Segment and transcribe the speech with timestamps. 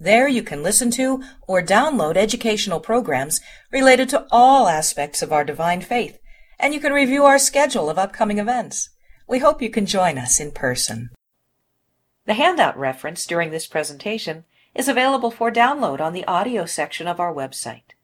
[0.00, 3.40] There you can listen to or download educational programs
[3.70, 6.18] related to all aspects of our divine faith,
[6.58, 8.90] and you can review our schedule of upcoming events.
[9.28, 11.10] We hope you can join us in person.
[12.26, 14.44] The handout reference during this presentation
[14.74, 17.94] is available for download on the audio section of our website.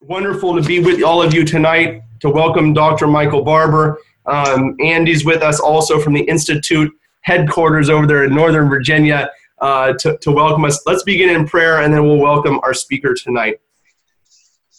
[0.00, 3.06] Wonderful to be with all of you tonight to welcome Dr.
[3.08, 3.98] Michael Barber.
[4.26, 9.30] Um, Andy's with us also from the Institute headquarters over there in Northern Virginia
[9.62, 10.84] uh, to, to welcome us.
[10.86, 13.60] Let's begin in prayer and then we'll welcome our speaker tonight.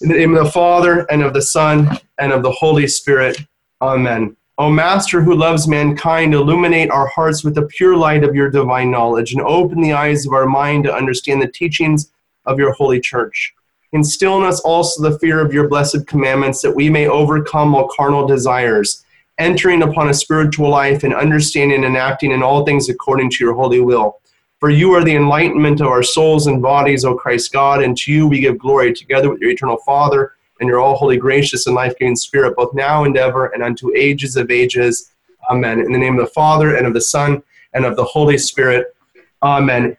[0.02, 3.40] In the name of the Father, and of the Son, and of the Holy Spirit.
[3.82, 4.36] Amen.
[4.58, 8.92] O Master who loves mankind, illuminate our hearts with the pure light of your divine
[8.92, 12.12] knowledge and open the eyes of our mind to understand the teachings
[12.46, 13.54] of your holy church.
[13.94, 17.88] Instill in us also the fear of your blessed commandments that we may overcome all
[17.96, 19.06] carnal desires,
[19.38, 23.54] entering upon a spiritual life and understanding and acting in all things according to your
[23.54, 24.20] holy will
[24.64, 28.14] for you are the enlightenment of our souls and bodies, O Christ God, and to
[28.14, 31.76] you we give glory together with your eternal Father and your all holy, gracious, and
[31.76, 35.12] life giving Spirit, both now and ever and unto ages of ages.
[35.52, 35.82] Amen.
[35.82, 38.96] In the name of the Father, and of the Son, and of the Holy Spirit.
[39.42, 39.98] Amen.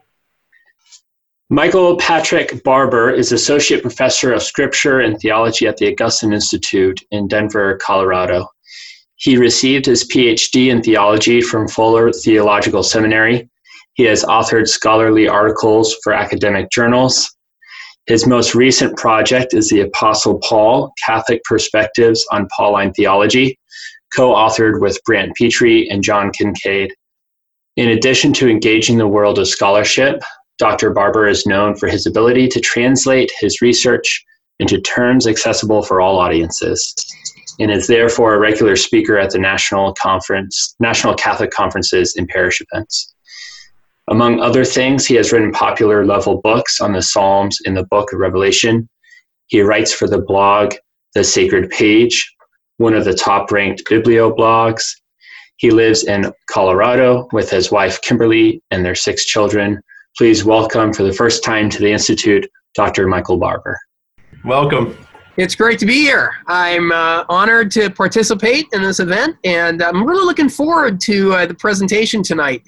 [1.51, 7.29] Michael Patrick Barber is Associate Professor of Scripture and Theology at the Augustine Institute in
[7.29, 8.49] Denver, Colorado.
[9.17, 13.51] He received his PhD in theology from Fuller Theological Seminary
[13.95, 17.35] he has authored scholarly articles for academic journals.
[18.07, 23.59] His most recent project is The Apostle Paul Catholic Perspectives on Pauline Theology,
[24.15, 26.93] co authored with Brant Pitre and John Kincaid.
[27.77, 30.23] In addition to engaging the world of scholarship,
[30.59, 30.93] Dr.
[30.93, 34.25] Barber is known for his ability to translate his research
[34.61, 36.95] into terms accessible for all audiences
[37.59, 42.61] and is therefore a regular speaker at the national conference national catholic conferences and parish
[42.61, 43.14] events
[44.09, 48.13] among other things, he has written popular level books on the Psalms in the book
[48.13, 48.89] of Revelation.
[49.47, 50.75] He writes for the blog
[51.15, 52.31] The Sacred Page,
[52.77, 54.83] one of the top ranked biblio blogs.
[55.57, 59.81] He lives in Colorado with his wife Kimberly and their six children.
[60.19, 63.07] Please welcome for the first time to the Institute, Dr.
[63.07, 63.79] Michael Barber.
[64.45, 64.99] Welcome.
[65.37, 66.33] It's great to be here.
[66.47, 71.47] I'm uh, honored to participate in this event, and I'm really looking forward to uh,
[71.47, 72.63] the presentation tonight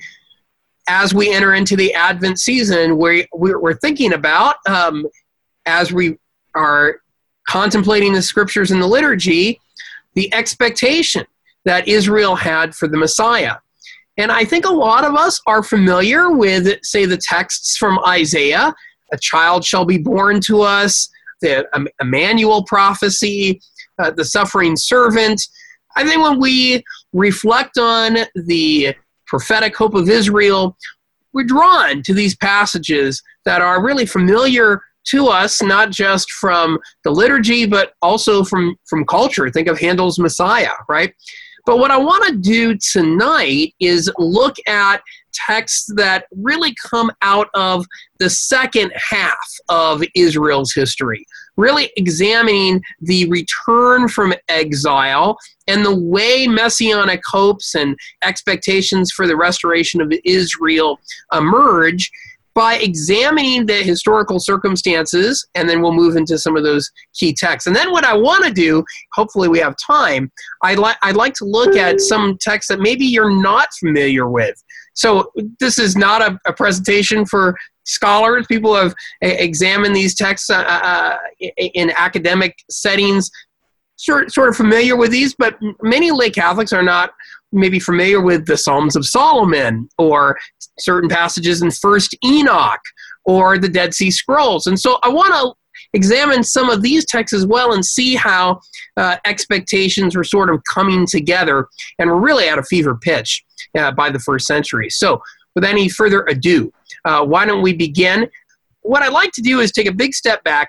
[0.88, 5.06] as we enter into the Advent season, we, we're thinking about um,
[5.66, 6.18] as we
[6.54, 7.00] are
[7.48, 9.60] contemplating the scriptures in the liturgy,
[10.14, 11.24] the expectation
[11.64, 13.56] that Israel had for the Messiah.
[14.16, 18.74] And I think a lot of us are familiar with, say, the texts from Isaiah
[19.12, 21.08] a child shall be born to us,
[21.40, 21.66] the
[22.00, 23.60] Emmanuel prophecy,
[23.98, 25.40] uh, the suffering servant.
[25.96, 26.82] I think when we
[27.12, 28.94] reflect on the
[29.26, 30.76] prophetic hope of Israel,
[31.32, 37.10] we're drawn to these passages that are really familiar to us, not just from the
[37.10, 39.48] liturgy, but also from, from culture.
[39.50, 41.14] Think of Handel's Messiah, right?
[41.64, 45.02] But what I want to do tonight is look at
[45.34, 47.84] texts that really come out of
[48.18, 49.36] the second half
[49.68, 51.26] of Israel's history,
[51.56, 55.36] really examining the return from exile
[55.66, 60.98] and the way messianic hopes and expectations for the restoration of Israel
[61.32, 62.10] emerge
[62.54, 67.66] by examining the historical circumstances, and then we'll move into some of those key texts.
[67.66, 71.34] And then what I want to do, hopefully we have time, I'd, li- I'd like
[71.34, 74.54] to look at some texts that maybe you're not familiar with.
[74.94, 75.30] So
[75.60, 77.54] this is not a, a presentation for
[77.86, 78.46] scholars.
[78.46, 81.16] People have examined these texts uh, uh,
[81.56, 83.30] in academic settings,
[83.96, 87.10] sort, sort of familiar with these, but many lay Catholics are not
[87.52, 90.36] maybe familiar with the Psalms of Solomon or
[90.78, 92.80] certain passages in First Enoch
[93.24, 94.66] or the Dead Sea Scrolls.
[94.66, 95.54] And so I want to
[95.94, 98.60] examine some of these texts as well and see how
[98.96, 101.68] uh, expectations were sort of coming together
[101.98, 103.44] and were really at a fever pitch
[103.76, 104.90] uh, by the first century.
[104.90, 105.22] So,
[105.54, 106.70] with any further ado,
[107.06, 108.28] uh, why don't we begin?
[108.82, 110.68] What I'd like to do is take a big step back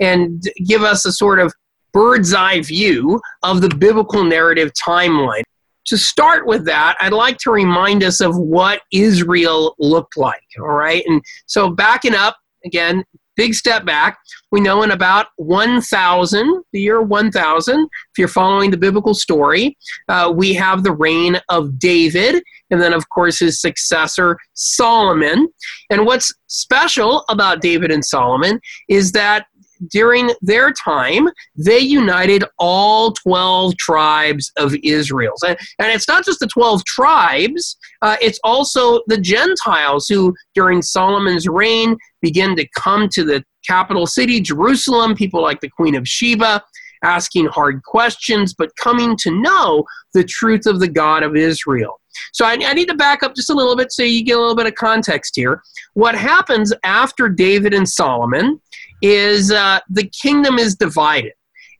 [0.00, 1.52] and give us a sort of
[1.92, 5.42] bird's eye view of the biblical narrative timeline.
[5.86, 10.74] To start with that, I'd like to remind us of what Israel looked like, all
[10.74, 11.04] right?
[11.06, 13.04] And so backing up, again,
[13.36, 14.18] big step back.
[14.50, 17.88] We know in about 1000, the year 1000, if
[18.18, 19.76] you're following the biblical story,
[20.08, 25.48] uh, we have the reign of David, and then, of course, his successor, Solomon.
[25.90, 29.46] And what's special about David and Solomon is that
[29.90, 35.34] during their time, they united all 12 tribes of Israel.
[35.46, 40.82] And, and it's not just the 12 tribes, uh, it's also the Gentiles who, during
[40.82, 46.06] Solomon's reign, begin to come to the capital city, Jerusalem, people like the Queen of
[46.06, 46.62] Sheba.
[47.04, 49.84] Asking hard questions, but coming to know
[50.14, 52.00] the truth of the God of Israel.
[52.32, 54.40] So I, I, need to back up just a little bit so you get a
[54.40, 55.62] little bit of context here.
[55.94, 58.60] What happens after David and Solomon
[59.02, 61.32] is uh, the kingdom is divided,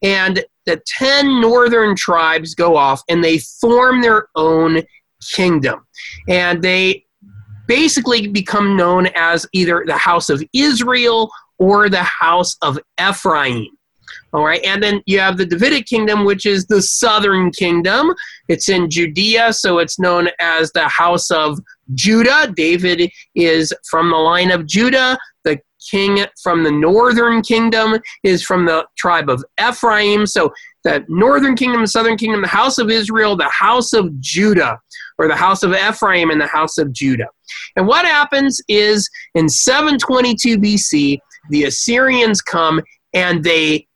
[0.02, 4.82] and the ten northern tribes go off and they form their own
[5.32, 5.86] kingdom,
[6.28, 7.04] and they
[7.66, 13.66] basically become known as either the house of Israel or the house of Ephraim.
[14.32, 18.12] All right, and then you have the Davidic kingdom, which is the southern kingdom.
[18.48, 21.58] It's in Judea, so it's known as the house of
[21.94, 22.52] Judah.
[22.54, 25.18] David is from the line of Judah.
[25.44, 25.58] The
[25.90, 30.26] king from the northern kingdom is from the tribe of Ephraim.
[30.26, 30.52] So
[30.84, 34.78] the northern kingdom, the southern kingdom, the house of Israel, the house of Judah,
[35.18, 37.28] or the house of Ephraim and the house of Judah.
[37.76, 41.18] And what happens is in 722 BC,
[41.50, 42.80] the Assyrians come
[43.14, 43.86] and they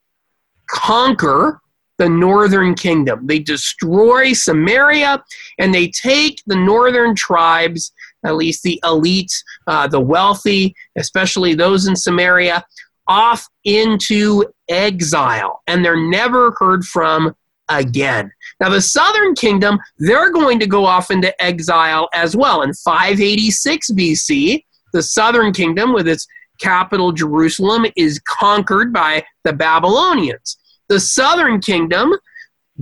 [0.69, 1.61] conquer
[1.99, 3.27] the northern kingdom.
[3.27, 5.23] They destroy Samaria
[5.59, 7.93] and they take the northern tribes
[8.25, 9.33] at least the elite,
[9.67, 12.65] uh, the wealthy, especially those in Samaria,
[13.07, 17.35] off into exile, and they're never heard from
[17.69, 18.31] again.
[18.61, 22.63] Now, the southern kingdom, they're going to go off into exile as well.
[22.63, 26.27] In 586 BC, the southern kingdom, with its
[26.61, 30.59] capital Jerusalem, is conquered by the Babylonians.
[30.89, 32.13] The southern kingdom,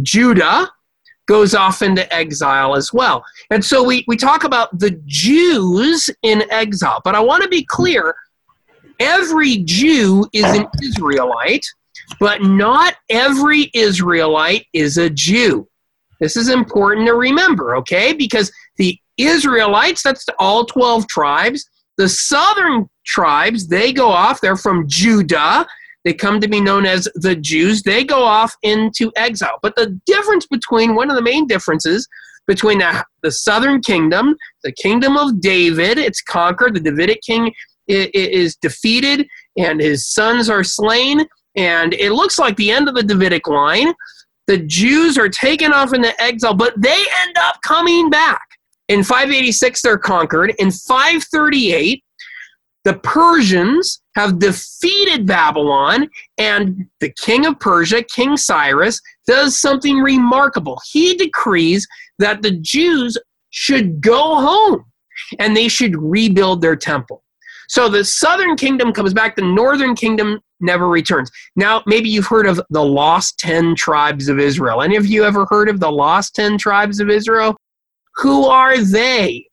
[0.03, 0.71] Judah,
[1.29, 3.25] goes off into exile as well.
[3.51, 7.01] And so we, we talk about the Jews in exile.
[7.05, 8.15] But I want to be clear
[8.99, 11.65] every Jew is an Israelite,
[12.19, 15.69] but not every Israelite is a Jew.
[16.19, 18.13] This is important to remember, okay?
[18.13, 21.69] Because the Israelites, that's all 12 tribes.
[21.97, 25.67] The southern tribes, they go off, they're from Judah.
[26.05, 27.83] They come to be known as the Jews.
[27.83, 29.59] They go off into exile.
[29.63, 32.09] But the difference between, one of the main differences
[32.47, 37.53] between the, the southern kingdom, the kingdom of David, it's conquered, the Davidic king
[37.89, 42.95] is, is defeated, and his sons are slain, and it looks like the end of
[42.95, 43.93] the Davidic line.
[44.47, 48.41] The Jews are taken off into exile, but they end up coming back.
[48.89, 50.55] In 586, they're conquered.
[50.59, 52.03] In 538,
[52.85, 60.81] the Persians have defeated Babylon, and the king of Persia, King Cyrus, does something remarkable.
[60.91, 61.87] He decrees
[62.19, 63.17] that the Jews
[63.51, 64.85] should go home
[65.39, 67.23] and they should rebuild their temple.
[67.69, 71.31] So the southern kingdom comes back, the northern kingdom never returns.
[71.55, 74.83] Now, maybe you've heard of the lost 10 tribes of Israel.
[74.83, 77.57] Any of you ever heard of the lost 10 tribes of Israel?
[78.17, 79.47] Who are they?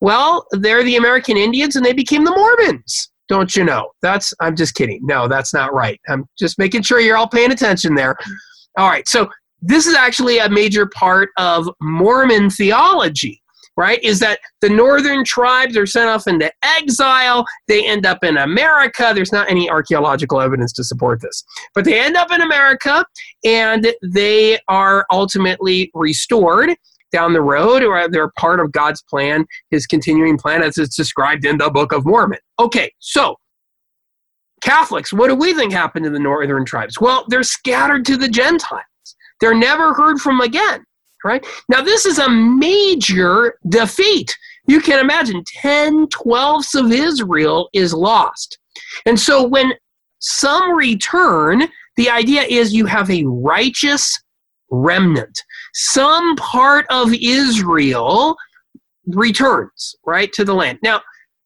[0.00, 3.10] Well, they're the American Indians and they became the Mormons.
[3.28, 3.90] Don't you know?
[4.02, 5.00] That's, I'm just kidding.
[5.02, 6.00] No, that's not right.
[6.08, 8.16] I'm just making sure you're all paying attention there.
[8.76, 9.28] All right, so
[9.60, 13.42] this is actually a major part of Mormon theology,
[13.76, 14.02] right?
[14.02, 17.44] Is that the northern tribes are sent off into exile.
[17.66, 19.12] They end up in America.
[19.14, 21.44] There's not any archaeological evidence to support this,
[21.74, 23.04] but they end up in America
[23.44, 26.70] and they are ultimately restored
[27.10, 31.44] down the road, or they're part of God's plan, his continuing plan as it's described
[31.44, 32.38] in the Book of Mormon.
[32.58, 33.36] Okay, so
[34.60, 37.00] Catholics, what do we think happened to the northern tribes?
[37.00, 38.82] Well, they're scattered to the Gentiles.
[39.40, 40.84] They're never heard from again,
[41.24, 41.46] right?
[41.68, 44.36] Now, this is a major defeat.
[44.66, 48.58] You can imagine 10 twelfths of Israel is lost.
[49.06, 49.72] And so when
[50.18, 54.20] some return, the idea is you have a righteous
[54.70, 55.42] remnant
[55.80, 58.36] some part of Israel
[59.06, 60.80] returns, right, to the land.
[60.82, 61.00] Now,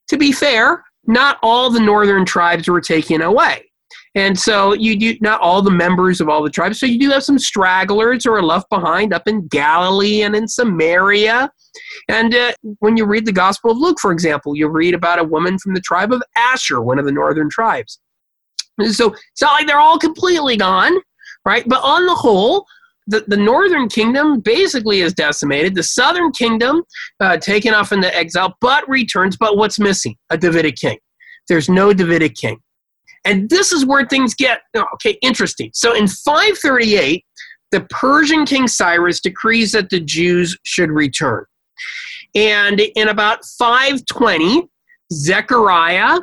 [0.09, 3.71] to be fair, not all the northern tribes were taken away.
[4.15, 6.81] And so you do not all the members of all the tribes.
[6.81, 10.49] So you do have some stragglers who are left behind up in Galilee and in
[10.49, 11.51] Samaria.
[12.09, 15.25] And uh, when you read the Gospel of Luke, for example, you read about a
[15.25, 18.01] woman from the tribe of Asher, one of the northern tribes.
[18.81, 20.95] So it's not like they're all completely gone,
[21.45, 21.65] right?
[21.67, 22.67] But on the whole,
[23.07, 25.75] the, the northern kingdom basically is decimated.
[25.75, 26.83] The southern kingdom
[27.21, 29.37] uh, taken off into exile, but returns.
[29.37, 30.17] But what's missing?
[30.31, 30.99] A Davidic king.
[31.49, 32.59] There's no Davidic king.
[33.25, 34.63] And this is where things get
[34.95, 35.71] okay interesting.
[35.75, 37.25] So in 538,
[37.71, 41.45] the Persian king Cyrus decrees that the Jews should return.
[42.35, 44.69] And in about 520,
[45.13, 46.21] Zechariah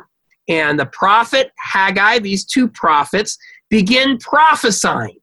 [0.48, 5.19] and the prophet Haggai, these two prophets, begin prophesying.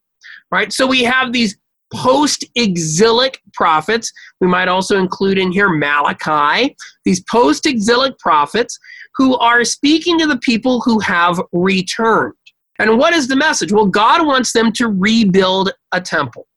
[0.51, 0.71] Right?
[0.71, 1.57] So we have these
[1.93, 4.11] post exilic prophets.
[4.41, 6.75] We might also include in here Malachi,
[7.05, 8.77] these post exilic prophets
[9.15, 12.33] who are speaking to the people who have returned.
[12.79, 13.71] And what is the message?
[13.71, 16.47] Well, God wants them to rebuild a temple.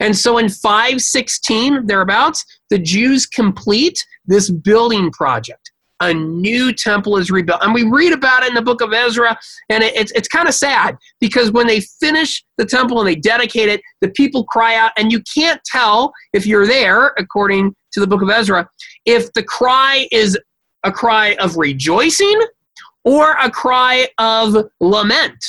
[0.00, 5.72] And so in 516, thereabouts, the Jews complete this building project.
[6.04, 7.62] A new temple is rebuilt.
[7.62, 9.38] And we read about it in the book of Ezra,
[9.70, 13.70] and it's, it's kind of sad because when they finish the temple and they dedicate
[13.70, 18.06] it, the people cry out, and you can't tell if you're there, according to the
[18.06, 18.68] book of Ezra,
[19.06, 20.38] if the cry is
[20.82, 22.38] a cry of rejoicing
[23.04, 25.42] or a cry of lament.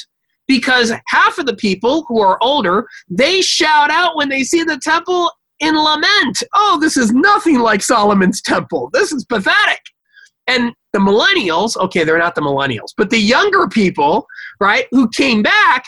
[0.47, 4.79] Because half of the people who are older they shout out when they see the
[4.81, 6.43] temple in lament.
[6.53, 8.89] Oh this is nothing like solomon's temple.
[8.93, 9.81] This is pathetic
[10.47, 14.25] and the millennials okay they're not the millennials but the younger people
[14.59, 15.83] right who came back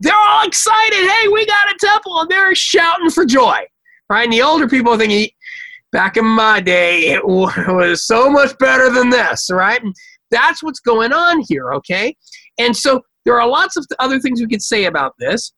[0.00, 3.60] they're all excited hey we got a temple and they're shouting for joy
[4.08, 4.24] right?
[4.24, 5.28] And the older people are thinking
[5.92, 9.82] back in my day it was so much better than this right?
[9.82, 9.94] And
[10.30, 12.16] that's what's going on here okay?
[12.58, 15.52] And so there are lots of other things we could say about this.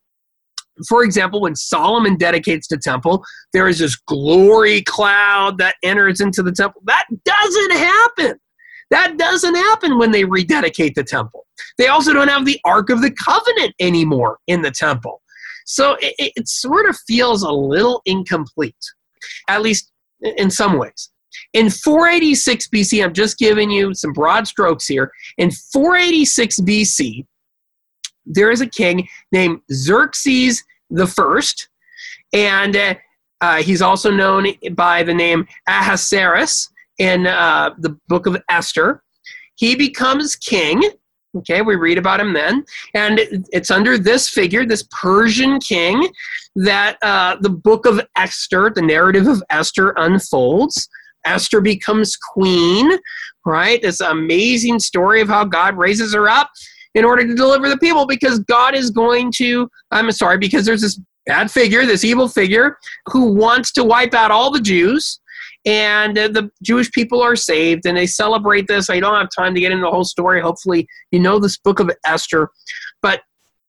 [0.87, 6.43] For example, when Solomon dedicates the temple, there is this glory cloud that enters into
[6.43, 6.81] the temple.
[6.85, 8.39] That doesn't happen.
[8.91, 11.45] That doesn't happen when they rededicate the temple.
[11.77, 15.21] They also don't have the Ark of the Covenant anymore in the temple.
[15.65, 18.73] So it, it, sort of feels a little incomplete,
[19.47, 21.11] at least in some ways.
[21.53, 25.11] In 486 BC, I'm just giving you some broad strokes here.
[25.37, 27.25] In 486 BC,
[28.29, 31.67] there is a king named Xerxes the First,
[32.31, 32.93] and uh,
[33.41, 36.69] uh, he's also known by the name Ahasuerus
[36.99, 39.03] in uh, the book of Esther.
[39.55, 40.81] He becomes king.
[41.37, 43.19] Okay, we read about him then, and
[43.51, 46.07] it's under this figure, this Persian king,
[46.55, 50.89] that uh, the book of Esther, the narrative of Esther, unfolds.
[51.25, 52.89] Esther becomes queen,
[53.45, 53.79] right?
[53.81, 56.49] This amazing story of how God raises her up
[56.95, 60.81] in order to deliver the people because God is going to, I'm sorry, because there's
[60.81, 62.77] this bad figure, this evil figure,
[63.07, 65.19] who wants to wipe out all the Jews.
[65.65, 68.89] And the Jewish people are saved, and they celebrate this.
[68.89, 70.41] I don't have time to get into the whole story.
[70.41, 72.49] Hopefully, you know this book of Esther.
[73.01, 73.21] But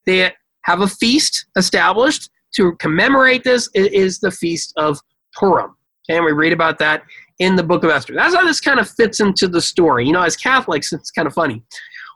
[0.06, 0.32] they
[0.64, 3.68] have a feast established to commemorate this.
[3.74, 5.00] It is the feast of
[5.34, 5.74] Purim.
[6.08, 7.02] Okay, and we read about that
[7.40, 8.14] in the book of Esther.
[8.14, 10.06] That's how this kind of fits into the story.
[10.06, 11.62] You know, as Catholics, it's kind of funny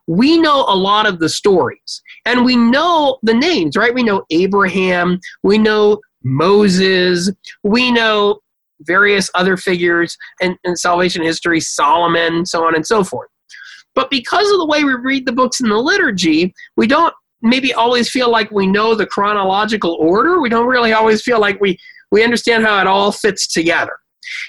[0.07, 3.95] we know a lot of the stories and we know the names, right?
[3.95, 7.31] We know Abraham, we know Moses,
[7.63, 8.41] we know
[8.81, 13.29] various other figures in, in salvation history, Solomon, so on and so forth.
[13.95, 17.73] But because of the way we read the books in the liturgy, we don't maybe
[17.73, 20.41] always feel like we know the chronological order.
[20.41, 21.79] We don't really always feel like we,
[22.11, 23.93] we understand how it all fits together.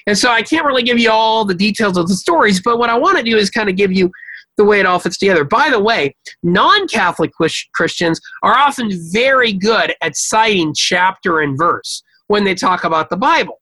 [0.08, 2.90] And so I can't really give you all the details of the stories, but what
[2.90, 4.10] I want to do is kind of give you
[4.58, 5.44] the way it all fits together.
[5.44, 7.32] By the way, non Catholic
[7.74, 13.18] Christians are often very good at citing chapter and verse when they talk about the
[13.18, 13.62] Bible.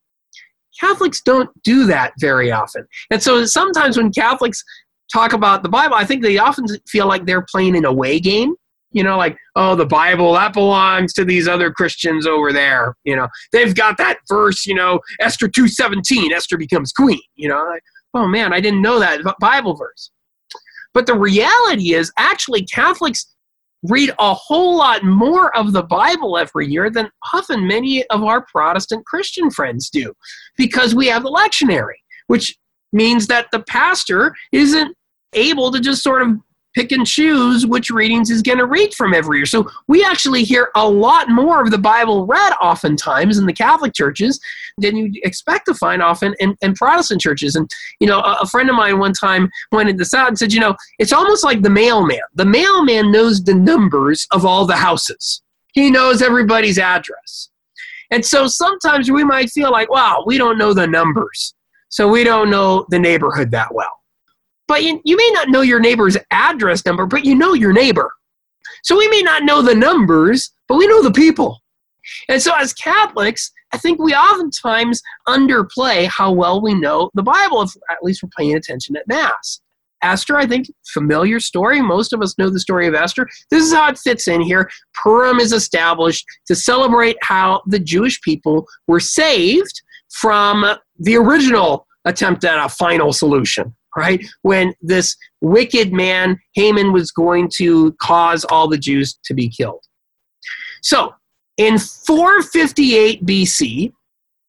[0.80, 2.86] Catholics don't do that very often.
[3.12, 4.64] And so sometimes when Catholics
[5.12, 8.56] talk about the Bible, I think they often feel like they're playing an away game.
[8.92, 12.96] You know, like, oh, the Bible, that belongs to these other Christians over there.
[13.04, 17.20] You know, they've got that verse, you know, Esther 2.17, Esther becomes queen.
[17.36, 17.82] You know, like,
[18.14, 20.12] oh man, I didn't know that Bible verse.
[20.94, 23.34] But the reality is, actually, Catholics
[23.84, 28.46] read a whole lot more of the Bible every year than often many of our
[28.46, 30.14] Protestant Christian friends do
[30.58, 32.56] because we have the lectionary, which
[32.94, 34.96] means that the pastor isn't
[35.34, 36.30] able to just sort of
[36.74, 39.46] pick and choose which readings he's going to read from every year.
[39.46, 43.94] So we actually hear a lot more of the Bible read oftentimes in the Catholic
[43.94, 44.40] churches
[44.78, 47.56] than you expect to find often in, in Protestant churches.
[47.56, 50.54] And, you know, a, a friend of mine one time pointed this out and said,
[50.54, 52.20] you know, it's almost like the mailman.
[52.36, 55.42] The mailman knows the numbers of all the houses,
[55.74, 57.50] he knows everybody's address.
[58.12, 61.56] And so sometimes we might feel like, wow, we don't know the numbers.
[61.90, 64.03] So we don't know the neighborhood that well.
[64.68, 68.12] But you, you may not know your neighbor's address number, but you know your neighbor.
[68.84, 71.62] So we may not know the numbers, but we know the people.
[72.30, 77.62] And so as Catholics, I think we oftentimes underplay how well we know the Bible,
[77.62, 79.62] if at least we're paying attention at Mass.
[80.04, 81.82] Esther, I think, familiar story.
[81.82, 83.28] Most of us know the story of Esther.
[83.50, 84.70] This is how it fits in here.
[85.02, 90.66] Purim is established to celebrate how the Jewish people were saved from
[91.00, 94.26] the original attempt at a final solution, right?
[94.42, 99.84] When this wicked man, Haman, was going to cause all the Jews to be killed.
[100.82, 101.14] So,
[101.58, 103.94] in 458 BC,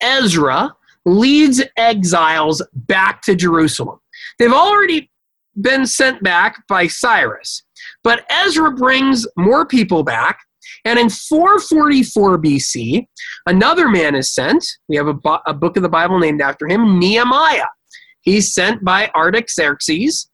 [0.00, 0.74] Ezra
[1.04, 4.00] leads exiles back to Jerusalem.
[4.38, 5.10] They've already
[5.60, 7.62] been sent back by Cyrus,
[8.02, 10.38] but Ezra brings more people back.
[10.86, 13.06] And in 444 BC,
[13.46, 14.66] another man is sent.
[14.88, 17.66] We have a, a book of the Bible named after him, Nehemiah.
[18.24, 20.28] He's sent by Artaxerxes,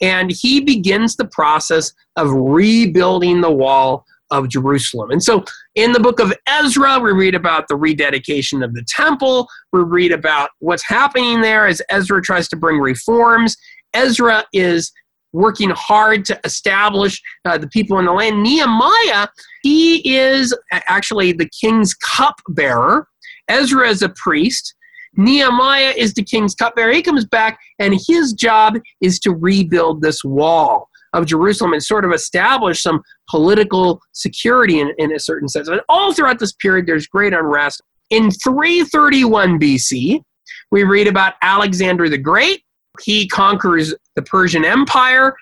[0.00, 5.10] and he begins the process of rebuilding the wall of Jerusalem.
[5.10, 5.44] And so
[5.76, 9.46] in the book of Ezra, we read about the rededication of the temple.
[9.72, 13.56] We read about what's happening there as Ezra tries to bring reforms.
[13.94, 14.92] Ezra is
[15.32, 18.42] working hard to establish uh, the people in the land.
[18.42, 19.28] Nehemiah,
[19.62, 23.06] he is actually the king's cupbearer.
[23.48, 24.74] Ezra is a priest.
[25.16, 26.92] Nehemiah is the king's cupbearer.
[26.92, 32.04] He comes back, and his job is to rebuild this wall of Jerusalem and sort
[32.04, 35.68] of establish some political security in, in a certain sense.
[35.68, 37.82] And all throughout this period, there's great unrest.
[38.10, 40.20] In 331 BC,
[40.70, 42.62] we read about Alexander the Great.
[43.02, 45.34] He conquers the Persian Empire.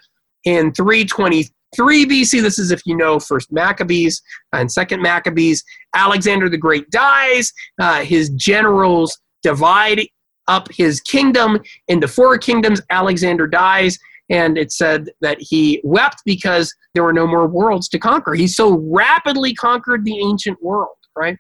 [0.45, 5.65] In 323 BC, this is if you know First Maccabees and Second Maccabees,
[5.95, 7.53] Alexander the Great dies.
[7.81, 10.09] Uh, his generals divide
[10.49, 12.81] up his kingdom into four kingdoms.
[12.91, 13.99] Alexander dies
[14.31, 18.35] and it said that he wept because there were no more worlds to conquer.
[18.35, 21.37] He so rapidly conquered the ancient world, right?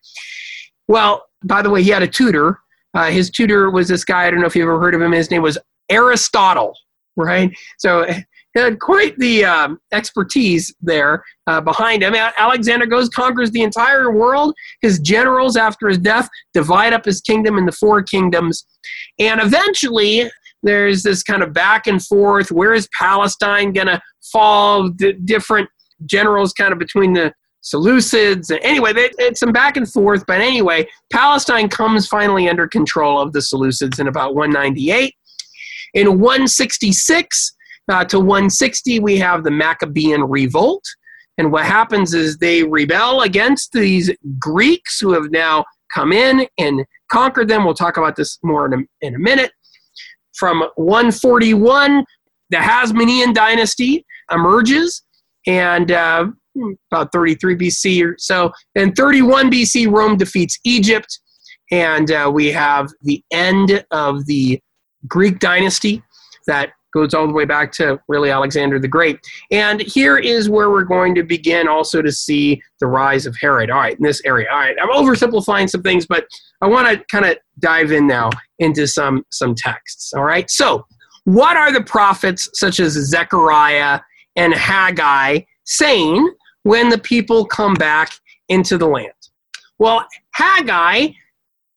[0.86, 2.60] Well, by the way, he had a tutor.
[2.92, 5.12] Uh, his tutor was this guy, I don't know if you've ever heard of him,
[5.12, 5.58] his name was
[5.88, 6.76] Aristotle,
[7.16, 7.50] right?
[7.78, 8.06] So
[8.60, 12.14] had quite the um, expertise there uh, behind him.
[12.14, 14.54] Alexander goes, conquers the entire world.
[14.80, 18.64] His generals, after his death, divide up his kingdom into four kingdoms.
[19.18, 20.30] And eventually,
[20.62, 22.50] there's this kind of back and forth.
[22.50, 24.00] Where is Palestine going to
[24.32, 24.88] fall?
[25.24, 25.68] Different
[26.06, 27.32] generals kind of between the
[27.64, 28.56] Seleucids.
[28.62, 30.24] Anyway, it's some back and forth.
[30.26, 35.14] But anyway, Palestine comes finally under control of the Seleucids in about 198.
[35.94, 37.54] In 166
[37.88, 40.84] uh, to 160, we have the Maccabean revolt.
[41.38, 46.84] And what happens is they rebel against these Greeks who have now come in and
[47.10, 47.64] conquered them.
[47.64, 49.52] We'll talk about this more in a, in a minute.
[50.36, 52.04] From 141,
[52.50, 55.02] the Hasmonean dynasty emerges,
[55.46, 56.26] and uh,
[56.90, 58.52] about 33 BC or so.
[58.74, 61.20] In 31 BC, Rome defeats Egypt,
[61.70, 64.60] and uh, we have the end of the
[65.06, 66.02] Greek dynasty
[66.46, 69.18] that goes all the way back to really Alexander the Great.
[69.50, 73.70] And here is where we're going to begin also to see the rise of Herod.
[73.70, 74.48] All right, in this area.
[74.50, 76.26] All right, I'm oversimplifying some things, but
[76.62, 78.30] I want to kind of dive in now
[78.60, 80.14] into some some texts.
[80.14, 80.86] All right, so
[81.24, 84.00] what are the prophets such as Zechariah
[84.36, 88.12] and Haggai saying when the people come back
[88.48, 89.12] into the land?
[89.78, 91.08] Well, Haggai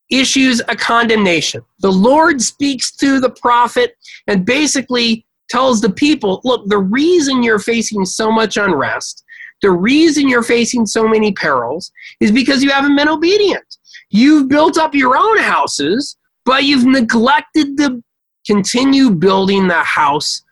[0.10, 1.62] issues a condemnation.
[1.80, 3.96] The Lord speaks through the prophet
[4.28, 9.24] and basically tells the people look, the reason you're facing so much unrest,
[9.62, 13.78] the reason you're facing so many perils is because you haven't been obedient.
[14.10, 18.02] You've built up your own houses, but you've neglected to
[18.46, 20.44] continue building the house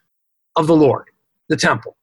[0.55, 1.09] of the Lord,
[1.49, 1.94] the temple.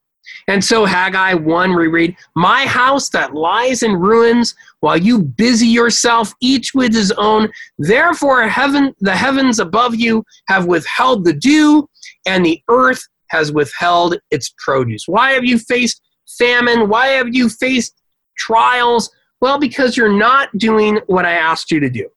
[0.49, 5.69] And so Haggai 1, we read, My house that lies in ruins, while you busy
[5.69, 7.49] yourself, each with his own.
[7.79, 11.89] Therefore, heaven, the heavens above you have withheld the dew,
[12.27, 15.05] and the earth has withheld its produce.
[15.07, 16.03] Why have you faced
[16.39, 16.89] famine?
[16.89, 17.95] Why have you faced
[18.37, 19.11] trials?
[19.41, 22.09] Well, because you're not doing what I asked you to do.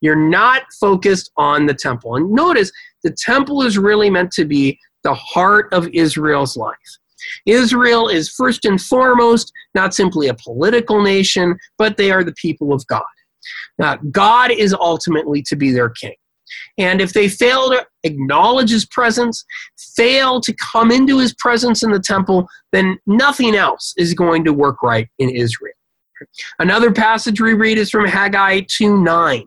[0.00, 2.16] You're not focused on the temple.
[2.16, 2.72] And notice
[3.04, 6.98] the temple is really meant to be the heart of Israel's life.
[7.46, 12.72] Israel is first and foremost not simply a political nation, but they are the people
[12.72, 13.02] of God.
[13.78, 16.14] Now, God is ultimately to be their king.
[16.78, 19.44] And if they fail to acknowledge his presence,
[19.96, 24.52] fail to come into his presence in the temple, then nothing else is going to
[24.52, 25.74] work right in Israel.
[26.58, 29.44] Another passage we read is from Haggai 2 9,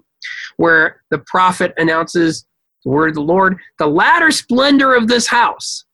[0.58, 2.46] where the prophet announces
[2.84, 5.86] the word of the Lord the latter splendor of this house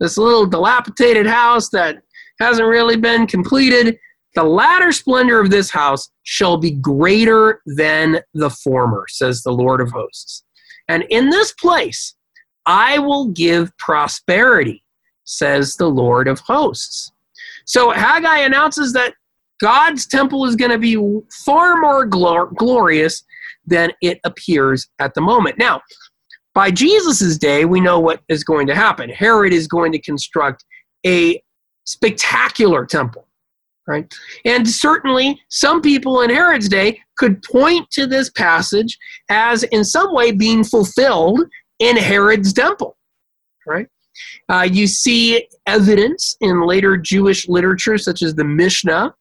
[0.00, 2.02] this little dilapidated house that
[2.40, 3.98] hasn't really been completed.
[4.34, 9.80] The latter splendor of this house shall be greater than the former, says the Lord
[9.80, 10.44] of hosts.
[10.88, 12.14] And in this place
[12.66, 14.84] I will give prosperity,
[15.24, 17.12] says the Lord of hosts.
[17.64, 19.14] So Haggai announces that
[19.60, 20.96] God's temple is going to be
[21.44, 23.24] far more glor- glorious
[23.66, 25.58] than it appears at the moment.
[25.58, 25.80] Now,
[26.58, 29.08] by Jesus' day, we know what is going to happen.
[29.10, 30.64] Herod is going to construct
[31.06, 31.40] a
[31.84, 33.28] spectacular temple,
[33.86, 34.12] right?
[34.44, 40.12] And certainly, some people in Herod's day could point to this passage as, in some
[40.12, 41.42] way, being fulfilled
[41.78, 42.96] in Herod's temple,
[43.64, 43.86] right?
[44.48, 49.14] Uh, you see evidence in later Jewish literature, such as the Mishnah,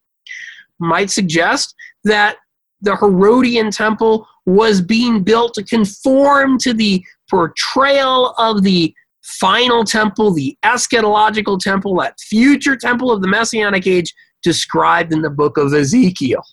[0.80, 2.38] might suggest that
[2.82, 10.34] the Herodian temple was being built to conform to the portrayal of the final temple,
[10.34, 14.14] the eschatological temple, that future temple of the Messianic age
[14.44, 16.44] described in the book of Ezekiel.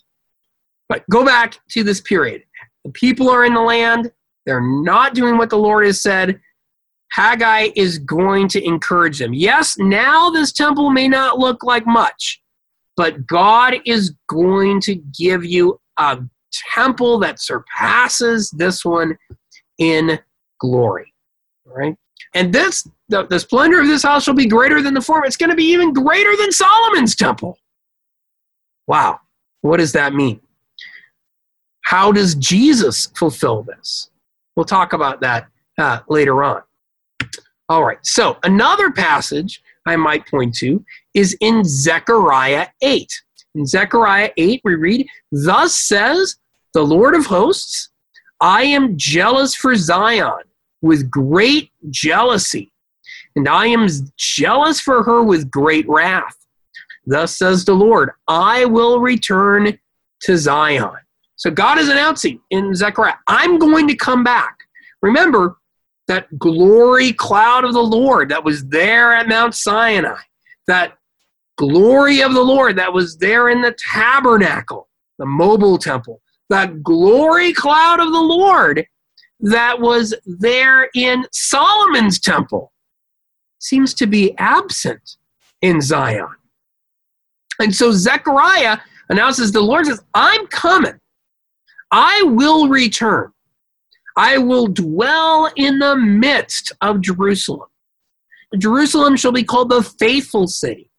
[0.89, 2.43] But go back to this period.
[2.83, 4.11] The people are in the land,
[4.45, 6.39] they're not doing what the Lord has said.
[7.11, 9.33] Haggai is going to encourage them.
[9.33, 12.41] Yes, now this temple may not look like much,
[12.97, 16.19] but God is going to give you a
[16.73, 19.17] temple that surpasses this one
[19.77, 20.19] in
[20.59, 21.13] glory.
[21.65, 21.97] Right?
[22.33, 25.25] And this the, the splendor of this house shall be greater than the former.
[25.25, 27.59] It's going to be even greater than Solomon's temple.
[28.87, 29.19] Wow.
[29.61, 30.39] What does that mean?
[31.81, 34.09] How does Jesus fulfill this?
[34.55, 36.61] We'll talk about that uh, later on.
[37.69, 37.99] All right.
[38.03, 43.11] So another passage I might point to is in Zechariah 8.
[43.55, 46.37] In Zechariah 8, we read, Thus says
[46.73, 47.89] the Lord of hosts,
[48.45, 50.43] I am jealous for Zion
[50.83, 52.71] with great jealousy,
[53.35, 56.45] and I am jealous for her with great wrath.
[57.07, 59.79] Thus says the Lord, I will return
[60.21, 60.91] to Zion.
[61.37, 64.59] So God is announcing in Zechariah, I'm going to come back.
[65.01, 65.57] Remember,
[66.07, 70.21] that glory cloud of the Lord that was there at Mount Sinai,
[70.67, 70.99] that
[71.57, 77.53] glory of the Lord that was there in the tabernacle, the mobile temple, that glory
[77.53, 78.85] cloud of the Lord
[79.39, 82.71] that was there in Solomon's temple
[83.59, 85.17] seems to be absent
[85.61, 86.27] in Zion.
[87.59, 88.79] And so Zechariah
[89.09, 90.99] announces the Lord says, I'm coming.
[91.91, 93.31] I will return.
[94.17, 97.69] I will dwell in the midst of Jerusalem.
[98.57, 100.89] Jerusalem shall be called the faithful city,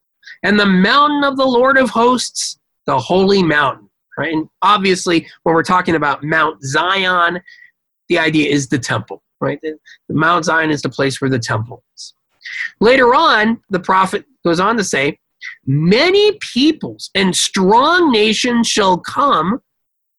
[0.42, 3.85] and the mountain of the Lord of hosts, the holy mountain.
[4.18, 4.32] Right?
[4.32, 7.40] And obviously, when we're talking about Mount Zion,
[8.08, 9.22] the idea is the temple.
[9.40, 9.60] Right?
[9.62, 12.14] The, the Mount Zion is the place where the temple is.
[12.80, 15.18] Later on, the prophet goes on to say,
[15.66, 19.60] Many peoples and strong nations shall come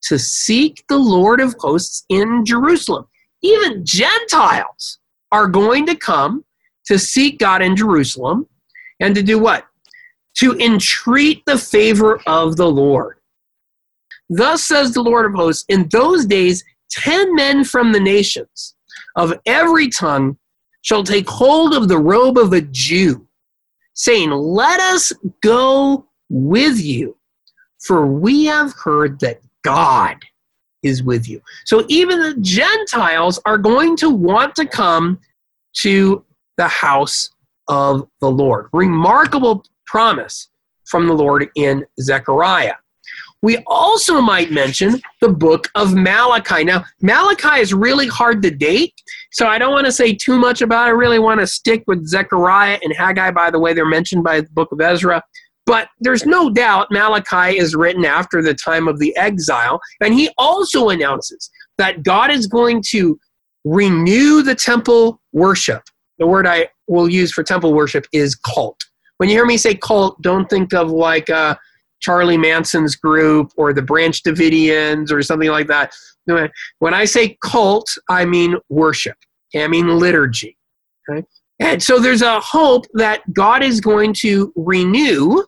[0.03, 3.07] to seek the Lord of hosts in Jerusalem.
[3.41, 4.99] Even Gentiles
[5.31, 6.45] are going to come
[6.85, 8.47] to seek God in Jerusalem
[8.99, 9.65] and to do what?
[10.37, 13.16] To entreat the favor of the Lord.
[14.29, 18.75] Thus says the Lord of hosts, in those days, ten men from the nations
[19.15, 20.37] of every tongue
[20.81, 23.27] shall take hold of the robe of a Jew,
[23.93, 27.17] saying, Let us go with you,
[27.79, 30.17] for we have heard that God
[30.83, 31.41] is with you.
[31.65, 35.19] So even the Gentiles are going to want to come
[35.81, 36.23] to
[36.57, 37.29] the house
[37.67, 38.67] of the Lord.
[38.73, 40.49] Remarkable promise
[40.85, 42.75] from the Lord in Zechariah.
[43.43, 46.63] We also might mention the book of Malachi.
[46.63, 48.93] Now, Malachi is really hard to date,
[49.31, 50.91] so I don't want to say too much about it.
[50.91, 54.41] I really want to stick with Zechariah and Haggai, by the way, they're mentioned by
[54.41, 55.21] the book of Ezra.
[55.67, 59.81] But there's no doubt Malachi is written after the time of the exile.
[60.01, 63.19] And he also announces that God is going to
[63.65, 65.83] renew the temple worship.
[66.19, 68.81] The word I will use for temple worship is cult.
[69.17, 71.55] When you hear me say cult, don't think of like uh,
[71.99, 75.93] Charlie Manson's group or the Branch Davidians or something like that.
[76.79, 79.17] When I say cult, I mean worship.
[79.55, 80.57] I mean liturgy.
[81.09, 81.25] Okay?
[81.59, 85.43] And so there's a hope that God is going to renew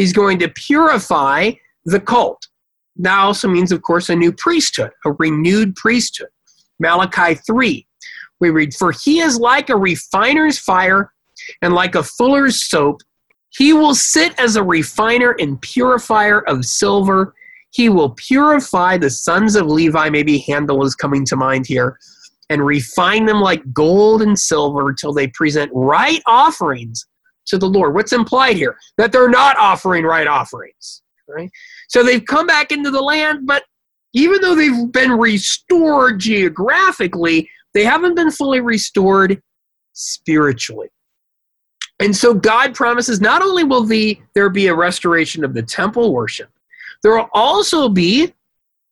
[0.00, 1.52] He's going to purify
[1.84, 2.48] the cult.
[2.96, 6.30] That also means, of course, a new priesthood, a renewed priesthood.
[6.78, 7.86] Malachi 3,
[8.40, 11.12] we read, For he is like a refiner's fire
[11.60, 13.02] and like a fuller's soap.
[13.50, 17.34] He will sit as a refiner and purifier of silver.
[17.72, 21.98] He will purify the sons of Levi, maybe Handel is coming to mind here,
[22.48, 27.06] and refine them like gold and silver till they present right offerings
[27.46, 27.94] to the Lord.
[27.94, 28.76] What's implied here?
[28.96, 31.02] That they're not offering right offerings.
[31.28, 31.50] Right?
[31.88, 33.64] So they've come back into the land, but
[34.14, 39.40] even though they've been restored geographically, they haven't been fully restored
[39.92, 40.88] spiritually.
[42.00, 46.12] And so God promises not only will the, there be a restoration of the temple
[46.14, 46.50] worship,
[47.02, 48.32] there will also be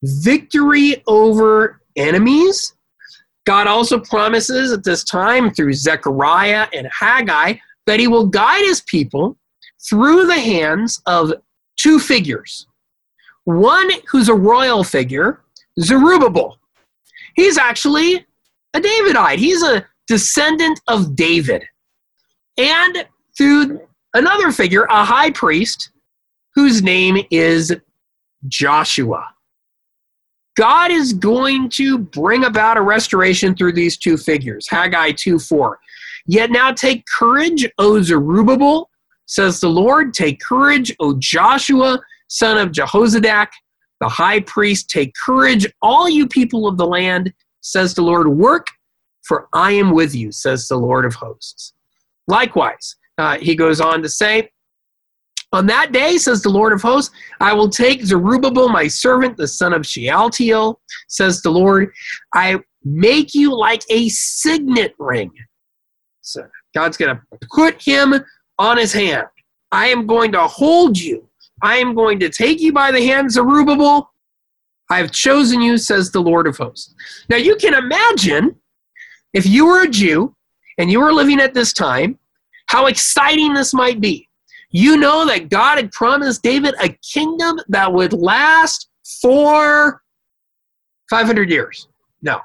[0.03, 2.75] victory over enemies.
[3.47, 7.55] God also promises at this time through Zechariah and Haggai
[7.87, 9.39] that he will guide his people
[9.89, 11.33] through the hands of
[11.77, 12.67] two figures.
[13.45, 15.41] One who's a royal figure,
[15.81, 16.59] Zerubbabel.
[17.37, 18.27] He's actually
[18.75, 21.65] a Davidite, he's a descendant of David
[22.59, 23.81] and through
[24.15, 25.91] another figure, a high priest,
[26.55, 27.75] whose name is
[28.49, 29.29] Joshua.
[30.57, 34.67] God is going to bring about a restoration through these two figures.
[34.69, 35.79] Haggai 2 4.
[36.27, 38.91] Yet now take courage, O Zerubbabel,
[39.27, 40.13] says the Lord.
[40.13, 43.49] Take courage, O Joshua, son of Jehozadak,
[44.01, 44.91] the high priest.
[44.91, 48.29] Take courage, all you people of the land, says the Lord.
[48.29, 48.67] Work,
[49.23, 51.73] for I am with you, says the Lord of hosts.
[52.29, 54.51] Likewise, uh, he goes on to say,
[55.53, 59.49] On that day, says the Lord of hosts, I will take Zerubbabel, my servant, the
[59.49, 61.91] son of Shealtiel, says the Lord,
[62.35, 65.33] I make you like a signet ring.
[66.21, 68.15] So God's going to put him
[68.59, 69.27] on his hand.
[69.73, 71.29] I am going to hold you.
[71.63, 74.11] I am going to take you by the hand, Zerubbabel.
[74.91, 76.95] I have chosen you, says the Lord of hosts.
[77.29, 78.57] Now you can imagine
[79.35, 80.35] if you were a Jew
[80.79, 82.19] and you were living at this time,
[82.67, 84.29] how exciting this might be.
[84.71, 88.89] You know that God had promised David a kingdom that would last
[89.21, 90.03] for
[91.11, 91.89] 500 years.
[92.23, 92.41] No.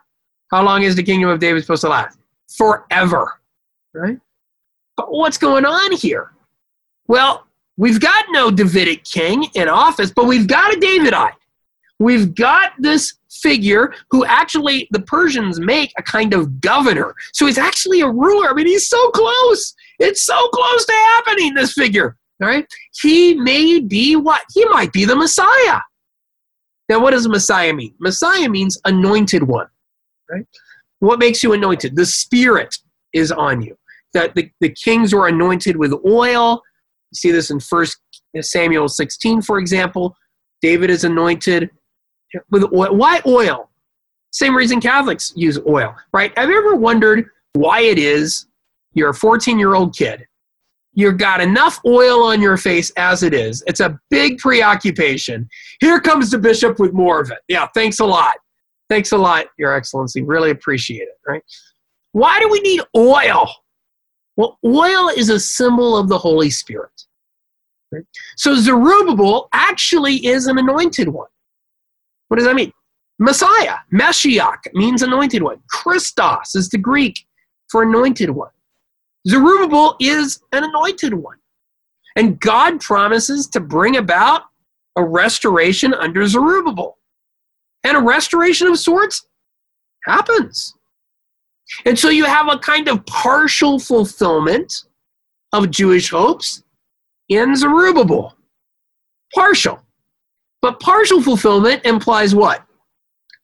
[0.52, 2.18] How long is the kingdom of David supposed to last?
[2.58, 3.40] Forever.
[3.94, 4.18] Right?
[4.96, 6.32] But what's going on here?
[7.08, 7.46] Well,
[7.78, 11.34] we've got no Davidic king in office, but we've got a Davidite.
[12.00, 17.14] We've got this figure who actually the Persians make a kind of governor.
[17.34, 18.50] So he's actually a ruler.
[18.50, 19.74] I mean, he's so close.
[20.00, 22.18] It's so close to happening, this figure.
[22.42, 22.66] All right?
[23.02, 24.42] He may be what?
[24.54, 25.80] He might be the Messiah.
[26.90, 27.96] Now, what does Messiah mean?
[28.00, 29.68] Messiah means anointed one.
[30.30, 30.46] Right?
[31.00, 31.96] What makes you anointed?
[31.96, 32.76] The Spirit
[33.14, 33.78] is on you.
[34.14, 36.62] That the, the kings were anointed with oil.
[37.12, 37.98] You see this in First
[38.42, 40.16] Samuel 16, for example.
[40.62, 41.70] David is anointed
[42.50, 42.96] with oil.
[42.96, 43.70] Why oil?
[44.32, 46.36] Same reason Catholics use oil, right?
[46.38, 48.48] Have you ever wondered why it is
[48.94, 50.26] you're a 14 year old kid?
[50.96, 53.64] You've got enough oil on your face as it is.
[53.66, 55.50] It's a big preoccupation.
[55.80, 57.40] Here comes the bishop with more of it.
[57.48, 58.36] Yeah, thanks a lot.
[58.90, 60.22] Thanks a lot, Your Excellency.
[60.22, 61.42] Really appreciate it, right?
[62.12, 63.50] Why do we need oil?
[64.36, 66.92] Well, oil is a symbol of the Holy Spirit.
[67.92, 68.04] Right?
[68.38, 71.28] So Zerubbabel actually is an anointed one.
[72.34, 72.74] What does that mean?
[73.20, 75.60] Messiah, Mashiach means anointed one.
[75.70, 77.28] Christos is the Greek
[77.70, 78.50] for anointed one.
[79.28, 81.38] Zerubbabel is an anointed one.
[82.16, 84.46] And God promises to bring about
[84.96, 86.98] a restoration under Zerubbabel.
[87.84, 89.28] And a restoration of sorts
[90.06, 90.74] happens.
[91.86, 94.86] And so you have a kind of partial fulfillment
[95.52, 96.64] of Jewish hopes
[97.30, 98.36] in Zerubbabel.
[99.36, 99.83] Partial.
[100.64, 102.64] But partial fulfillment implies what?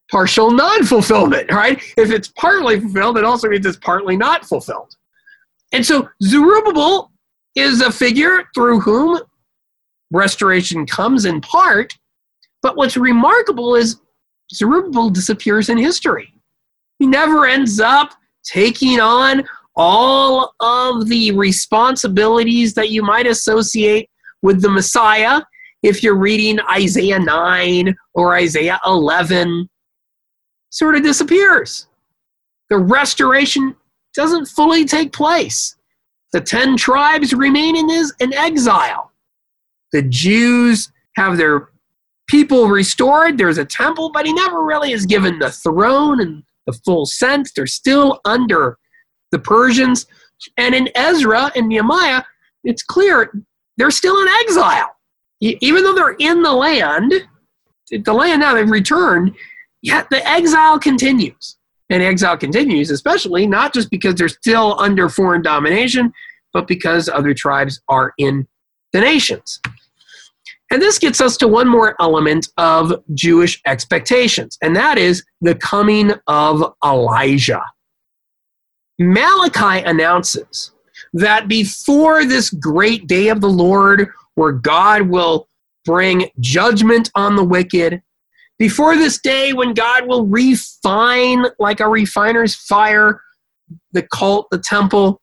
[0.09, 1.77] Partial non fulfillment, right?
[1.97, 4.95] If it's partly fulfilled, it also means it's partly not fulfilled.
[5.73, 7.11] And so Zerubbabel
[7.55, 9.19] is a figure through whom
[10.11, 11.93] restoration comes in part.
[12.61, 13.99] But what's remarkable is
[14.53, 16.33] Zerubbabel disappears in history.
[16.99, 18.13] He never ends up
[18.45, 19.43] taking on
[19.75, 24.09] all of the responsibilities that you might associate
[24.41, 25.41] with the Messiah
[25.81, 29.69] if you're reading Isaiah 9 or Isaiah 11,
[30.69, 31.87] sort of disappears.
[32.69, 33.75] The restoration
[34.13, 35.75] doesn't fully take place.
[36.33, 39.11] The 10 tribes remain in, his, in exile.
[39.91, 41.69] The Jews have their
[42.27, 43.37] people restored.
[43.37, 47.51] There's a temple, but he never really is given the throne and the full sense.
[47.51, 48.77] They're still under
[49.31, 50.05] the Persians.
[50.57, 52.23] And in Ezra and Nehemiah,
[52.63, 53.31] it's clear
[53.77, 54.95] they're still in exile
[55.39, 57.13] even though they're in the land,
[57.91, 59.35] the land now they've returned,
[59.81, 61.57] yet the exile continues.
[61.91, 66.13] And exile continues, especially not just because they're still under foreign domination,
[66.53, 68.47] but because other tribes are in
[68.93, 69.59] the nations.
[70.71, 75.55] And this gets us to one more element of Jewish expectations, and that is the
[75.55, 77.63] coming of Elijah.
[78.99, 80.71] Malachi announces
[81.13, 85.49] that before this great day of the Lord where God will
[85.83, 88.01] bring judgment on the wicked.
[88.57, 93.21] Before this day when God will refine, like a refiner's fire,
[93.91, 95.19] the cult, the temple,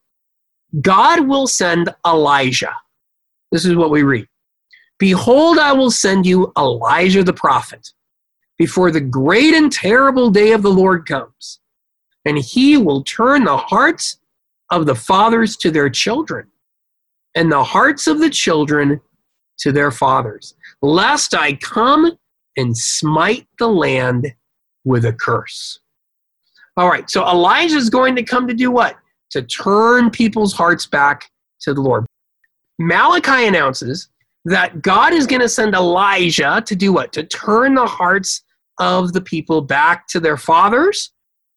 [0.83, 2.77] God will send Elijah.
[3.51, 4.27] This is what we read.
[4.99, 7.89] Behold, I will send you Elijah the prophet
[8.59, 11.59] before the great and terrible day of the Lord comes.
[12.27, 14.19] And he will turn the hearts
[14.71, 16.49] of the fathers to their children,
[17.37, 19.01] and the hearts of the children
[19.59, 22.19] to their fathers, lest I come
[22.57, 24.35] and smite the land
[24.85, 25.79] with a curse.
[26.77, 28.97] All right, so Elijah is going to come to do what?
[29.31, 32.07] To turn people's hearts back to the Lord.
[32.79, 34.09] Malachi announces
[34.45, 37.13] that God is going to send Elijah to do what?
[37.13, 38.43] To turn the hearts
[38.79, 41.13] of the people back to their fathers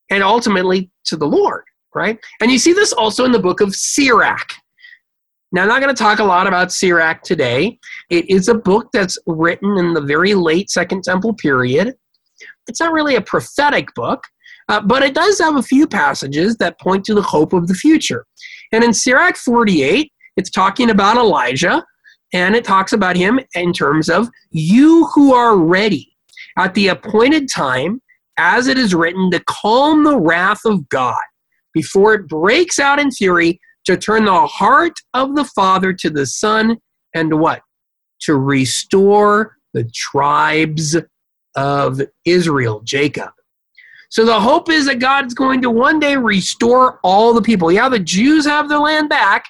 [0.10, 1.64] and ultimately to the Lord,
[1.94, 2.18] right?
[2.42, 4.54] And you see this also in the book of Sirach.
[5.52, 7.80] Now, I'm not going to talk a lot about Sirach today.
[8.12, 11.96] It is a book that's written in the very late Second Temple period.
[12.68, 14.24] It's not really a prophetic book,
[14.68, 17.74] uh, but it does have a few passages that point to the hope of the
[17.74, 18.28] future.
[18.72, 21.84] And in Sirach 48, it's talking about Elijah,
[22.32, 26.16] and it talks about him in terms of you who are ready
[26.60, 28.02] at the appointed time,
[28.38, 31.18] as it is written, to calm the wrath of God
[31.74, 36.26] before it breaks out in fury to turn the heart of the Father to the
[36.26, 36.78] Son,
[37.16, 37.62] and what?
[38.22, 40.96] To restore the tribes
[41.56, 43.32] of Israel, Jacob.
[44.10, 47.72] So the hope is that God's going to one day restore all the people.
[47.72, 49.46] Yeah, the Jews have their land back,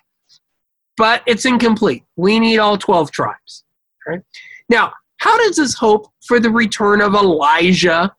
[0.97, 2.03] but it's incomplete.
[2.17, 3.63] We need all 12 tribes.
[4.05, 4.21] Right?
[4.69, 8.13] Now, how does this hope for the return of Elijah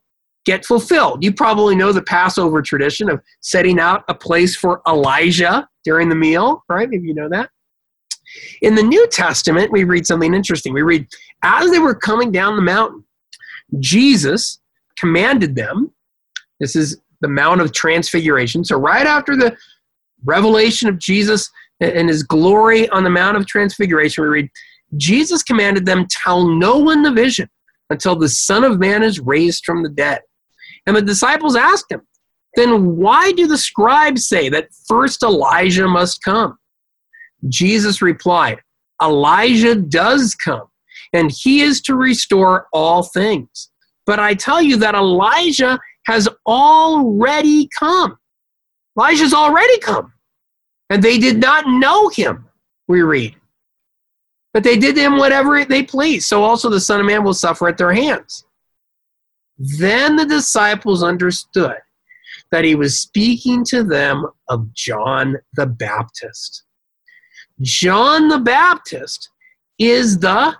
[0.44, 1.22] get fulfilled?
[1.22, 6.14] You probably know the Passover tradition of setting out a place for Elijah during the
[6.14, 6.88] meal, right?
[6.88, 7.50] Maybe you know that.
[8.62, 10.72] In the New Testament, we read something interesting.
[10.72, 11.06] We read,
[11.42, 13.04] as they were coming down the mountain,
[13.78, 14.60] Jesus
[14.96, 15.92] commanded them,
[16.60, 18.64] this is the Mount of Transfiguration.
[18.64, 19.56] So, right after the
[20.24, 24.50] revelation of Jesus and his glory on the Mount of Transfiguration, we read,
[24.96, 27.48] Jesus commanded them, Tell no one the vision
[27.88, 30.20] until the Son of Man is raised from the dead.
[30.86, 32.02] And the disciples asked him,
[32.54, 36.58] then why do the scribes say that first Elijah must come?
[37.48, 38.60] Jesus replied,
[39.02, 40.66] Elijah does come,
[41.12, 43.70] and he is to restore all things.
[44.04, 48.18] But I tell you that Elijah has already come.
[48.98, 50.12] Elijah's already come.
[50.90, 52.46] And they did not know him,
[52.88, 53.36] we read.
[54.52, 56.26] But they did him whatever they pleased.
[56.26, 58.44] So also the Son of Man will suffer at their hands.
[59.56, 61.76] Then the disciples understood
[62.50, 66.64] that he was speaking to them of John the Baptist.
[67.60, 69.30] John the Baptist
[69.78, 70.56] is the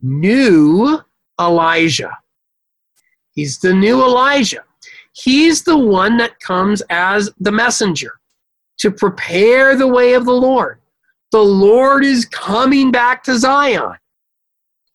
[0.00, 1.00] new
[1.40, 2.16] Elijah.
[3.32, 4.64] He's the new Elijah.
[5.12, 8.12] He's the one that comes as the messenger
[8.78, 10.80] to prepare the way of the Lord.
[11.30, 13.94] The Lord is coming back to Zion.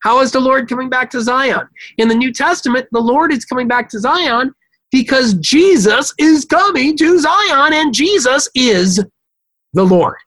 [0.02, 1.68] How is the Lord coming back to Zion?
[1.98, 4.54] In the New Testament, the Lord is coming back to Zion
[4.92, 9.04] because Jesus is coming to Zion and Jesus is
[9.74, 10.18] the Lord.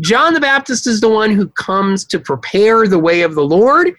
[0.00, 3.92] John the Baptist is the one who comes to prepare the way of the Lord.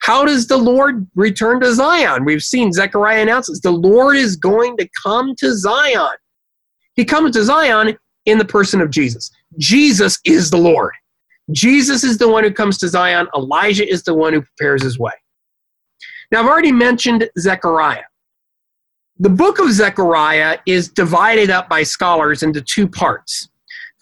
[0.00, 2.24] How does the Lord return to Zion?
[2.24, 6.16] We've seen Zechariah announces the Lord is going to come to Zion.
[6.94, 9.30] He comes to Zion in the person of Jesus.
[9.56, 10.92] Jesus is the Lord.
[11.50, 13.26] Jesus is the one who comes to Zion.
[13.34, 15.12] Elijah is the one who prepares his way.
[16.30, 18.02] Now, I've already mentioned Zechariah.
[19.20, 23.48] The book of Zechariah is divided up by scholars into two parts.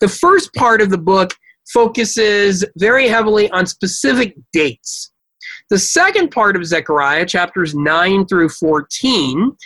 [0.00, 1.30] The first part of the book
[1.72, 5.12] focuses very heavily on specific dates.
[5.70, 9.56] The second part of Zechariah, chapters 9 through 14,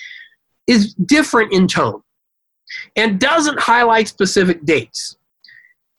[0.68, 2.00] is different in tone
[2.94, 5.16] and doesn't highlight specific dates.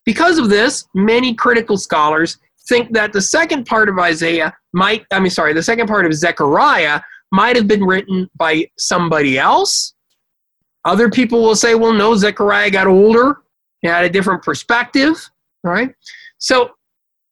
[0.05, 2.37] Because of this, many critical scholars
[2.69, 6.13] think that the second part of Isaiah might, I mean, sorry, the second part of
[6.13, 9.93] Zechariah might have been written by somebody else.
[10.85, 13.41] Other people will say, well, no, Zechariah got older,
[13.81, 15.29] he had a different perspective,
[15.63, 15.93] right?
[16.37, 16.71] So,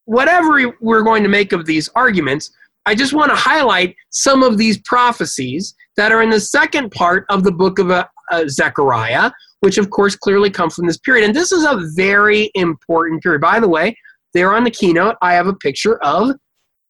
[0.06, 2.52] whatever we're going to make of these arguments,
[2.86, 7.26] I just want to highlight some of these prophecies that are in the second part
[7.30, 11.26] of the book of uh, uh, Zechariah, which of course clearly come from this period.
[11.26, 13.42] And this is a very important period.
[13.42, 13.96] By the way,
[14.34, 16.32] there on the keynote, I have a picture of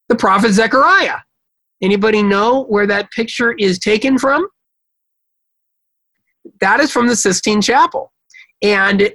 [0.08, 1.18] the prophet Zechariah.
[1.82, 4.46] Anybody know where that picture is taken from?
[6.60, 8.12] That is from the Sistine Chapel.
[8.62, 9.12] And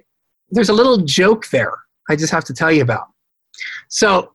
[0.50, 1.78] there's a little joke there
[2.10, 3.08] I just have to tell you about.
[3.90, 4.34] So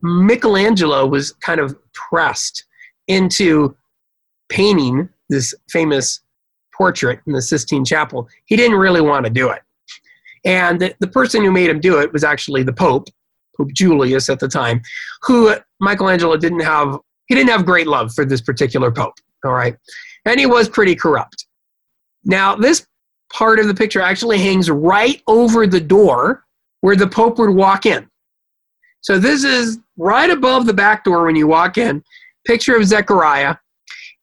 [0.00, 2.64] Michelangelo was kind of pressed
[3.08, 3.76] into
[4.48, 6.20] painting this famous
[6.74, 8.28] portrait in the Sistine Chapel.
[8.46, 9.62] He didn't really want to do it.
[10.44, 13.08] And the, the person who made him do it was actually the Pope,
[13.56, 14.82] Pope Julius at the time,
[15.22, 16.98] who Michelangelo didn't have,
[17.32, 19.74] he didn't have great love for this particular Pope, all right?
[20.26, 21.46] And he was pretty corrupt.
[22.24, 22.86] Now, this
[23.32, 26.44] part of the picture actually hangs right over the door
[26.82, 28.06] where the Pope would walk in.
[29.00, 32.04] So this is right above the back door when you walk in.
[32.46, 33.56] Picture of Zechariah.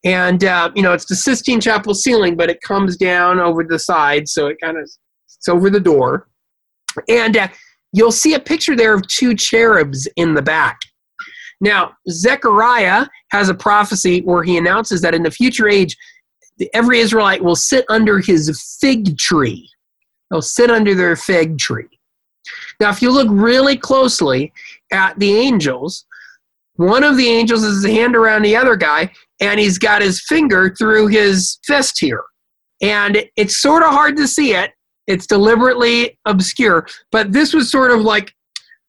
[0.05, 3.79] And, uh, you know, it's the Sistine Chapel ceiling, but it comes down over the
[3.79, 6.27] side, so it kind of, it's over the door.
[7.09, 7.47] And uh,
[7.91, 10.77] you'll see a picture there of two cherubs in the back.
[11.61, 15.95] Now, Zechariah has a prophecy where he announces that in the future age,
[16.73, 19.69] every Israelite will sit under his fig tree.
[20.29, 21.89] They'll sit under their fig tree.
[22.79, 24.53] Now, if you look really closely
[24.91, 26.05] at the angels,
[26.75, 30.21] one of the angels has his hand around the other guy, and he's got his
[30.27, 32.23] finger through his fist here.
[32.81, 34.71] And it's sort of hard to see it.
[35.07, 38.33] It's deliberately obscure, but this was sort of like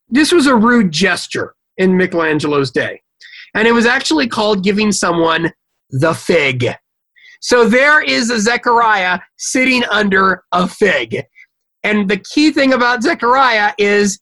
[0.08, 3.03] this was a rude gesture in Michelangelo's day.
[3.55, 5.53] And it was actually called giving someone
[5.89, 6.66] the fig.
[7.41, 11.24] So there is a Zechariah sitting under a fig.
[11.83, 14.20] And the key thing about Zechariah is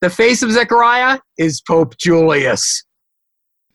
[0.00, 2.84] the face of Zechariah is Pope Julius.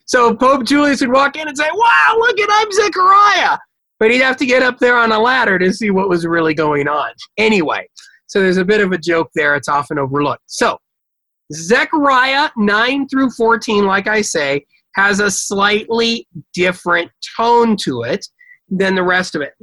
[0.06, 3.58] So Pope Julius would walk in and say, Wow, look at I'm Zechariah.
[4.00, 6.54] But he'd have to get up there on a ladder to see what was really
[6.54, 7.10] going on.
[7.36, 7.86] Anyway,
[8.26, 9.54] so there's a bit of a joke there.
[9.56, 10.42] It's often overlooked.
[10.46, 10.78] So
[11.52, 18.26] Zechariah 9 through 14, like I say, has a slightly different tone to it
[18.68, 19.54] than the rest of it.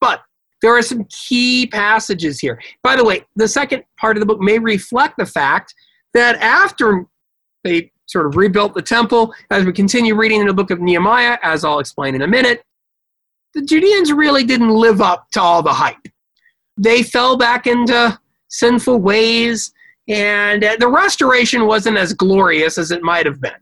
[0.00, 0.22] But
[0.62, 2.60] there are some key passages here.
[2.82, 5.74] By the way, the second part of the book may reflect the fact
[6.14, 7.04] that after
[7.64, 11.38] they sort of rebuilt the temple, as we continue reading in the book of Nehemiah,
[11.42, 12.62] as I'll explain in a minute,
[13.54, 15.96] the Judeans really didn't live up to all the hype.
[16.76, 18.18] They fell back into
[18.48, 19.72] sinful ways,
[20.08, 23.52] and uh, the restoration wasn't as glorious as it might have been,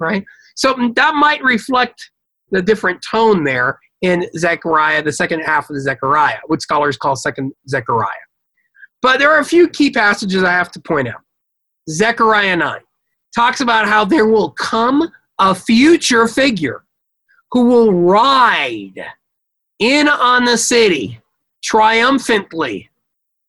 [0.00, 0.24] right?
[0.56, 2.10] So that might reflect
[2.50, 7.16] the different tone there in Zechariah, the second half of the Zechariah, what scholars call
[7.16, 8.10] second Zechariah.
[9.02, 11.20] But there are a few key passages I have to point out.
[11.88, 12.80] Zechariah 9
[13.34, 15.08] talks about how there will come
[15.38, 16.84] a future figure
[17.52, 19.04] who will ride
[19.78, 21.20] in on the city
[21.62, 22.88] triumphantly.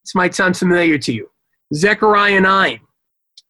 [0.04, 1.30] This might sound familiar to you.
[1.74, 2.80] Zechariah 9.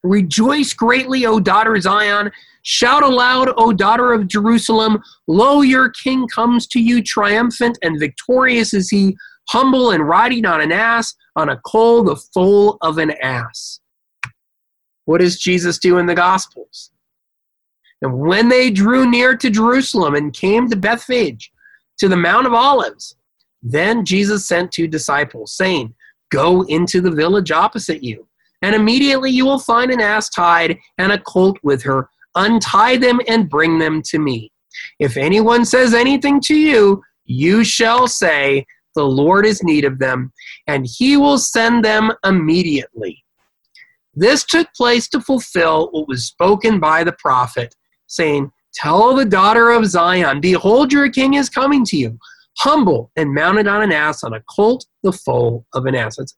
[0.02, 2.30] Rejoice greatly, O daughter Zion.
[2.62, 5.02] Shout aloud, O daughter of Jerusalem.
[5.26, 9.16] Lo, your king comes to you triumphant and victorious is he,
[9.48, 13.80] humble and riding on an ass, on a coal, the foal of an ass.
[15.06, 16.90] What does Jesus do in the Gospels?
[18.02, 21.50] And when they drew near to Jerusalem and came to Bethphage,
[21.98, 23.16] to the Mount of Olives,
[23.62, 25.94] then Jesus sent two disciples, saying,
[26.30, 28.26] Go into the village opposite you,
[28.62, 33.20] and immediately you will find an ass tied and a colt with her untie them
[33.28, 34.52] and bring them to me.
[34.98, 40.32] If anyone says anything to you, you shall say, The Lord is need of them,
[40.66, 43.24] and he will send them immediately.
[44.14, 47.74] This took place to fulfill what was spoken by the prophet,
[48.06, 52.18] saying, Tell the daughter of Zion, Behold, your king is coming to you,
[52.58, 56.16] humble and mounted on an ass, on a colt, the foal of an ass.
[56.16, 56.36] That's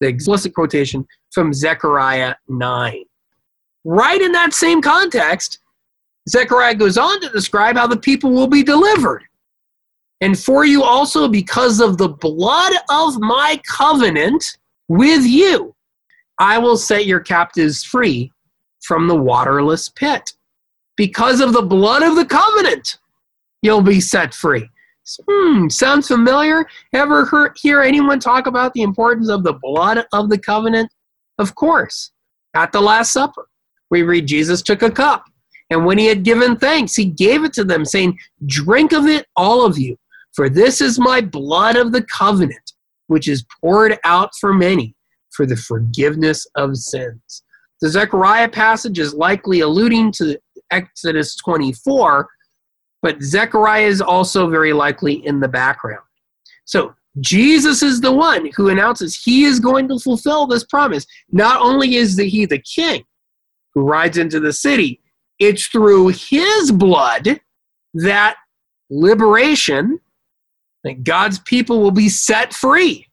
[0.00, 3.04] the explicit quotation from Zechariah 9.
[3.84, 5.58] Right in that same context,
[6.28, 9.22] Zechariah goes on to describe how the people will be delivered.
[10.20, 14.44] And for you also, because of the blood of my covenant
[14.88, 15.74] with you,
[16.38, 18.32] I will set your captives free
[18.82, 20.32] from the waterless pit.
[20.96, 22.98] Because of the blood of the covenant,
[23.62, 24.68] you'll be set free.
[25.28, 26.66] Hmm, sounds familiar?
[26.92, 30.92] Ever hear, hear anyone talk about the importance of the blood of the covenant?
[31.38, 32.12] Of course,
[32.54, 33.48] at the Last Supper
[33.90, 35.24] we read Jesus took a cup,
[35.70, 39.26] and when he had given thanks, he gave it to them, saying, Drink of it,
[39.36, 39.96] all of you,
[40.32, 42.72] for this is my blood of the covenant,
[43.08, 44.94] which is poured out for many
[45.30, 47.42] for the forgiveness of sins.
[47.80, 50.38] The Zechariah passage is likely alluding to
[50.70, 52.28] Exodus 24,
[53.02, 56.04] but Zechariah is also very likely in the background.
[56.64, 61.06] So Jesus is the one who announces he is going to fulfill this promise.
[61.32, 63.04] Not only is he the king,
[63.74, 65.00] who rides into the city.
[65.38, 67.40] It's through his blood
[67.94, 68.36] that
[68.90, 70.00] liberation,
[70.84, 73.06] that God's people will be set free.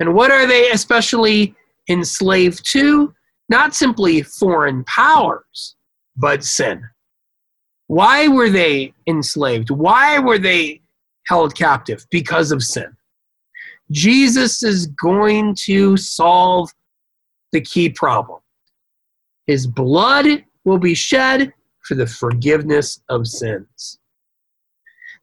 [0.00, 1.54] And what are they especially
[1.88, 3.14] enslaved to?
[3.48, 5.76] Not simply foreign powers,
[6.16, 6.82] but sin.
[7.86, 9.70] Why were they enslaved?
[9.70, 10.80] Why were they
[11.26, 12.06] held captive?
[12.10, 12.96] Because of sin.
[13.90, 16.70] Jesus is going to solve
[17.52, 18.40] the key problem.
[19.46, 23.98] His blood will be shed for the forgiveness of sins.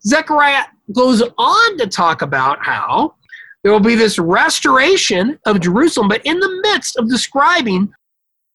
[0.06, 3.16] Zechariah goes on to talk about how
[3.64, 7.94] there will be this restoration of Jerusalem, but in the midst of describing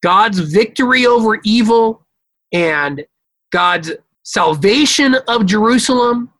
[0.01, 2.05] God's victory over evil
[2.51, 3.05] and
[3.51, 3.91] God's
[4.23, 6.31] salvation of Jerusalem,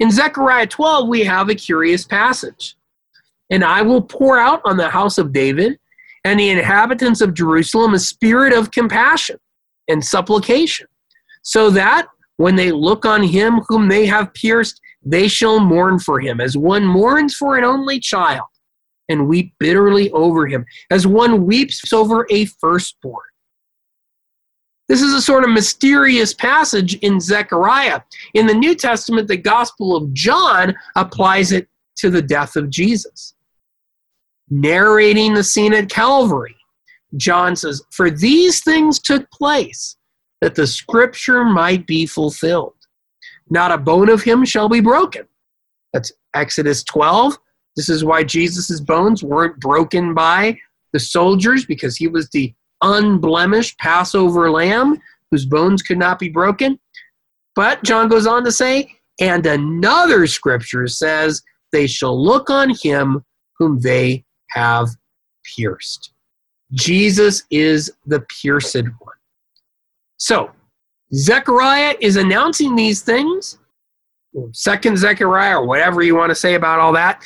[0.00, 2.76] in Zechariah 12, we have a curious passage.
[3.50, 5.78] And I will pour out on the house of David
[6.24, 9.36] and the inhabitants of Jerusalem a spirit of compassion
[9.88, 10.86] and supplication,
[11.42, 12.06] so that
[12.36, 16.56] when they look on him whom they have pierced, they shall mourn for him, as
[16.56, 18.46] one mourns for an only child,
[19.08, 23.29] and weep bitterly over him, as one weeps over a firstborn.
[24.90, 28.00] This is a sort of mysterious passage in Zechariah.
[28.34, 31.68] In the New Testament, the Gospel of John applies it
[31.98, 33.34] to the death of Jesus.
[34.50, 36.56] Narrating the scene at Calvary,
[37.16, 39.94] John says, For these things took place
[40.40, 42.74] that the scripture might be fulfilled.
[43.48, 45.22] Not a bone of him shall be broken.
[45.92, 47.38] That's Exodus 12.
[47.76, 50.58] This is why Jesus' bones weren't broken by
[50.92, 52.52] the soldiers because he was the
[52.82, 55.00] unblemished Passover lamb
[55.30, 56.78] whose bones could not be broken.
[57.54, 63.24] But John goes on to say, and another scripture says, they shall look on him
[63.58, 64.88] whom they have
[65.56, 66.12] pierced.
[66.72, 69.16] Jesus is the pierced one.
[70.16, 70.50] So,
[71.12, 73.58] Zechariah is announcing these things.
[74.52, 77.22] Second Zechariah, or whatever you want to say about all that.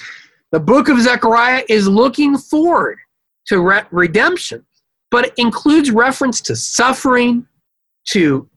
[0.52, 2.98] The book of Zechariah is looking forward
[3.46, 4.64] to re- redemption,
[5.14, 7.46] but it includes reference to suffering,
[8.08, 8.50] to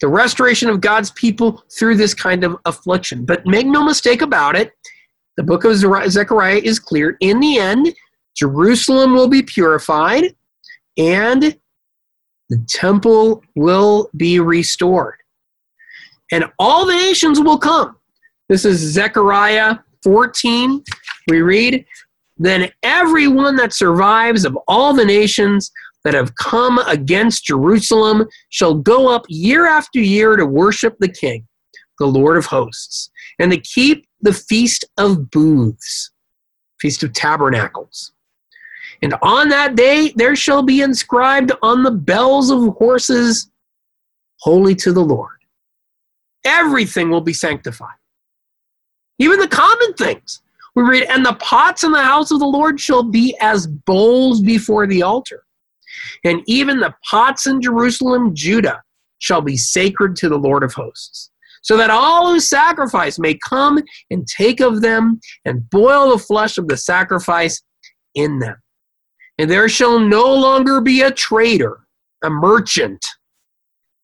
[0.00, 3.26] the restoration of God's people through this kind of affliction.
[3.26, 4.72] But make no mistake about it,
[5.36, 7.18] the book of Zechariah is clear.
[7.20, 7.94] In the end,
[8.34, 10.34] Jerusalem will be purified
[10.96, 11.54] and
[12.48, 15.16] the temple will be restored.
[16.32, 17.98] And all the nations will come.
[18.48, 20.82] This is Zechariah 14.
[21.28, 21.84] We read,
[22.38, 25.70] Then everyone that survives of all the nations
[26.04, 31.46] that have come against Jerusalem shall go up year after year to worship the King,
[31.98, 36.10] the Lord of hosts, and to keep the feast of booths,
[36.80, 38.12] feast of tabernacles
[39.02, 43.50] and on that day there shall be inscribed on the bells of horses,
[44.40, 45.36] Holy to the Lord.
[46.44, 47.96] Everything will be sanctified.
[49.18, 50.42] Even the common things.
[50.76, 54.40] We read, and the pots in the house of the Lord shall be as bowls
[54.40, 55.42] before the altar.
[56.24, 58.82] And even the pots in Jerusalem, Judah,
[59.18, 61.30] shall be sacred to the Lord of hosts.
[61.62, 66.56] So that all who sacrifice may come and take of them and boil the flesh
[66.56, 67.62] of the sacrifice
[68.14, 68.56] in them.
[69.38, 71.80] And there shall no longer be a trader,
[72.22, 73.04] a merchant,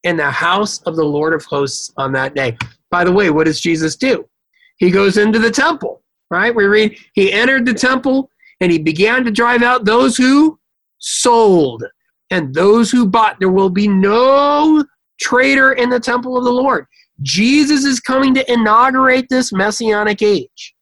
[0.05, 2.57] in the house of the Lord of hosts on that day.
[2.91, 4.29] By the way, what does Jesus do?
[4.77, 6.55] He goes into the temple, right?
[6.55, 8.31] We read, He entered the temple
[8.61, 10.59] and He began to drive out those who
[11.05, 11.85] sold
[12.31, 13.39] and those who bought.
[13.39, 14.85] There will be no
[15.21, 16.87] traitor in the temple of the Lord.
[17.23, 20.75] Jesus is coming to inaugurate this messianic age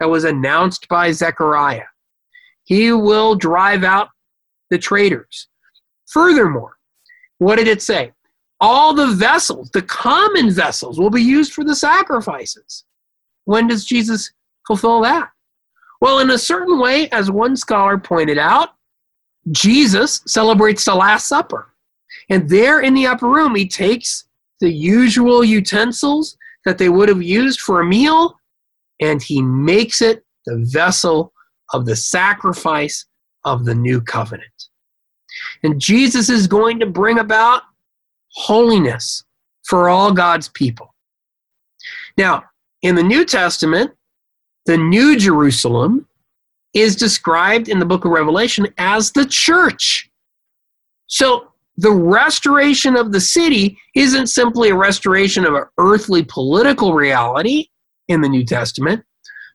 [0.00, 1.84] that was announced by Zechariah.
[2.64, 4.08] He will drive out
[4.70, 5.48] the traitors.
[6.06, 6.76] Furthermore,
[7.38, 8.12] what did it say?
[8.60, 12.84] All the vessels, the common vessels, will be used for the sacrifices.
[13.44, 14.32] When does Jesus
[14.66, 15.30] fulfill that?
[16.00, 18.70] Well, in a certain way, as one scholar pointed out,
[19.50, 21.72] Jesus celebrates the Last Supper.
[22.30, 24.24] And there in the upper room, he takes
[24.60, 28.38] the usual utensils that they would have used for a meal
[29.00, 31.32] and he makes it the vessel
[31.72, 33.06] of the sacrifice
[33.44, 34.46] of the new covenant.
[35.64, 37.62] And Jesus is going to bring about
[38.34, 39.24] holiness
[39.64, 40.94] for all God's people.
[42.16, 42.44] Now,
[42.82, 43.92] in the New Testament,
[44.66, 46.06] the New Jerusalem
[46.74, 50.10] is described in the book of Revelation as the church.
[51.06, 51.48] So,
[51.78, 57.68] the restoration of the city isn't simply a restoration of an earthly political reality
[58.08, 59.02] in the New Testament,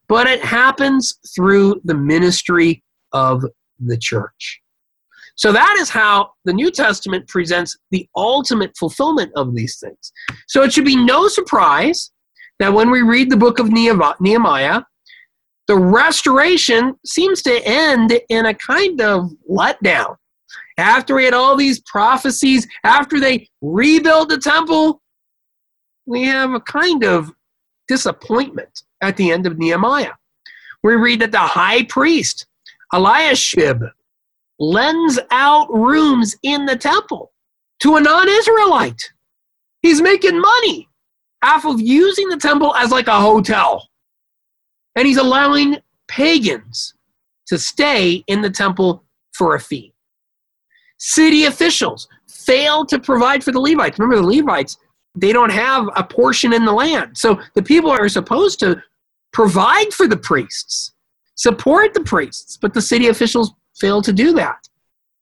[0.08, 3.46] but it happens through the ministry of
[3.80, 4.62] the church.
[5.36, 10.12] So that is how the New Testament presents the ultimate fulfillment of these things.
[10.48, 12.12] So it should be no surprise
[12.58, 14.82] that when we read the book of Nehemiah,
[15.68, 20.16] the restoration seems to end in a kind of letdown.
[20.78, 25.02] After we had all these prophecies, after they rebuild the temple,
[26.06, 27.32] we have a kind of
[27.88, 30.14] disappointment at the end of Nehemiah.
[30.84, 32.46] We read that the high priest,
[32.94, 33.84] Eliashib,
[34.60, 37.32] lends out rooms in the temple
[37.82, 39.12] to a non Israelite.
[39.82, 40.88] He's making money
[41.44, 43.88] off of using the temple as like a hotel.
[44.98, 45.78] And he's allowing
[46.08, 46.96] pagans
[47.48, 49.94] to stay in the temple for a fee.
[50.98, 54.00] City officials fail to provide for the Levites.
[54.00, 54.78] Remember, the Levites,
[55.16, 57.18] they don't have a portion in the land.
[57.18, 58.82] So the people are supposed to
[59.32, 60.94] provide for the priests,
[61.36, 64.68] support the priests, but the city officials fail to do that.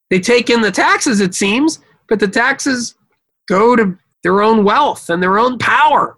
[0.10, 2.96] They take in the taxes, it seems, but the taxes
[3.50, 6.18] go to their own wealth and their own power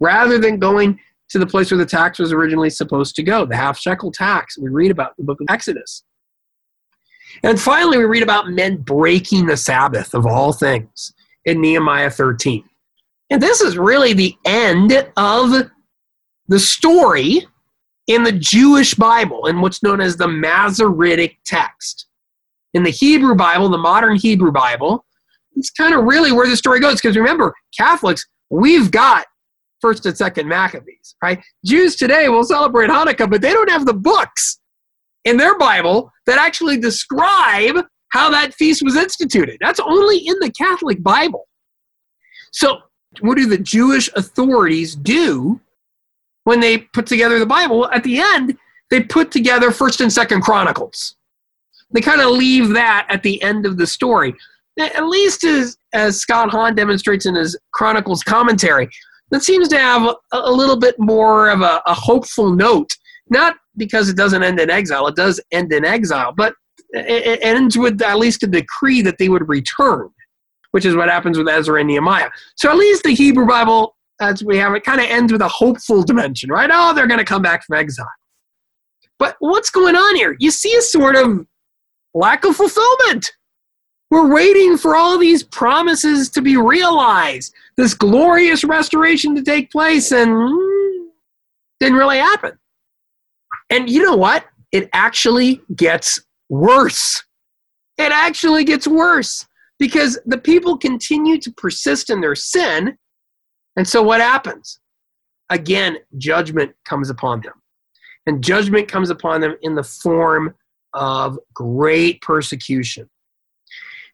[0.00, 0.98] rather than going
[1.30, 4.58] to the place where the tax was originally supposed to go, the half shekel tax
[4.58, 6.04] we read about in the book of Exodus.
[7.42, 11.12] And finally, we read about men breaking the Sabbath of all things
[11.44, 12.64] in Nehemiah 13.
[13.30, 15.70] And this is really the end of
[16.48, 17.46] the story
[18.06, 22.06] in the Jewish Bible, in what's known as the Masoretic text.
[22.74, 25.04] In the Hebrew Bible, the modern Hebrew Bible,
[25.56, 27.00] it's kind of really where the story goes.
[27.00, 29.26] Because remember, Catholics, we've got
[29.80, 31.42] first and second Maccabees, right?
[31.64, 34.60] Jews today will celebrate Hanukkah, but they don't have the books
[35.24, 39.58] in their Bible that actually describe how that feast was instituted.
[39.60, 41.48] That's only in the Catholic Bible.
[42.52, 42.78] So,
[43.20, 45.60] what do the Jewish authorities do
[46.44, 47.88] when they put together the Bible?
[47.90, 48.56] At the end,
[48.90, 51.16] they put together First and Second Chronicles.
[51.90, 54.34] They kind of leave that at the end of the story.
[54.78, 58.88] At least as, as Scott Hahn demonstrates in his Chronicles commentary,
[59.30, 62.90] that seems to have a, a little bit more of a, a hopeful note.
[63.30, 66.54] Not because it doesn't end in exile, it does end in exile, but
[66.90, 70.08] it, ends with at least a decree that they would return,
[70.70, 72.30] which is what happens with Ezra and Nehemiah.
[72.56, 75.48] So at least the Hebrew Bible, as we have it, kind of ends with a
[75.48, 76.70] hopeful dimension, right?
[76.72, 78.08] Oh, they're going to come back from exile.
[79.18, 80.36] But what's going on here?
[80.38, 81.46] You see a sort of
[82.14, 83.32] lack of fulfillment.
[84.10, 90.12] We're waiting for all these promises to be realized, this glorious restoration to take place,
[90.12, 90.30] and
[91.78, 92.58] didn't really happen.
[93.70, 94.46] And you know what?
[94.72, 97.22] It actually gets worse.
[97.98, 99.46] It actually gets worse
[99.78, 102.96] because the people continue to persist in their sin.
[103.76, 104.80] And so what happens?
[105.50, 107.54] Again, judgment comes upon them.
[108.26, 110.54] And judgment comes upon them in the form
[110.94, 113.08] of great persecution.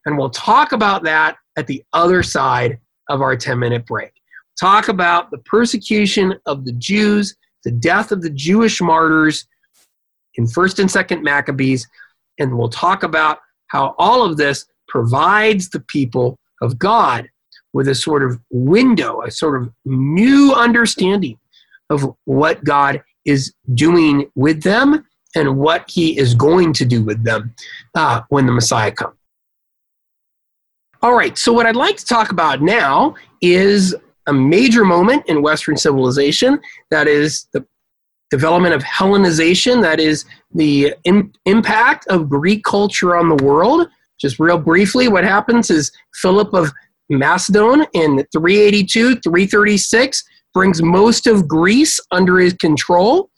[0.06, 2.78] And we'll talk about that at the other side
[3.08, 4.12] of our 10 minute break.
[4.58, 9.46] Talk about the persecution of the Jews, the death of the Jewish martyrs
[10.36, 11.88] in 1st and 2nd Maccabees,
[12.38, 13.38] and we'll talk about
[13.68, 17.28] how all of this provides the people of God
[17.72, 21.38] with a sort of window, a sort of new understanding
[21.90, 27.24] of what God is doing with them and what he is going to do with
[27.24, 27.54] them
[27.94, 29.16] uh, when the Messiah comes.
[31.04, 33.94] All right, so what I'd like to talk about now is
[34.26, 36.58] a major moment in Western civilization
[36.90, 37.62] that is the
[38.30, 40.24] development of Hellenization, that is
[40.54, 40.94] the
[41.44, 43.86] impact of Greek culture on the world.
[44.18, 45.92] Just real briefly, what happens is
[46.22, 46.72] Philip of
[47.10, 50.24] Macedon in 382 336
[50.54, 53.28] brings most of Greece under his control,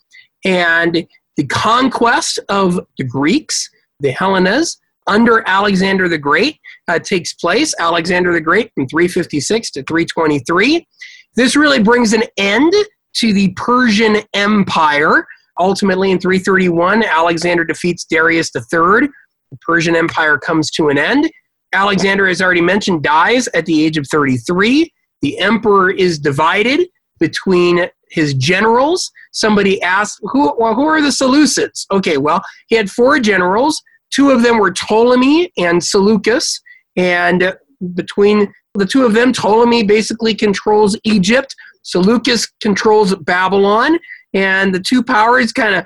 [0.45, 1.05] and
[1.37, 7.75] the conquest of the Greeks, the Hellenes, under Alexander the Great uh, takes place.
[7.79, 10.87] Alexander the Great from 356 to 323.
[11.35, 12.73] This really brings an end
[13.17, 15.27] to the Persian Empire.
[15.59, 19.09] Ultimately, in 331, Alexander defeats Darius III.
[19.51, 21.31] The Persian Empire comes to an end.
[21.73, 24.91] Alexander, as already mentioned, dies at the age of 33.
[25.23, 26.89] The emperor is divided
[27.19, 29.11] between his generals.
[29.33, 31.87] Somebody asked, who, well, who are the Seleucids?
[31.91, 33.83] Okay, well, he had four generals.
[34.11, 36.61] Two of them were Ptolemy and Seleucus.
[36.97, 37.55] And
[37.95, 43.99] between the two of them, Ptolemy basically controls Egypt, Seleucus controls Babylon,
[44.35, 45.85] and the two powers kind of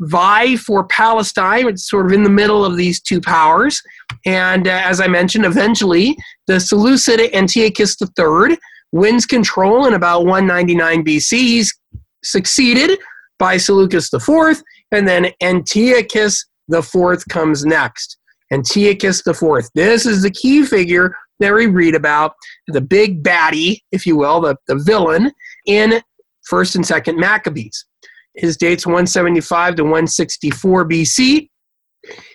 [0.00, 1.68] vie for Palestine.
[1.68, 3.80] It's sort of in the middle of these two powers.
[4.24, 8.58] And uh, as I mentioned, eventually the Seleucid Antiochus III
[8.92, 11.38] wins control in about 199 BC.
[11.38, 11.78] He's
[12.24, 12.98] succeeded
[13.38, 14.62] by Seleucus IV,
[14.92, 18.18] and then Antiochus IV comes next.
[18.52, 19.68] Antiochus the fourth.
[19.74, 22.34] This is the key figure that we read about,
[22.68, 25.32] the big baddie, if you will, the, the villain
[25.66, 26.00] in
[26.50, 27.84] 1st and 2nd Maccabees.
[28.36, 31.50] His date's 175 to 164 BC.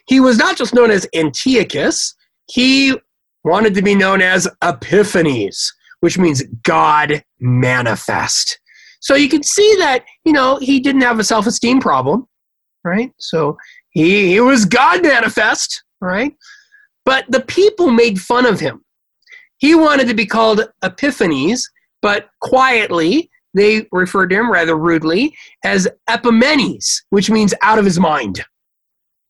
[0.08, 2.14] He was not just known as Antiochus,
[2.48, 2.96] he
[3.44, 5.72] wanted to be known as Epiphanes,
[6.02, 8.60] which means God manifest.
[9.00, 12.28] So you can see that, you know, he didn't have a self esteem problem.
[12.84, 13.12] right?
[13.20, 13.58] So
[13.92, 16.34] he, he was God manifest, right?
[17.06, 18.84] But the people made fun of him.
[19.58, 21.70] He wanted to be called Epiphanes,
[22.02, 28.00] but quietly they referred to him rather rudely as Epimanes, which means out of his
[28.00, 28.44] mind.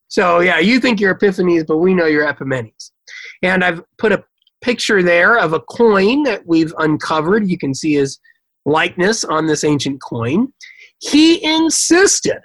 [0.08, 2.92] So yeah, you think you're Epiphanes, but we know you're Epimanes.
[3.42, 4.24] And I've put a
[4.62, 7.48] picture there of a coin that we've uncovered.
[7.48, 8.20] You can see his
[8.66, 10.54] likeness on this ancient coin.
[11.00, 12.40] He insisted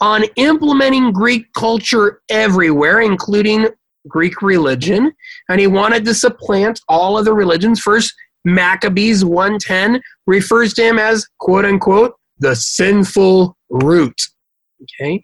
[0.00, 3.68] on implementing Greek culture everywhere, including
[4.06, 5.12] Greek religion,
[5.48, 7.80] and he wanted to supplant all other religions.
[7.80, 14.20] First, Maccabees 110 refers to him as quote unquote the sinful root.
[14.82, 15.20] Okay?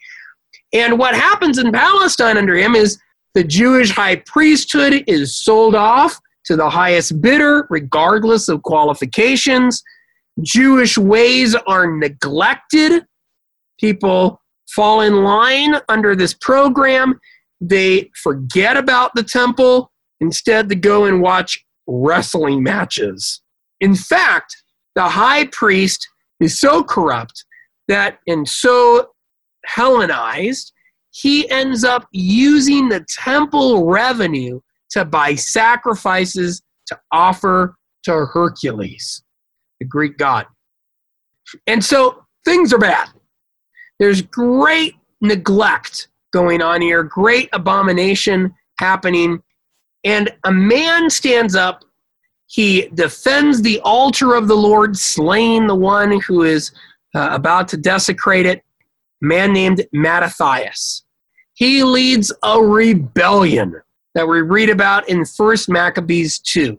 [0.72, 2.98] And what happens in Palestine under him is
[3.34, 9.82] the Jewish high priesthood is sold off to the highest bidder, regardless of qualifications.
[10.42, 13.04] Jewish ways are neglected.
[13.78, 14.40] People
[14.74, 17.20] fall in line under this program.
[17.60, 19.90] They forget about the temple.
[20.20, 23.42] Instead, they go and watch wrestling matches.
[23.80, 24.56] In fact,
[24.94, 26.06] the high priest
[26.40, 27.44] is so corrupt
[27.88, 29.10] that and so
[29.66, 30.72] Hellenized,
[31.10, 34.60] he ends up using the temple revenue
[34.90, 39.22] to buy sacrifices to offer to Hercules,
[39.80, 40.46] the Greek god.
[41.66, 43.08] And so things are bad.
[43.98, 49.42] There's great neglect going on here, great abomination happening.
[50.02, 51.84] And a man stands up.
[52.46, 56.72] He defends the altar of the Lord, slaying the one who is
[57.14, 58.58] uh, about to desecrate it,
[59.22, 61.04] a man named Mattathias.
[61.54, 63.80] He leads a rebellion
[64.14, 66.78] that we read about in First Maccabees 2.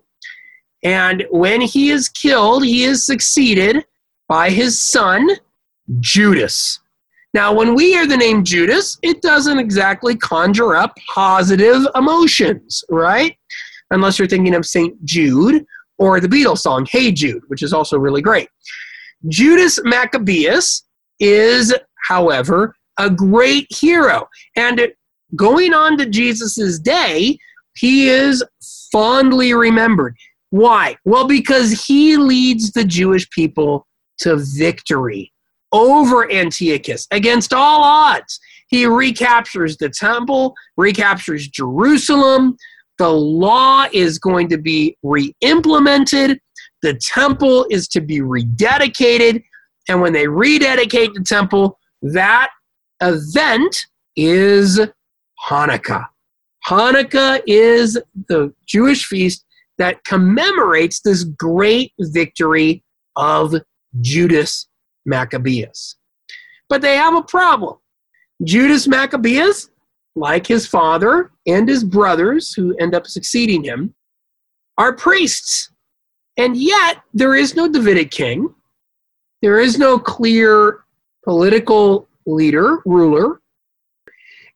[0.84, 3.86] And when he is killed, he is succeeded
[4.28, 5.30] by his son,
[6.00, 6.80] Judas.
[7.36, 13.38] Now, when we hear the name Judas, it doesn't exactly conjure up positive emotions, right?
[13.92, 15.04] Unless you're thinking of St.
[15.04, 15.66] Jude
[15.98, 18.48] or the Beatles song, Hey Jude, which is also really great.
[19.28, 20.86] Judas Maccabeus
[21.20, 21.76] is,
[22.08, 24.30] however, a great hero.
[24.56, 24.88] And
[25.36, 27.38] going on to Jesus' day,
[27.76, 28.42] he is
[28.94, 30.16] fondly remembered.
[30.52, 30.96] Why?
[31.04, 33.86] Well, because he leads the Jewish people
[34.20, 35.34] to victory
[35.72, 38.40] over Antiochus against all odds.
[38.68, 42.58] He recaptures the temple, recaptures Jerusalem.
[42.98, 46.40] The law is going to be re implemented.
[46.82, 49.44] The temple is to be rededicated.
[49.88, 52.50] And when they rededicate the temple, that
[53.02, 53.78] event
[54.16, 54.80] is
[55.48, 56.06] Hanukkah.
[56.68, 59.46] Hanukkah is the Jewish feast
[59.78, 62.84] that commemorates this great victory
[63.16, 63.56] of
[64.02, 64.68] Judas
[65.06, 65.96] Maccabeus.
[66.70, 67.78] But they have a problem.
[68.44, 69.70] Judas Maccabeus,
[70.16, 73.94] like his father and his brothers who end up succeeding him,
[74.78, 75.72] are priests.
[76.38, 78.54] And yet, there is no Davidic king.
[79.42, 80.84] There is no clear
[81.24, 83.42] political leader, ruler.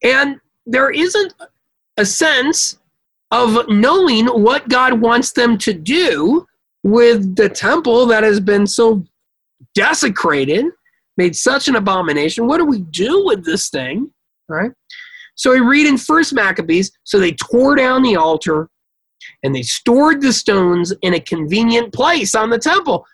[0.04, 1.34] And there isn't
[1.97, 2.80] a sense
[3.32, 6.45] of knowing what God wants them to do
[6.84, 9.06] with the temple that has been so
[9.76, 10.66] desecrated,
[11.18, 12.47] made such an abomination.
[12.47, 14.12] What do we do with this thing?
[14.47, 14.72] Right?
[15.36, 18.70] So we read in First Maccabees, so they tore down the altar
[19.43, 23.05] and they stored the stones in a convenient place on the temple.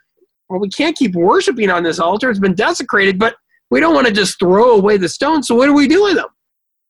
[0.50, 2.30] Well, we can't keep worshiping on this altar.
[2.30, 3.36] It's been desecrated, but
[3.72, 5.48] we don't want to just throw away the stones.
[5.48, 6.30] So what do we do with them?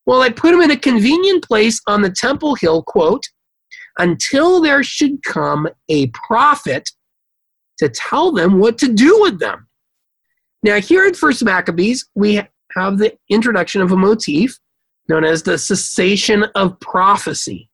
[0.06, 3.24] Well, I put them in a convenient place on the temple hill, quote,
[3.98, 6.90] until there should come a prophet
[7.80, 9.68] to tell them what to do with them.
[10.64, 12.42] Now, here at First Maccabees, we
[12.76, 14.58] have the introduction of a motif
[15.08, 17.70] known as the cessation of prophecy.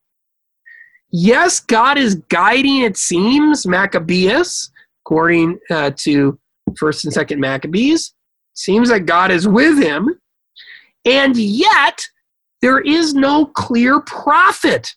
[1.11, 4.71] Yes, God is guiding, it seems, Maccabeus,
[5.05, 6.39] according uh, to
[6.77, 8.13] First and Second Maccabees.
[8.53, 10.19] Seems that God is with him,
[11.05, 12.01] and yet
[12.61, 14.89] there is no clear prophet.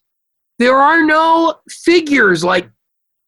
[0.58, 2.68] There are no figures like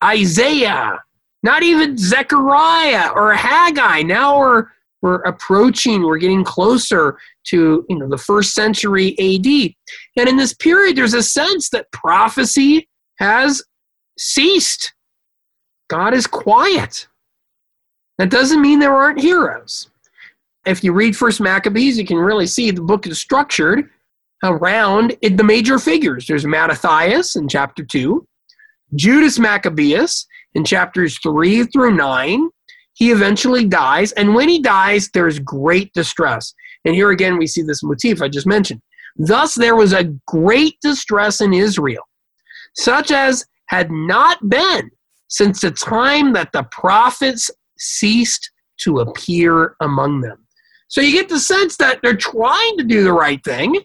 [0.03, 1.01] Isaiah
[1.47, 4.03] not even Zechariah or Haggai.
[4.03, 4.67] Now we're
[5.01, 7.19] we're approaching, we're getting closer
[7.49, 9.73] to you know the first century AD.
[10.17, 12.89] And in this period, there's a sense that prophecy
[13.21, 13.63] has
[14.19, 14.93] ceased.
[15.89, 17.07] God is quiet.
[18.19, 19.89] That doesn't mean there aren't heroes.
[20.67, 23.89] If you read First Maccabees, you can really see the book is structured
[24.43, 26.27] around the major figures.
[26.27, 28.27] There's Mattathias in chapter 2,
[28.97, 30.27] Judas Maccabeus
[30.57, 32.49] in chapters 3 through 9.
[32.95, 34.13] he eventually dies.
[34.13, 36.55] And when he dies, there's great distress.
[36.87, 38.81] And here again, we see this motif I just mentioned.
[39.19, 42.03] Thus, there was a great distress in Israel,
[42.75, 44.91] such as had not been
[45.29, 50.47] since the time that the prophets ceased to appear among them.
[50.89, 53.77] So you get the sense that they're trying to do the right thing.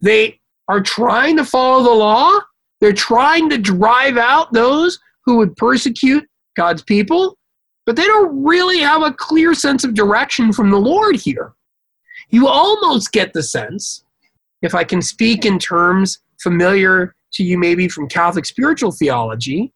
[0.00, 0.38] They
[0.68, 2.38] are trying to follow the law.
[2.80, 5.00] They're trying to drive out those
[5.30, 6.26] who would persecute
[6.56, 7.38] God's people,
[7.86, 11.52] but they don't really have a clear sense of direction from the Lord here.
[12.30, 14.02] You almost get the sense,
[14.60, 19.72] if I can speak in terms familiar to you maybe from Catholic spiritual theology,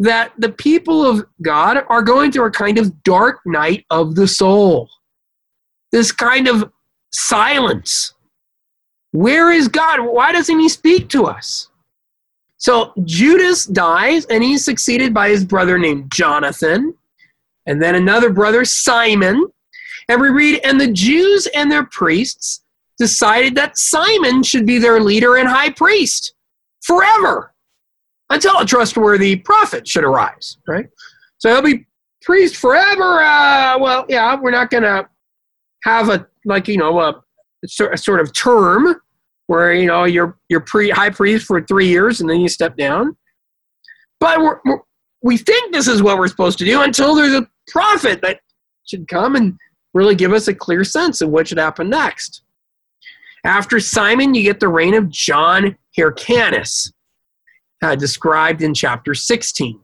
[0.00, 4.26] that the people of God are going through a kind of dark night of the
[4.26, 4.88] soul.
[5.92, 6.72] This kind of
[7.12, 8.14] silence.
[9.12, 10.00] Where is God?
[10.00, 11.67] Why doesn't He speak to us?
[12.58, 16.94] So Judas dies and he's succeeded by his brother named Jonathan,
[17.66, 19.46] and then another brother, Simon.
[20.08, 22.64] And we read, and the Jews and their priests
[22.98, 26.34] decided that Simon should be their leader and high priest
[26.80, 27.54] forever
[28.30, 30.88] until a trustworthy prophet should arise, right?
[31.38, 31.86] So he'll be
[32.22, 33.22] priest forever.
[33.22, 35.08] Uh, well, yeah, we're not going to
[35.84, 37.22] have a, like, you know, a,
[37.92, 39.00] a sort of term
[39.48, 42.76] where, you know, you're, you're pre, high priest for three years and then you step
[42.76, 43.16] down.
[44.20, 44.78] But we're, we're,
[45.22, 48.40] we think this is what we're supposed to do until there's a prophet that
[48.86, 49.58] should come and
[49.94, 52.42] really give us a clear sense of what should happen next.
[53.44, 56.92] After Simon, you get the reign of John Hyrcanus
[57.82, 59.80] uh, described in chapter 16.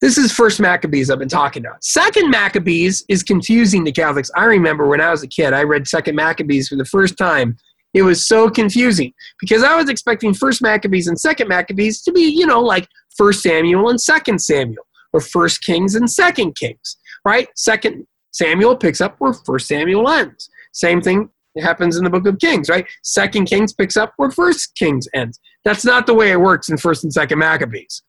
[0.00, 1.82] This is first Maccabees I've been talking about.
[1.82, 4.30] Second Maccabees is confusing to Catholics.
[4.36, 7.56] I remember when I was a kid, I read Second Maccabees for the first time.
[7.94, 12.22] It was so confusing because I was expecting First Maccabees and Second Maccabees to be,
[12.22, 12.86] you know, like
[13.16, 17.48] First Samuel and Second Samuel, or First Kings and Second Kings, right?
[17.56, 20.48] Second Samuel picks up where First Samuel ends.
[20.72, 21.30] Same thing
[21.60, 22.86] happens in the book of Kings, right?
[23.02, 25.40] Second Kings picks up where First Kings ends.
[25.64, 28.02] That's not the way it works in First and Second Maccabees.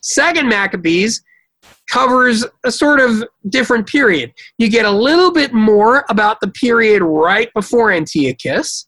[0.00, 1.22] Second Maccabees
[1.90, 4.32] covers a sort of different period.
[4.58, 8.87] You get a little bit more about the period right before Antiochus,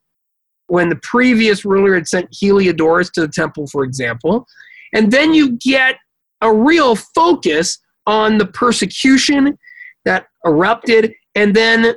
[0.71, 4.47] when the previous ruler had sent Heliodorus to the temple, for example.
[4.93, 5.97] And then you get
[6.41, 9.59] a real focus on the persecution
[10.05, 11.95] that erupted and then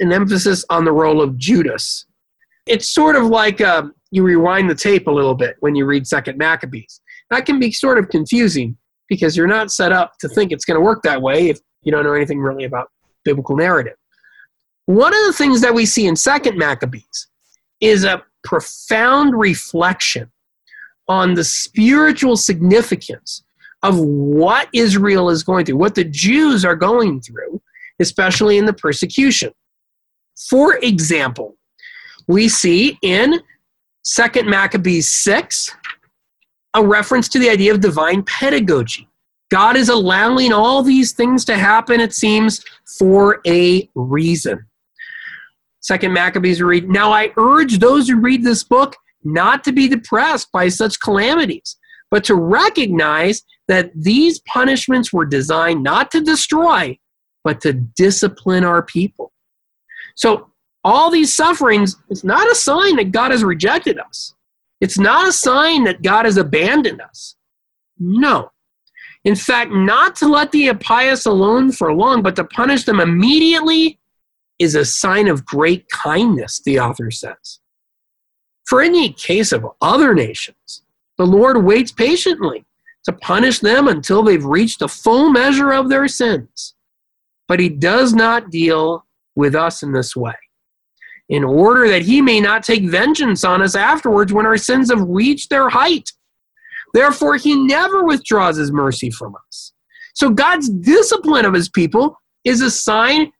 [0.00, 2.06] an emphasis on the role of Judas.
[2.66, 6.06] It's sort of like uh, you rewind the tape a little bit when you read
[6.06, 7.00] Second Maccabees.
[7.30, 8.76] That can be sort of confusing
[9.08, 11.90] because you're not set up to think it's going to work that way if you
[11.90, 12.88] don't know anything really about
[13.24, 13.94] biblical narrative.
[14.86, 17.28] One of the things that we see in Second Maccabees
[17.82, 20.30] is a profound reflection
[21.08, 23.42] on the spiritual significance
[23.82, 27.60] of what Israel is going through, what the Jews are going through,
[27.98, 29.52] especially in the persecution.
[30.48, 31.56] For example,
[32.28, 33.40] we see in
[34.04, 35.74] Second Maccabees 6
[36.74, 39.08] a reference to the idea of divine pedagogy.
[39.50, 42.64] God is allowing all these things to happen, it seems,
[42.98, 44.64] for a reason.
[45.82, 50.50] Second Maccabees read, Now I urge those who read this book not to be depressed
[50.52, 51.76] by such calamities,
[52.10, 56.98] but to recognize that these punishments were designed not to destroy,
[57.44, 59.32] but to discipline our people.
[60.14, 60.50] So
[60.84, 64.34] all these sufferings is not a sign that God has rejected us.
[64.80, 67.36] It's not a sign that God has abandoned us.
[67.98, 68.50] No.
[69.24, 74.00] In fact, not to let the impious alone for long, but to punish them immediately
[74.58, 77.60] is a sign of great kindness, the author says.
[78.64, 80.82] For any case of other nations,
[81.18, 82.64] the Lord waits patiently
[83.04, 86.74] to punish them until they've reached the full measure of their sins.
[87.48, 90.36] But he does not deal with us in this way,
[91.28, 95.02] in order that he may not take vengeance on us afterwards when our sins have
[95.02, 96.10] reached their height.
[96.94, 99.72] Therefore, he never withdraws his mercy from us.
[100.14, 103.32] So, God's discipline of his people is a sign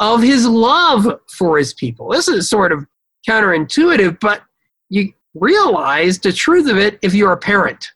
[0.00, 2.08] of his love for his people.
[2.10, 2.86] This is sort of
[3.28, 4.42] counterintuitive, but
[4.88, 7.92] you realize the truth of it if you're a parent.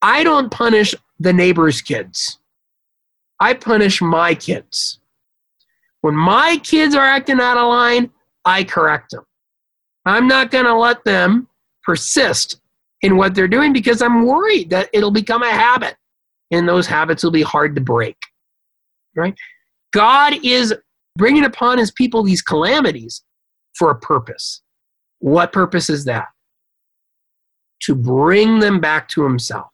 [0.00, 2.38] I don't punish the neighbor's kids,
[3.38, 4.98] I punish my kids.
[6.00, 8.10] When my kids are acting out of line,
[8.44, 9.24] I correct them.
[10.04, 11.46] I'm not going to let them
[11.84, 12.60] persist
[13.02, 15.96] in what they're doing because I'm worried that it'll become a habit
[16.50, 18.16] and those habits will be hard to break.
[19.14, 19.34] Right?
[19.92, 20.74] God is
[21.16, 23.22] bringing upon his people these calamities
[23.74, 24.62] for a purpose.
[25.18, 26.28] What purpose is that?
[27.84, 29.72] To bring them back to himself,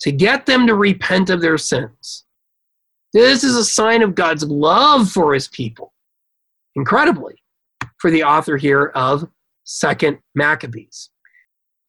[0.00, 2.24] to get them to repent of their sins.
[3.12, 5.92] This is a sign of God's love for his people.
[6.76, 7.42] Incredibly,
[7.98, 9.28] for the author here of
[9.64, 11.10] Second Maccabees.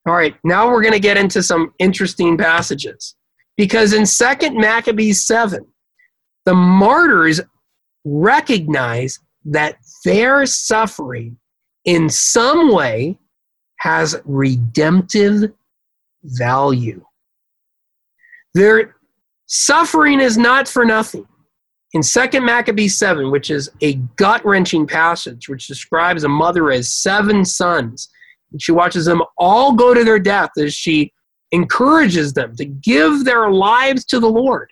[0.07, 3.15] All right, now we're going to get into some interesting passages.
[3.57, 5.65] Because in Second Maccabees 7,
[6.45, 7.41] the martyrs
[8.09, 11.37] recognize that their suffering
[11.85, 13.17] in some way
[13.79, 15.51] has redemptive
[16.23, 17.03] value.
[18.53, 18.95] Their
[19.45, 21.25] suffering is not for nothing.
[21.93, 26.93] In 2 Maccabees 7, which is a gut wrenching passage, which describes a mother as
[26.93, 28.09] seven sons,
[28.51, 31.11] and she watches them all go to their death as she
[31.51, 34.71] encourages them to give their lives to the Lord.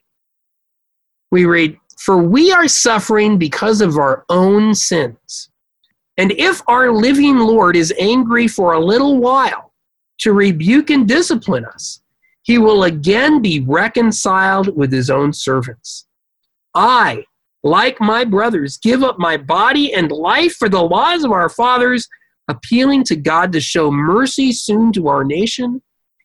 [1.31, 5.49] We read, For we are suffering because of our own sins.
[6.17, 9.73] And if our living Lord is angry for a little while
[10.19, 12.01] to rebuke and discipline us,
[12.43, 16.07] he will again be reconciled with his own servants.
[16.73, 17.25] I,
[17.63, 22.07] like my brothers, give up my body and life for the laws of our fathers,
[22.47, 25.81] appealing to God to show mercy soon to our nation,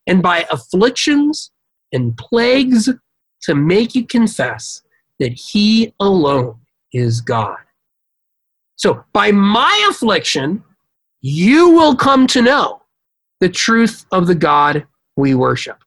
[0.07, 1.51] and by afflictions
[1.93, 2.89] and plagues
[3.43, 4.82] to make you confess
[5.23, 6.57] that he alone
[6.93, 7.57] is God.
[8.75, 10.65] So, by my affliction,
[11.21, 12.83] you will come to know
[13.39, 14.85] the truth of the God
[15.17, 15.79] we worship.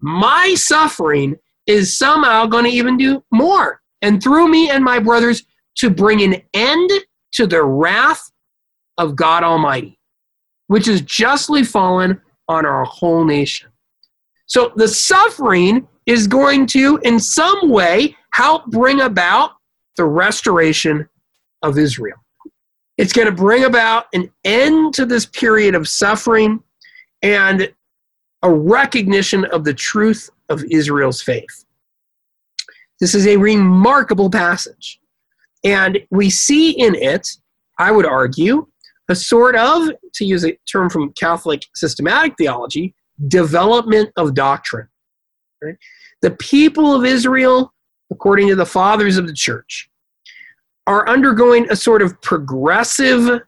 [0.00, 1.34] My suffering
[1.66, 3.80] is somehow going to even do more.
[4.02, 5.42] And through me and my brothers,
[5.78, 6.90] to bring an end
[7.32, 8.30] to the wrath
[8.98, 9.98] of God Almighty,
[10.68, 13.68] which is justly fallen on our whole nation.
[14.46, 19.52] So the suffering is going to, in some way, help bring about
[19.96, 21.08] the restoration
[21.62, 22.18] of Israel.
[22.98, 26.62] It's going to bring about an end to this period of suffering
[27.22, 27.72] and
[28.42, 31.64] a recognition of the truth of Israel's faith.
[33.00, 35.00] This is a remarkable passage.
[35.64, 37.26] And we see in it,
[37.78, 38.66] I would argue,
[39.08, 42.94] a sort of, to use a term from Catholic systematic theology,
[43.28, 44.88] development of doctrine.
[45.62, 45.76] Right?
[46.20, 47.72] The people of Israel,
[48.12, 49.88] according to the fathers of the church,
[50.86, 53.40] are undergoing a sort of progressive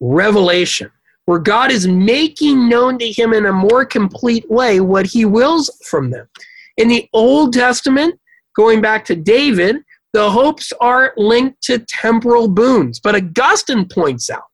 [0.00, 0.90] revelation
[1.26, 5.70] where God is making known to him in a more complete way what he wills
[5.88, 6.28] from them.
[6.76, 8.18] In the Old Testament,
[8.56, 9.76] going back to David,
[10.12, 13.00] the hopes are linked to temporal boons.
[13.00, 14.44] But Augustine points out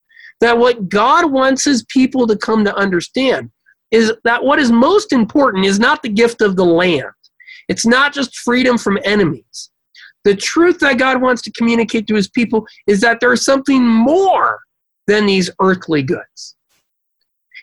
[0.40, 3.50] that what God wants his people to come to understand
[3.90, 7.06] is that what is most important is not the gift of the land,
[7.68, 9.70] it's not just freedom from enemies.
[10.24, 14.60] The truth that God wants to communicate to his people is that there's something more
[15.06, 16.56] than these earthly goods.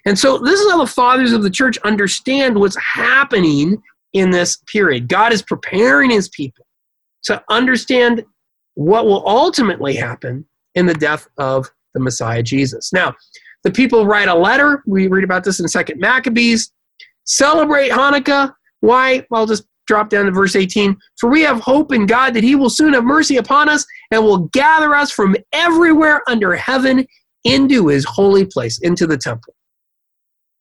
[0.05, 3.81] And so, this is how the fathers of the church understand what's happening
[4.13, 5.07] in this period.
[5.09, 6.65] God is preparing his people
[7.23, 8.23] to understand
[8.75, 10.45] what will ultimately happen
[10.75, 12.93] in the death of the Messiah Jesus.
[12.93, 13.15] Now,
[13.63, 14.83] the people write a letter.
[14.85, 16.71] We read about this in Second Maccabees.
[17.23, 18.53] Celebrate Hanukkah.
[18.81, 19.25] Why?
[19.31, 20.97] Well, just drop down to verse 18.
[21.19, 24.23] For we have hope in God that he will soon have mercy upon us and
[24.23, 27.05] will gather us from everywhere under heaven
[27.43, 29.55] into his holy place, into the temple.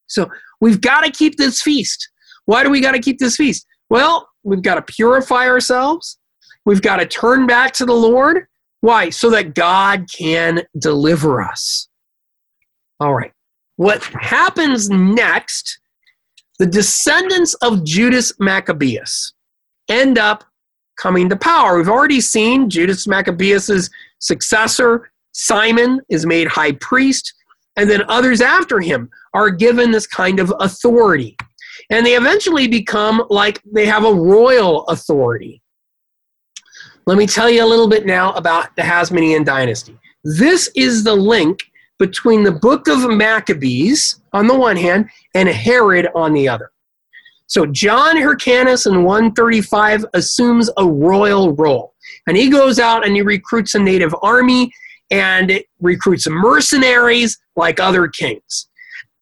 [0.06, 0.28] So
[0.60, 2.10] we've got to keep this feast.
[2.44, 3.66] Why do we got to keep this feast?
[3.90, 6.18] Well, we've got to purify ourselves.
[6.66, 8.46] We've got to turn back to the Lord.
[8.80, 9.10] Why?
[9.10, 11.88] So that God can deliver us.
[13.00, 13.32] All right.
[13.76, 15.80] What happens next?
[16.58, 19.32] The descendants of Judas Maccabeus
[19.88, 20.44] end up
[20.96, 21.76] coming to power.
[21.76, 23.90] We've already seen Judas Maccabeus'
[24.20, 27.34] successor, Simon, is made high priest,
[27.76, 31.36] and then others after him are given this kind of authority.
[31.90, 35.60] And they eventually become like they have a royal authority.
[37.06, 39.98] Let me tell you a little bit now about the Hasmonean dynasty.
[40.22, 41.64] This is the link
[42.06, 46.70] between the book of Maccabees on the one hand and Herod on the other.
[47.46, 51.94] So John Hyrcanus in 135 assumes a royal role.
[52.26, 54.70] And he goes out and he recruits a native army
[55.10, 58.68] and recruits mercenaries like other kings.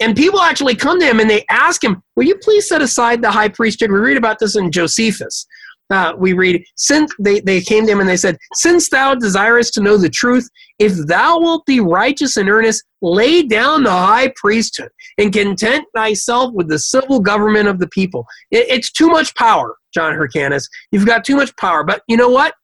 [0.01, 3.23] And people actually come to him and they ask him, Will you please set aside
[3.23, 3.93] the high priesthood?
[3.93, 5.47] We read about this in Josephus
[5.93, 9.75] uh, we read, since they, they came to him and they said, Since thou desirest
[9.75, 14.33] to know the truth, if thou wilt be righteous and earnest, lay down the high
[14.37, 18.27] priesthood and content thyself with the civil government of the people.
[18.51, 20.69] It, it's too much power, John Hyrcanus.
[20.91, 21.85] You've got too much power.
[21.85, 22.55] But you know what?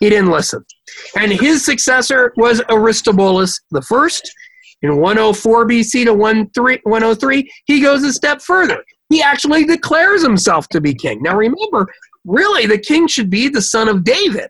[0.00, 0.64] He didn't listen.
[1.16, 4.32] And his successor was Aristobulus the first.
[4.82, 8.82] In 104 BC to 103, he goes a step further.
[9.10, 11.22] He actually declares himself to be king.
[11.22, 11.86] Now remember,
[12.24, 14.48] really the king should be the son of David.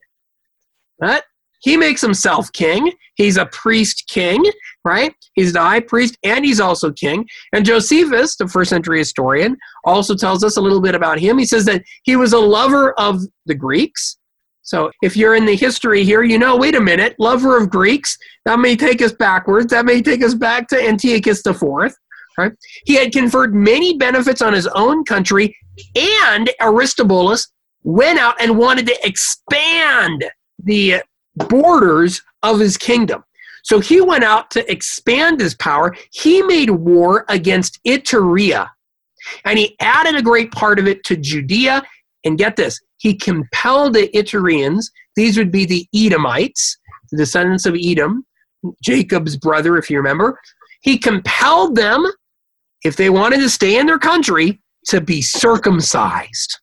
[0.98, 1.24] But
[1.62, 2.92] he makes himself king.
[3.14, 4.44] He's a priest king,
[4.84, 5.14] right?
[5.34, 7.26] He's the high priest and he's also king.
[7.52, 11.38] And Josephus, the first century historian, also tells us a little bit about him.
[11.38, 14.18] He says that he was a lover of the Greeks.
[14.62, 18.16] So if you're in the history here, you know, wait a minute, lover of Greeks,
[18.44, 19.70] that may take us backwards.
[19.72, 21.62] That may take us back to Antiochus IV.
[22.38, 22.52] Right?
[22.86, 25.54] He had conferred many benefits on his own country,
[25.94, 27.52] and Aristobulus
[27.84, 30.24] went out and wanted to expand
[30.62, 31.02] the
[31.36, 33.24] borders of his kingdom.
[33.64, 35.94] So he went out to expand his power.
[36.12, 38.68] He made war against Iturea,
[39.44, 41.82] and he added a great part of it to Judea.
[42.24, 44.84] And get this, he compelled the Itureans,
[45.16, 46.76] these would be the Edomites,
[47.10, 48.24] the descendants of Edom,
[48.82, 50.38] Jacob's brother, if you remember.
[50.82, 52.06] He compelled them,
[52.84, 56.58] if they wanted to stay in their country, to be circumcised.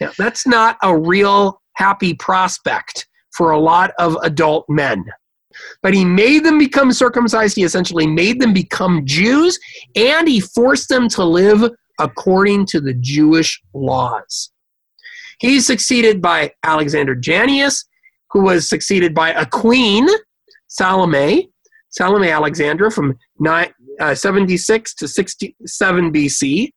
[0.00, 5.04] Now, that's not a real happy prospect for a lot of adult men.
[5.82, 7.56] But he made them become circumcised.
[7.56, 9.58] He essentially made them become Jews,
[9.94, 11.70] and he forced them to live
[12.00, 14.50] according to the Jewish laws.
[15.38, 17.84] He's succeeded by Alexander Jannaeus,
[18.30, 20.08] who was succeeded by a queen,
[20.66, 21.50] Salome,
[21.90, 23.16] Salome Alexandra from
[24.00, 26.70] uh, 76 to 67 BC.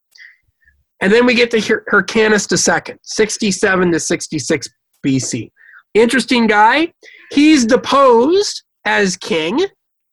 [1.00, 4.70] And then we get to Hyrcanus II, 67 to 66
[5.06, 5.52] BC.
[5.94, 6.92] Interesting guy.
[7.32, 9.60] He's deposed as king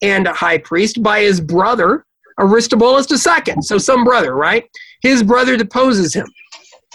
[0.03, 2.05] and a high priest by his brother,
[2.39, 3.55] Aristobulus II.
[3.61, 4.65] So, some brother, right?
[5.03, 6.27] His brother deposes him.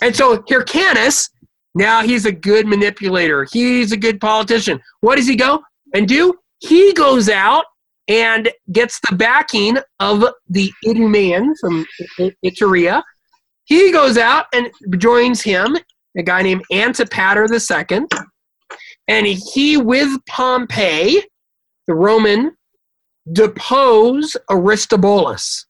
[0.02, 1.30] And so, Hyrcanus,
[1.76, 3.46] now he's a good manipulator.
[3.52, 4.80] He's a good politician.
[5.02, 5.64] What does he go
[5.94, 6.34] and do?
[6.60, 7.66] He goes out
[8.08, 11.86] and gets the backing of the Idumean from
[12.44, 13.04] Iturea.
[13.70, 15.78] He goes out and joins him,
[16.18, 18.02] a guy named Antipater II,
[19.08, 21.22] and he, with Pompey,
[21.88, 22.56] the Roman,
[23.32, 25.68] depose Aristobulus.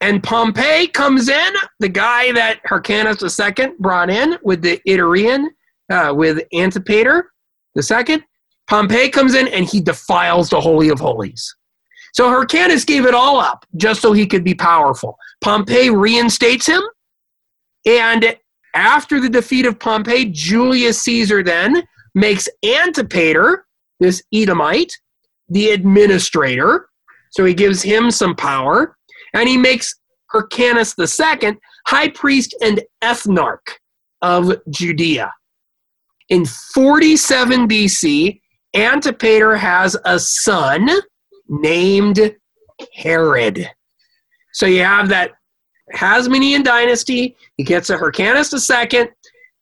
[0.00, 5.48] And Pompey comes in, the guy that Hyrcanus II brought in with the Iturean,
[5.90, 7.30] uh, with Antipater
[7.76, 8.22] II.
[8.66, 11.54] Pompey comes in and he defiles the Holy of Holies.
[12.14, 15.18] So Hyrcanus gave it all up just so he could be powerful.
[15.42, 16.80] Pompey reinstates him.
[17.86, 18.36] And
[18.74, 21.82] after the defeat of Pompey, Julius Caesar then
[22.14, 23.66] makes Antipater,
[24.00, 24.92] this Edomite,
[25.48, 26.88] the administrator.
[27.30, 28.96] So he gives him some power.
[29.34, 29.94] And he makes
[30.32, 33.78] Hyrcanus II high priest and ethnarch
[34.22, 35.32] of Judea.
[36.28, 38.40] In 47 BC,
[38.74, 40.88] Antipater has a son
[41.48, 42.34] named
[42.94, 43.70] Herod.
[44.52, 45.32] So you have that
[45.92, 47.36] Hasmonean dynasty.
[47.56, 49.08] He gets a Hyrcanus II.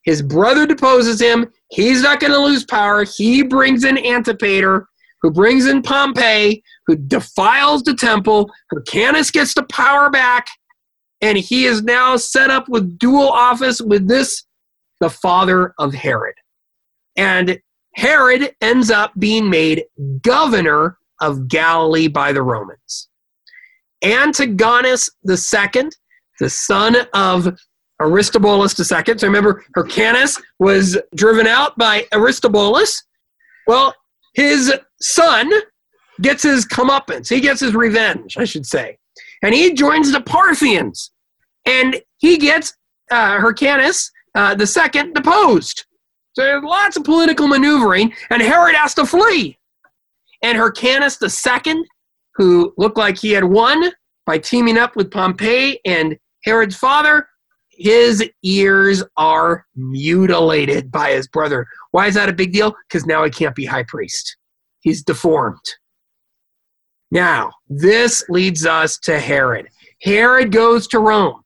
[0.03, 1.51] His brother deposes him.
[1.69, 3.05] He's not going to lose power.
[3.05, 4.87] He brings in Antipater,
[5.21, 8.51] who brings in Pompey, who defiles the temple.
[8.71, 10.47] Hyrcanus gets the power back,
[11.21, 14.43] and he is now set up with dual office with this,
[14.99, 16.35] the father of Herod.
[17.15, 17.59] And
[17.95, 19.85] Herod ends up being made
[20.21, 23.09] governor of Galilee by the Romans.
[24.03, 25.89] Antigonus II,
[26.39, 27.57] the son of
[27.99, 29.17] Aristobulus II.
[29.17, 33.03] So remember, Hyrcanus was driven out by Aristobulus.
[33.67, 33.93] Well,
[34.33, 35.51] his son
[36.21, 37.29] gets his comeuppance.
[37.29, 38.97] He gets his revenge, I should say.
[39.41, 41.11] And he joins the Parthians.
[41.65, 42.73] And he gets
[43.11, 45.85] uh, Hyrcanus uh, second deposed.
[46.33, 49.57] So there's lots of political maneuvering, and Herod has to flee.
[50.41, 51.85] And Hyrcanus second,
[52.35, 53.91] who looked like he had won
[54.25, 57.27] by teaming up with Pompey and Herod's father,
[57.69, 61.65] his ears are mutilated by his brother.
[61.91, 62.75] Why is that a big deal?
[62.87, 64.37] Because now he can't be high priest.
[64.81, 65.59] He's deformed.
[67.11, 69.67] Now, this leads us to Herod.
[70.01, 71.41] Herod goes to Rome.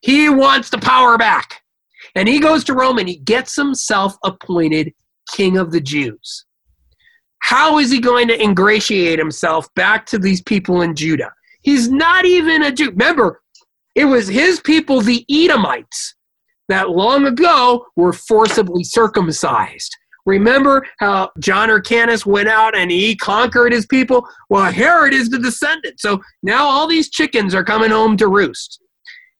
[0.00, 1.62] He wants the power back.
[2.14, 4.92] And he goes to Rome and he gets himself appointed
[5.32, 6.44] king of the Jews.
[7.40, 11.32] How is he going to ingratiate himself back to these people in Judah?
[11.62, 12.90] He's not even a Jew.
[12.90, 13.42] Remember,
[13.94, 16.14] it was his people, the Edomites,
[16.68, 19.94] that long ago were forcibly circumcised.
[20.26, 24.28] Remember how John Hyrcanus went out and he conquered his people?
[24.50, 26.00] Well, Herod is the descendant.
[26.00, 28.78] So now all these chickens are coming home to roost.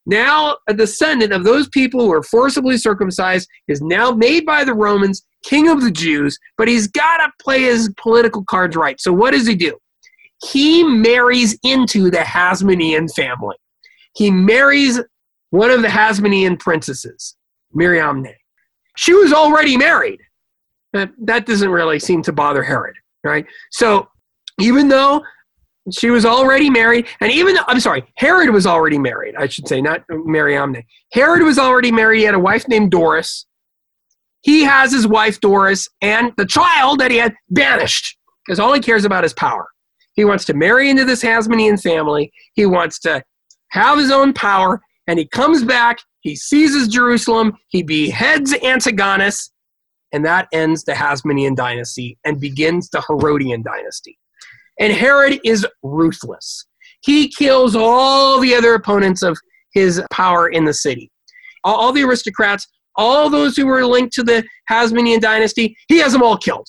[0.06, 4.72] Now, a descendant of those people who are forcibly circumcised is now made by the
[4.72, 8.98] Romans king of the Jews, but he's got to play his political cards right.
[8.98, 9.76] So, what does he do?
[10.50, 13.56] He marries into the Hasmonean family
[14.18, 15.00] he marries
[15.50, 17.36] one of the Hasmonean princesses,
[17.72, 18.34] Mariamne.
[18.96, 20.20] she was already married.
[20.92, 23.46] That, that doesn't really seem to bother Herod, right?
[23.70, 24.08] So
[24.58, 25.22] even though
[25.92, 29.68] she was already married, and even though, I'm sorry, Herod was already married, I should
[29.68, 30.82] say, not Mariamne.
[31.12, 32.18] Herod was already married.
[32.18, 33.46] He had a wife named Doris.
[34.40, 38.80] He has his wife Doris and the child that he had banished because all he
[38.80, 39.68] cares about is power.
[40.14, 42.32] He wants to marry into this Hasmonean family.
[42.54, 43.22] He wants to
[43.70, 45.98] have his own power, and he comes back.
[46.20, 47.56] He seizes Jerusalem.
[47.68, 49.50] He beheads Antigonus,
[50.12, 54.18] and that ends the Hasmonean dynasty and begins the Herodian dynasty.
[54.80, 56.66] And Herod is ruthless.
[57.00, 59.38] He kills all the other opponents of
[59.72, 61.10] his power in the city.
[61.64, 62.66] All, the aristocrats,
[62.96, 66.68] all those who were linked to the Hasmonean dynasty, he has them all killed.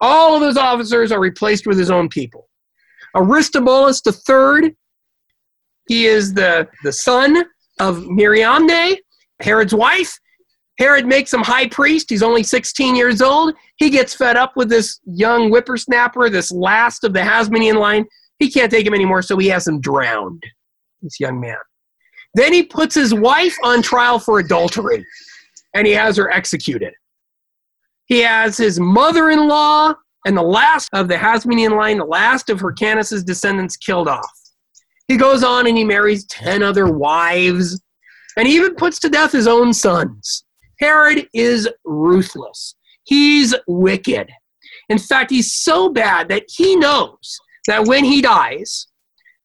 [0.00, 2.48] All of those officers are replaced with his own people.
[3.14, 4.74] Aristobulus III,
[5.88, 7.44] he is the, the son
[7.80, 8.96] of Mariamne,
[9.40, 10.18] Herod's wife.
[10.78, 12.08] Herod makes him high priest.
[12.08, 13.54] He's only 16 years old.
[13.76, 18.06] He gets fed up with this young whippersnapper, this last of the Hasmonean line.
[18.38, 20.42] He can't take him anymore, so he has him drowned,
[21.02, 21.58] this young man.
[22.34, 25.04] Then he puts his wife on trial for adultery,
[25.74, 26.94] and he has her executed.
[28.06, 29.94] He has his mother in law
[30.26, 34.41] and the last of the Hasmonean line, the last of Hyrcanus' descendants, killed off.
[35.12, 37.78] He goes on and he marries 10 other wives,
[38.38, 40.44] and he even puts to death his own sons.
[40.78, 42.76] Herod is ruthless.
[43.04, 44.30] He's wicked.
[44.88, 48.86] In fact, he's so bad that he knows that when he dies,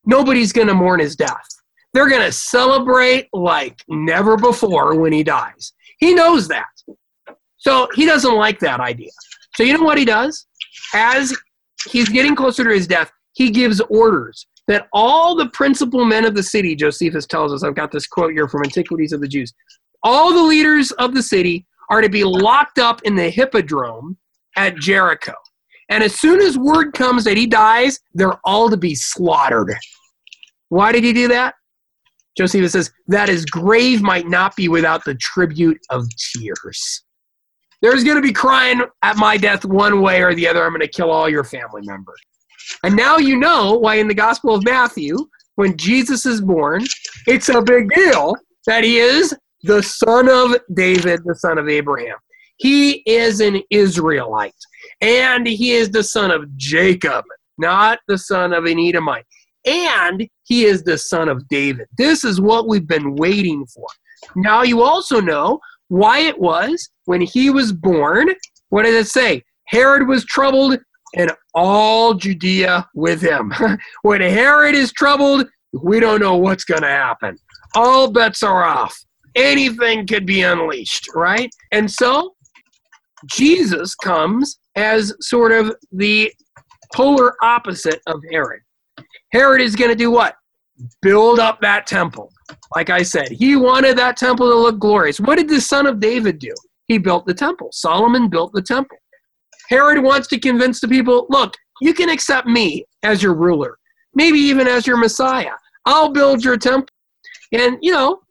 [0.05, 1.49] nobody's going to mourn his death.
[1.93, 5.73] They're going to celebrate like never before when he dies.
[5.99, 6.69] He knows that.
[7.57, 9.11] So he doesn't like that idea.
[9.55, 10.45] So you know what he does?
[10.93, 11.35] As
[11.89, 16.35] he's getting closer to his death, he gives orders that all the principal men of
[16.35, 19.53] the city, Josephus tells us, I've got this quote here from Antiquities of the Jews,
[20.03, 24.17] all the leaders of the city are to be locked up in the hippodrome
[24.55, 25.33] at Jericho.
[25.89, 29.73] And as soon as word comes that he dies, they're all to be slaughtered.
[30.69, 31.55] Why did he do that?
[32.37, 37.03] Josephus says, that his grave might not be without the tribute of tears.
[37.81, 40.63] There's going to be crying at my death one way or the other.
[40.63, 42.19] I'm going to kill all your family members.
[42.83, 45.17] And now you know why in the Gospel of Matthew,
[45.55, 46.85] when Jesus is born,
[47.25, 48.35] it's a big deal
[48.67, 52.17] that he is the son of David, the son of Abraham.
[52.57, 54.53] He is an Israelite,
[55.01, 57.23] and he is the son of Jacob,
[57.57, 59.25] not the son of an Edomite.
[59.65, 61.87] And he is the son of David.
[61.97, 63.87] This is what we've been waiting for.
[64.35, 68.29] Now you also know why it was when he was born.
[68.69, 69.43] What did it say?
[69.65, 70.79] Herod was troubled
[71.15, 73.53] and all Judea with him.
[74.01, 77.37] when Herod is troubled, we don't know what's going to happen.
[77.75, 78.97] All bets are off.
[79.35, 81.53] Anything could be unleashed, right?
[81.71, 82.35] And so
[83.31, 86.31] Jesus comes as sort of the
[86.93, 88.61] polar opposite of Herod.
[89.31, 90.35] Herod is going to do what?
[91.01, 92.31] Build up that temple.
[92.75, 95.19] Like I said, he wanted that temple to look glorious.
[95.19, 96.53] What did the son of David do?
[96.87, 97.69] He built the temple.
[97.71, 98.97] Solomon built the temple.
[99.69, 103.77] Herod wants to convince the people look, you can accept me as your ruler,
[104.13, 105.53] maybe even as your Messiah.
[105.85, 106.93] I'll build your temple.
[107.53, 108.21] And, you know,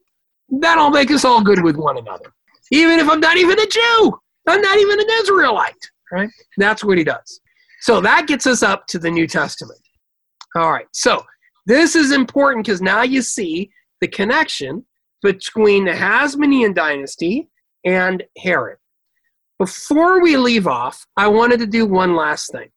[0.49, 2.33] that'll make us all good with one another.
[2.71, 4.19] Even if I'm not even a Jew,
[4.49, 6.31] I'm not even an Israelite, right?
[6.57, 7.41] That's what he does.
[7.81, 9.81] So that gets us up to the New Testament.
[10.57, 11.23] All right, so
[11.67, 14.85] this is important because now you see the connection
[15.23, 17.49] between the Hasmonean dynasty
[17.85, 18.79] and Herod.
[19.59, 22.69] Before we leave off, I wanted to do one last thing.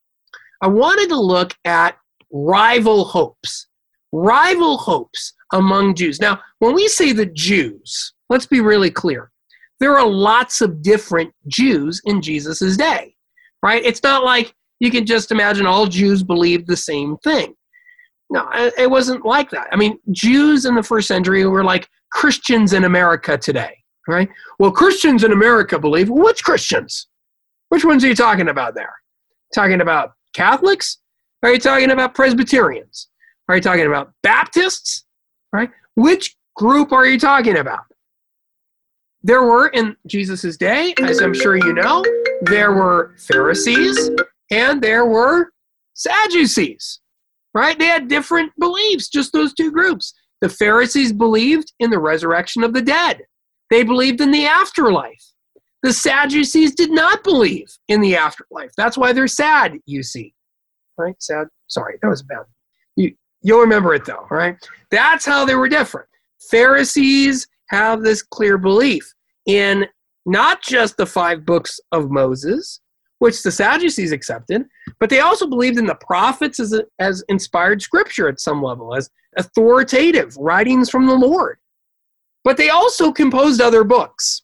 [0.62, 1.96] I wanted to look at
[2.32, 3.66] rival hopes.
[4.12, 6.20] Rival hopes among Jews.
[6.20, 9.30] Now, when we say the Jews, let's be really clear.
[9.78, 13.14] There are lots of different Jews in Jesus' day,
[13.62, 13.84] right?
[13.84, 17.54] It's not like you can just imagine all Jews believed the same thing.
[18.30, 19.68] No, it wasn't like that.
[19.72, 23.76] I mean, Jews in the first century were like Christians in America today,
[24.10, 24.28] right?
[24.58, 27.08] Well, Christians in America believe, which Christians?
[27.68, 28.94] Which ones are you talking about there?
[29.54, 30.98] Talking about Catholics?
[31.42, 33.08] Are you talking about Presbyterians?
[33.48, 35.04] Are you talking about Baptists?
[35.52, 35.70] Right?
[35.96, 37.84] Which group are you talking about?
[39.22, 42.04] There were in Jesus' day, as I'm sure you know,
[42.42, 44.10] there were Pharisees
[44.50, 45.52] and there were
[45.94, 47.00] Sadducees
[47.54, 47.78] right?
[47.78, 50.14] They had different beliefs, just those two groups.
[50.40, 53.22] The Pharisees believed in the resurrection of the dead,
[53.70, 55.24] they believed in the afterlife.
[55.82, 58.70] The Sadducees did not believe in the afterlife.
[58.76, 60.34] That's why they're sad, you see.
[60.98, 61.16] Right?
[61.22, 61.46] Sad.
[61.68, 62.44] Sorry, that was bad.
[62.96, 64.56] You, you'll remember it though, right?
[64.90, 66.08] That's how they were different.
[66.50, 69.14] Pharisees have this clear belief
[69.46, 69.86] in
[70.26, 72.80] not just the five books of Moses,
[73.20, 74.64] which the Sadducees accepted,
[74.98, 79.08] but they also believed in the prophets as, as inspired scripture at some level, as
[79.36, 81.58] authoritative writings from the Lord.
[82.44, 84.42] But they also composed other books.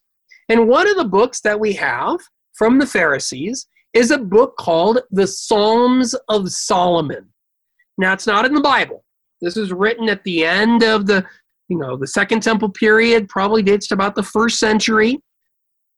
[0.48, 2.18] And one of the books that we have
[2.54, 7.28] from the Pharisees is a book called the Psalms of Solomon.
[7.98, 9.04] Now, it's not in the Bible.
[9.40, 11.24] This is written at the end of the,
[11.68, 15.20] you know, the Second Temple period, probably dates to about the first century.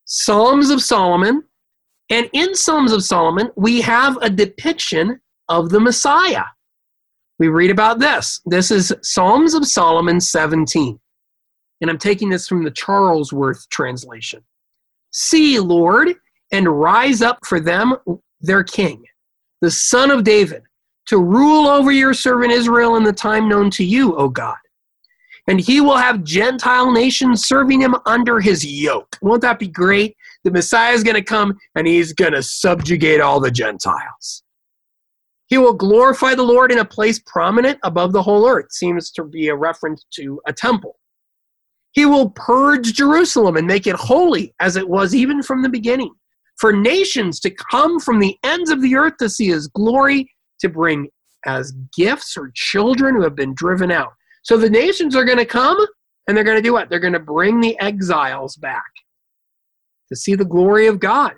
[0.05, 1.45] Psalms of Solomon.
[2.11, 6.45] And in Psalms of Solomon, we have a depiction of the Messiah.
[7.39, 8.41] We read about this.
[8.47, 10.99] This is Psalms of Solomon 17.
[11.81, 14.43] And I'm taking this from the Charlesworth translation.
[15.11, 16.15] See, Lord,
[16.53, 17.97] and rise up for them
[18.41, 19.05] their king,
[19.61, 20.63] the son of David,
[21.07, 24.57] to rule over your servant Israel in the time known to you, O God.
[25.49, 29.17] And he will have Gentile nations serving him under his yoke.
[29.23, 30.15] Won't that be great?
[30.45, 34.43] The Messiah is going to come and he's going to subjugate all the Gentiles.
[35.47, 38.71] He will glorify the Lord in a place prominent above the whole earth.
[38.71, 40.99] Seems to be a reference to a temple.
[41.93, 46.13] He will purge Jerusalem and make it holy as it was even from the beginning.
[46.59, 50.69] For nations to come from the ends of the earth to see his glory, to
[50.69, 51.09] bring
[51.47, 54.13] as gifts or children who have been driven out.
[54.43, 55.79] So the nations are going to come
[56.27, 56.91] and they're going to do what?
[56.91, 58.91] They're going to bring the exiles back
[60.09, 61.35] to see the glory of God.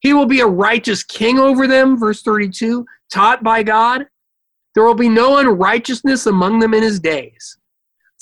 [0.00, 4.06] He will be a righteous king over them, verse 32, taught by God.
[4.74, 7.56] There will be no unrighteousness among them in his days.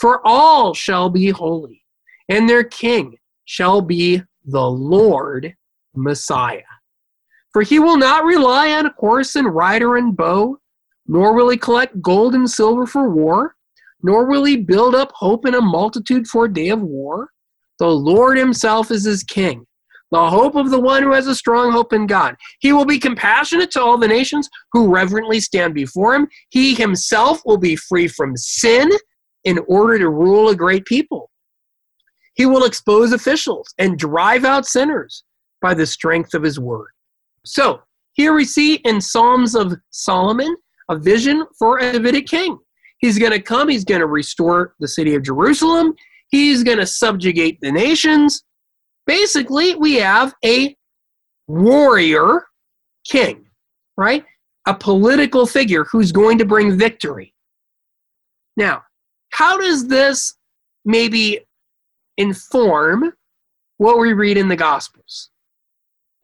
[0.03, 1.85] For all shall be holy,
[2.29, 5.55] and their king shall be the Lord
[5.95, 6.63] Messiah.
[7.53, 10.59] For he will not rely on horse and rider and bow,
[11.07, 13.55] nor will he collect gold and silver for war,
[14.03, 17.31] nor will he build up hope in a multitude for a day of war.
[17.79, 19.65] The Lord himself is his king,
[20.11, 22.35] the hope of the one who has a strong hope in God.
[22.59, 26.27] He will be compassionate to all the nations who reverently stand before him.
[26.51, 28.91] He himself will be free from sin
[29.45, 31.31] in order to rule a great people.
[32.35, 35.25] He will expose officials and drive out sinners
[35.61, 36.91] by the strength of his word.
[37.45, 37.83] So,
[38.15, 40.55] here we see in Psalms of Solomon
[40.91, 42.59] a vision for a Davidic king.
[42.99, 45.95] He's going to come, he's going to restore the city of Jerusalem,
[46.29, 48.45] he's going to subjugate the nations.
[49.07, 50.77] Basically, we have a
[51.49, 52.45] warrior
[53.09, 53.47] king,
[53.97, 54.25] right?
[54.67, 57.35] A political figure who's going to bring victory.
[58.57, 58.83] Now,
[59.33, 60.35] how does this
[60.85, 61.41] maybe
[62.19, 63.13] inform
[63.79, 65.31] what we read in the Gospels?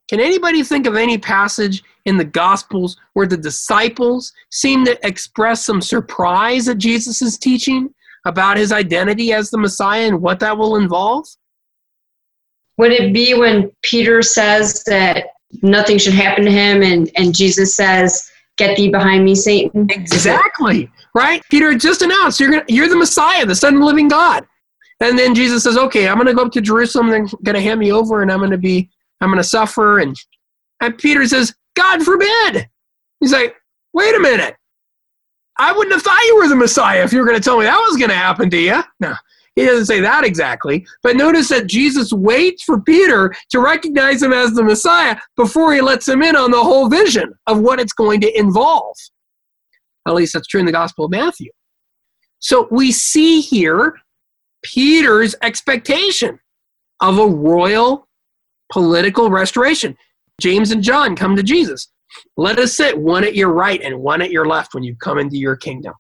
[0.09, 5.65] Can anybody think of any passage in the Gospels where the disciples seem to express
[5.65, 7.93] some surprise at Jesus' teaching
[8.25, 11.27] about his identity as the Messiah and what that will involve?
[12.77, 15.29] Would it be when Peter says that
[15.63, 19.87] nothing should happen to him and, and Jesus says, Get thee behind me, Satan?
[19.91, 21.43] Exactly right?
[21.51, 24.47] Peter just announced you're gonna, you're the Messiah, the Son of the Living God.
[25.01, 27.11] And then Jesus says, "Okay, I'm going to go up to Jerusalem.
[27.11, 28.91] They're going to hand me over, and I'm going to be,
[29.21, 30.17] I'm going to suffer." And
[30.81, 32.69] and Peter says, "God forbid."
[33.21, 33.55] He's like,
[33.93, 34.57] "Wait a minute.
[35.57, 37.65] I wouldn't have thought you were the Messiah if you were going to tell me
[37.65, 39.15] that was going to happen to you." No,
[39.55, 40.87] he doesn't say that exactly.
[41.03, 45.81] But notice that Jesus waits for Peter to recognize him as the Messiah before he
[45.81, 48.97] lets him in on the whole vision of what it's going to involve.
[50.09, 51.51] At least that's true in the Gospel of Matthew.
[52.41, 53.95] So we see here
[54.63, 56.39] Peter's expectation
[57.01, 58.09] of a royal
[58.73, 59.97] political restoration.
[60.41, 61.89] James and John come to Jesus.
[62.37, 65.19] Let us sit one at your right and one at your left when you come
[65.19, 65.95] into your kingdom.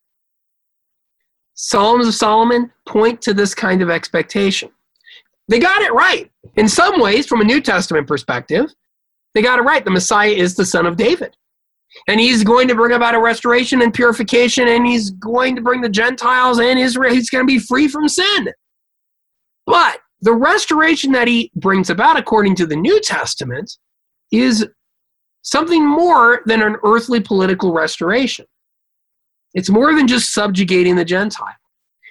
[1.55, 4.71] Psalms of Solomon point to this kind of expectation.
[5.49, 6.31] They got it right.
[6.57, 8.67] In some ways, from a New Testament perspective,
[9.35, 9.85] they got it right.
[9.85, 11.37] The Messiah is the son of David.
[12.06, 15.81] And he's going to bring about a restoration and purification, and he's going to bring
[15.81, 17.15] the Gentiles and Israel.
[17.15, 18.48] He's going to be free from sin.
[19.66, 23.78] But the restoration that he brings about, according to the New Testament,
[24.32, 24.66] is
[25.43, 28.47] something more than an earthly political restoration.
[29.55, 31.55] It's more than just subjugating the Gentile,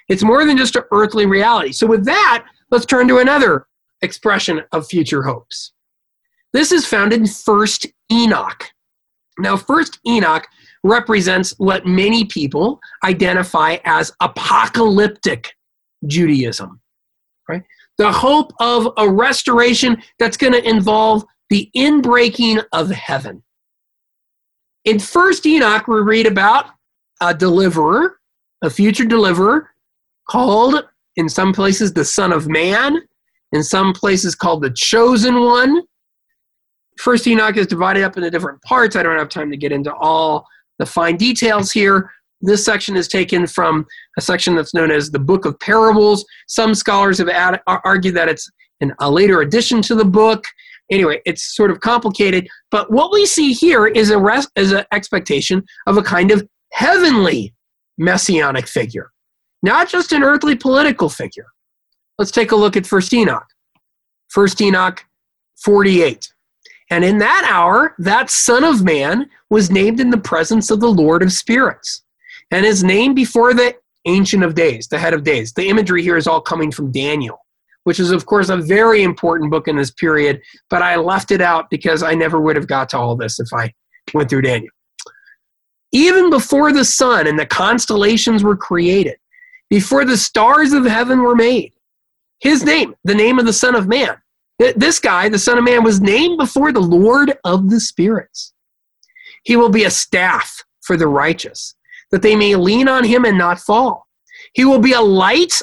[0.08, 1.72] it's more than just an earthly reality.
[1.72, 3.66] So, with that, let's turn to another
[4.02, 5.72] expression of future hopes.
[6.52, 8.70] This is found in First Enoch.
[9.38, 10.46] Now, first Enoch
[10.82, 15.54] represents what many people identify as apocalyptic
[16.06, 16.80] Judaism,
[17.48, 17.62] right?
[17.98, 23.42] The hope of a restoration that's going to involve the inbreaking of heaven.
[24.84, 26.66] In First Enoch, we read about
[27.20, 28.20] a deliverer,
[28.62, 29.70] a future deliverer,
[30.30, 30.84] called
[31.16, 33.00] in some places the Son of Man,
[33.52, 35.82] in some places called the chosen one.
[36.98, 38.96] First Enoch is divided up into different parts.
[38.96, 40.46] I don't have time to get into all
[40.78, 42.10] the fine details here.
[42.40, 46.24] This section is taken from a section that's known as the Book of Parables.
[46.46, 48.48] Some scholars have added, argued that it's
[48.80, 50.44] an, a later addition to the book.
[50.90, 52.48] Anyway, it's sort of complicated.
[52.70, 56.46] But what we see here is a rest, is an expectation of a kind of
[56.72, 57.54] heavenly
[57.98, 59.10] messianic figure,
[59.62, 61.46] not just an earthly political figure.
[62.18, 63.46] Let's take a look at First Enoch.
[64.28, 65.04] First Enoch
[65.64, 66.32] 48.
[66.90, 70.90] And in that hour, that Son of Man was named in the presence of the
[70.90, 72.02] Lord of Spirits,
[72.50, 75.52] and his name before the Ancient of Days, the head of days.
[75.52, 77.44] The imagery here is all coming from Daniel,
[77.84, 80.40] which is, of course, a very important book in this period,
[80.70, 83.48] but I left it out because I never would have got to all this if
[83.52, 83.72] I
[84.14, 84.72] went through Daniel.
[85.92, 89.16] Even before the sun and the constellations were created,
[89.68, 91.72] before the stars of heaven were made,
[92.40, 94.16] his name, the name of the Son of Man,
[94.58, 98.52] this guy, the Son of Man, was named before the Lord of the spirits.
[99.44, 101.74] He will be a staff for the righteous,
[102.10, 104.06] that they may lean on him and not fall.
[104.54, 105.54] He will be a light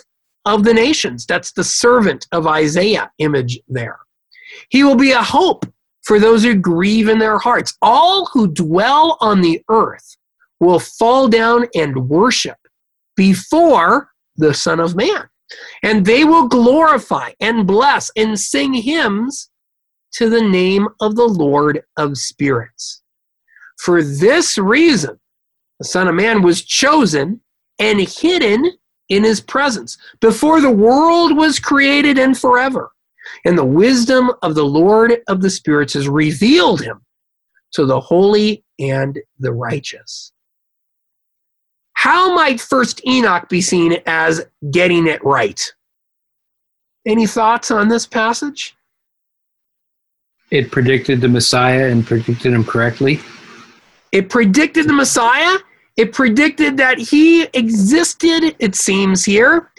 [0.46, 1.26] of the nations.
[1.26, 4.00] That's the servant of Isaiah image there.
[4.70, 5.66] He will be a hope
[6.04, 7.76] for those who grieve in their hearts.
[7.82, 10.16] All who dwell on the earth
[10.60, 12.58] will fall down and worship
[13.16, 15.28] before the Son of Man.
[15.84, 19.50] And they will glorify and bless and sing hymns
[20.14, 23.02] to the name of the Lord of spirits.
[23.80, 25.20] For this reason,
[25.80, 27.42] the Son of Man was chosen
[27.80, 28.72] and hidden
[29.10, 32.92] in his presence before the world was created and forever.
[33.44, 37.02] And the wisdom of the Lord of the spirits has revealed him
[37.74, 40.32] to the holy and the righteous.
[42.06, 45.60] How might First Enoch be seen as getting it right?
[47.04, 48.76] Any thoughts on this passage?
[50.52, 53.22] It predicted the Messiah and predicted him correctly.
[54.12, 55.58] It predicted the Messiah.
[55.98, 59.72] It predicted that he existed, it seems here.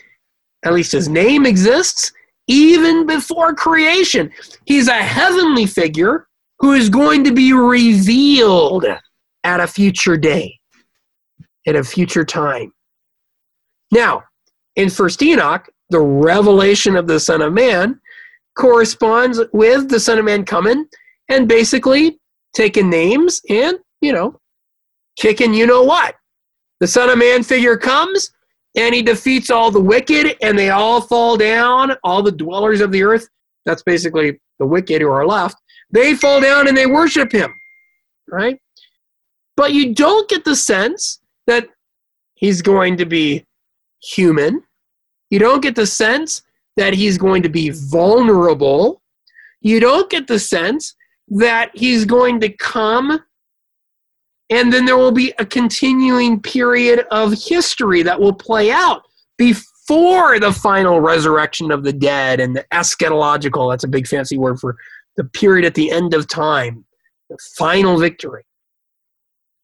[0.64, 2.12] At least his name exists
[2.48, 4.32] even before creation.
[4.64, 6.26] He's a heavenly figure
[6.58, 8.84] who is going to be revealed
[9.44, 10.58] at a future day
[11.66, 12.72] at a future time.
[13.92, 14.24] Now,
[14.76, 18.00] in First Enoch, the revelation of the Son of Man
[18.56, 20.86] corresponds with the Son of Man coming
[21.28, 22.18] and basically
[22.54, 24.40] taking names and, you know,
[25.18, 26.16] kicking you know what.
[26.80, 28.30] The Son of Man figure comes
[28.76, 32.92] and he defeats all the wicked and they all fall down, all the dwellers of
[32.92, 33.28] the earth.
[33.64, 35.56] That's basically the wicked who are left.
[35.90, 37.54] They fall down and they worship him,
[38.28, 38.58] right?
[39.56, 41.68] But you don't get the sense that
[42.34, 43.44] he's going to be
[44.02, 44.62] human.
[45.30, 46.42] You don't get the sense
[46.76, 49.02] that he's going to be vulnerable.
[49.60, 50.94] You don't get the sense
[51.28, 53.20] that he's going to come
[54.50, 59.02] and then there will be a continuing period of history that will play out
[59.38, 64.58] before the final resurrection of the dead and the eschatological that's a big fancy word
[64.58, 64.76] for
[65.16, 66.84] the period at the end of time
[67.28, 68.44] the final victory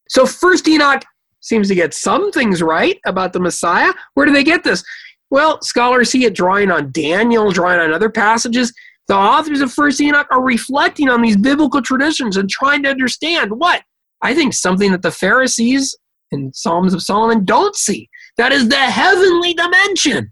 [0.09, 1.05] so first enoch
[1.43, 3.93] seems to get some things right about the Messiah.
[4.15, 4.83] Where do they get this?
[5.31, 8.73] Well, scholars see it drawing on Daniel, drawing on other passages.
[9.09, 13.51] The authors of First Enoch are reflecting on these biblical traditions and trying to understand
[13.53, 13.83] what?
[14.23, 15.97] I think something that the Pharisees
[16.31, 18.09] in Psalms of Solomon don't see.
[18.37, 20.31] That is the heavenly dimension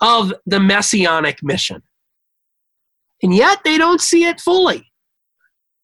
[0.00, 1.82] of the messianic mission.
[3.22, 4.90] And yet they don't see it fully.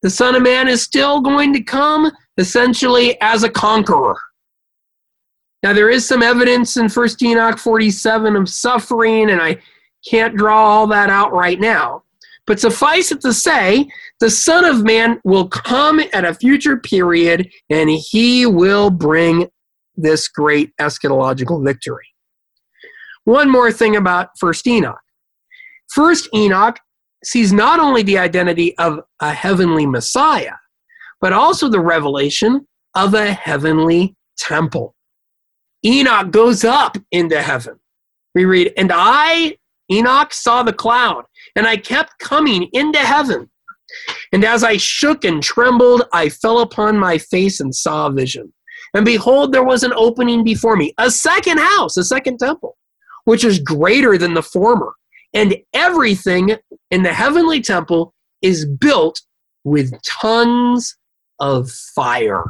[0.02, 4.16] The Son of Man is still going to come essentially as a conqueror.
[5.62, 9.58] Now, there is some evidence in 1st Enoch 47 of suffering, and I
[10.08, 12.04] can't draw all that out right now.
[12.46, 13.88] But suffice it to say,
[14.20, 19.48] the Son of Man will come at a future period, and he will bring
[19.96, 22.06] this great eschatological victory.
[23.24, 25.00] One more thing about 1st Enoch.
[25.90, 26.78] First Enoch
[27.24, 30.54] sees not only the identity of a heavenly Messiah,
[31.20, 34.94] but also the revelation of a heavenly temple.
[35.84, 37.78] Enoch goes up into heaven.
[38.34, 39.56] We read, And I,
[39.90, 41.24] Enoch, saw the cloud,
[41.56, 43.50] and I kept coming into heaven.
[44.32, 48.52] And as I shook and trembled, I fell upon my face and saw a vision.
[48.94, 52.76] And behold, there was an opening before me, a second house, a second temple,
[53.24, 54.94] which is greater than the former.
[55.34, 56.56] And everything
[56.90, 59.20] in the heavenly temple is built
[59.64, 60.96] with tongues
[61.38, 62.44] of fire.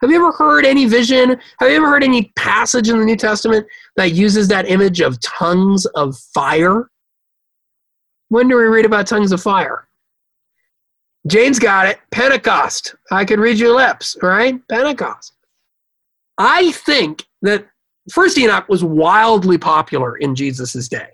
[0.00, 1.30] Have you ever heard any vision?
[1.60, 3.66] Have you ever heard any passage in the New Testament
[3.96, 6.90] that uses that image of tongues of fire?
[8.28, 9.88] When do we read about tongues of fire?
[11.26, 12.00] Jane's got it.
[12.10, 12.96] Pentecost.
[13.10, 14.60] I can read your lips, right?
[14.68, 15.32] Pentecost.
[16.36, 17.66] I think that
[18.12, 21.08] First Enoch was wildly popular in Jesus' day.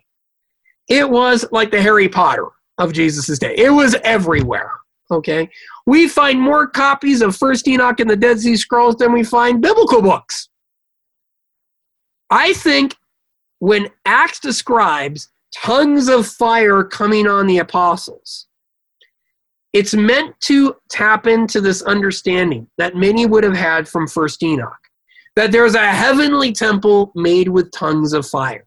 [0.89, 2.49] It was like the Harry Potter
[2.79, 3.55] of Jesus' day.
[3.57, 4.73] It was everywhere.
[5.11, 5.49] Okay.
[5.87, 9.61] We find more copies of First Enoch in the Dead Sea Scrolls than we find
[9.61, 10.49] biblical books.
[12.31, 12.95] I think
[13.59, 18.47] when Acts describes tongues of fire coming on the apostles,
[19.73, 24.77] it's meant to tap into this understanding that many would have had from First Enoch
[25.37, 28.67] that there's a heavenly temple made with tongues of fire.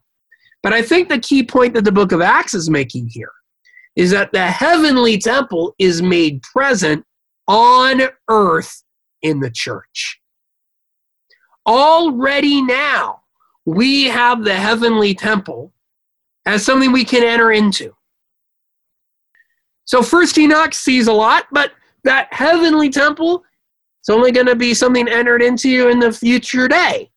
[0.61, 3.31] But I think the key point that the book of Acts is making here
[3.95, 7.05] is that the heavenly temple is made present
[7.47, 8.83] on earth
[9.21, 10.19] in the church.
[11.67, 13.21] Already now,
[13.65, 15.73] we have the heavenly temple
[16.45, 17.95] as something we can enter into.
[19.85, 21.71] So, first Enoch sees a lot, but
[22.03, 23.43] that heavenly temple
[24.01, 27.09] is only going to be something entered into in the future day.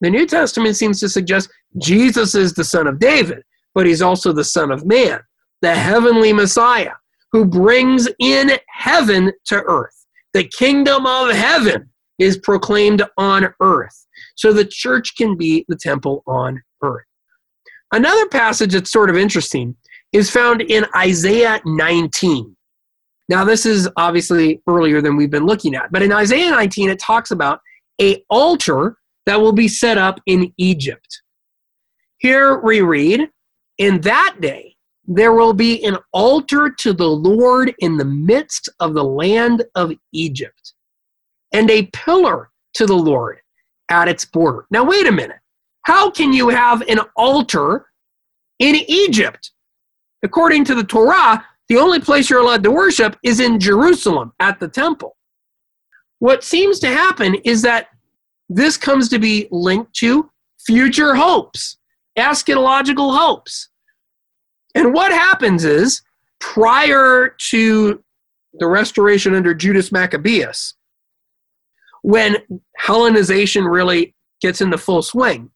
[0.00, 3.42] The New Testament seems to suggest Jesus is the Son of David,
[3.74, 5.20] but he's also the Son of Man,
[5.62, 6.92] the heavenly Messiah
[7.30, 10.06] who brings in heaven to earth.
[10.34, 14.06] The kingdom of heaven is proclaimed on earth.
[14.36, 17.04] So the church can be the temple on earth.
[17.92, 19.74] Another passage that's sort of interesting
[20.12, 22.54] is found in Isaiah 19.
[23.28, 26.98] Now, this is obviously earlier than we've been looking at, but in Isaiah 19, it
[26.98, 27.60] talks about
[28.00, 31.22] a altar that will be set up in Egypt.
[32.18, 33.28] Here we read,
[33.78, 34.71] In that day
[35.06, 39.92] there will be an altar to the Lord in the midst of the land of
[40.12, 40.74] Egypt,
[41.52, 43.40] and a pillar to the Lord
[43.90, 44.66] at its border.
[44.70, 45.38] Now, wait a minute.
[45.82, 47.86] How can you have an altar
[48.58, 49.50] in Egypt?
[50.22, 54.60] According to the Torah, the only place you're allowed to worship is in Jerusalem at
[54.60, 55.16] the temple.
[56.20, 57.88] What seems to happen is that
[58.48, 60.30] this comes to be linked to
[60.64, 61.78] future hopes,
[62.16, 63.70] eschatological hopes.
[64.74, 66.02] And what happens is,
[66.40, 68.02] prior to
[68.54, 70.74] the restoration under Judas Maccabeus,
[72.02, 72.36] when
[72.80, 75.50] Hellenization really gets into full swing,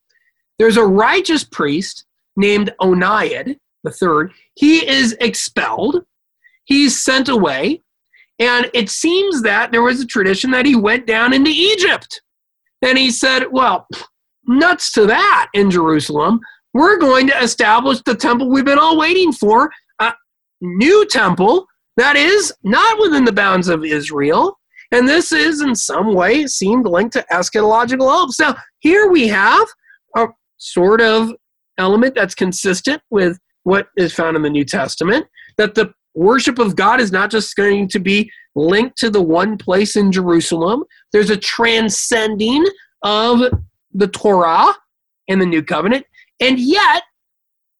[0.58, 2.04] there's a righteous priest
[2.36, 3.56] named Onias
[3.86, 4.32] the third.
[4.54, 6.04] He is expelled.
[6.64, 7.82] He's sent away.
[8.38, 12.20] And it seems that there was a tradition that he went down into Egypt.
[12.82, 13.86] And he said, Well,
[14.46, 16.40] nuts to that in Jerusalem.
[16.76, 20.12] We're going to establish the temple we've been all waiting for, a
[20.60, 21.66] new temple
[21.96, 24.58] that is not within the bounds of Israel.
[24.92, 28.38] And this is, in some way, seemed linked to eschatological hopes.
[28.38, 29.66] Now, here we have
[30.18, 30.26] a
[30.58, 31.32] sort of
[31.78, 35.24] element that's consistent with what is found in the New Testament
[35.56, 39.56] that the worship of God is not just going to be linked to the one
[39.56, 40.84] place in Jerusalem,
[41.14, 42.66] there's a transcending
[43.02, 43.40] of
[43.94, 44.74] the Torah
[45.26, 46.04] and the New Covenant.
[46.40, 47.02] And yet,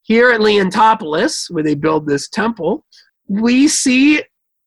[0.03, 2.85] here at Leontopolis, where they build this temple,
[3.29, 4.23] we see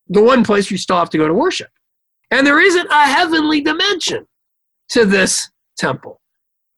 [0.08, 1.70] the one place you still have to go to worship.
[2.30, 4.26] And there isn't a heavenly dimension
[4.90, 6.20] to this temple,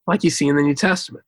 [0.06, 1.24] like you see in the New Testament.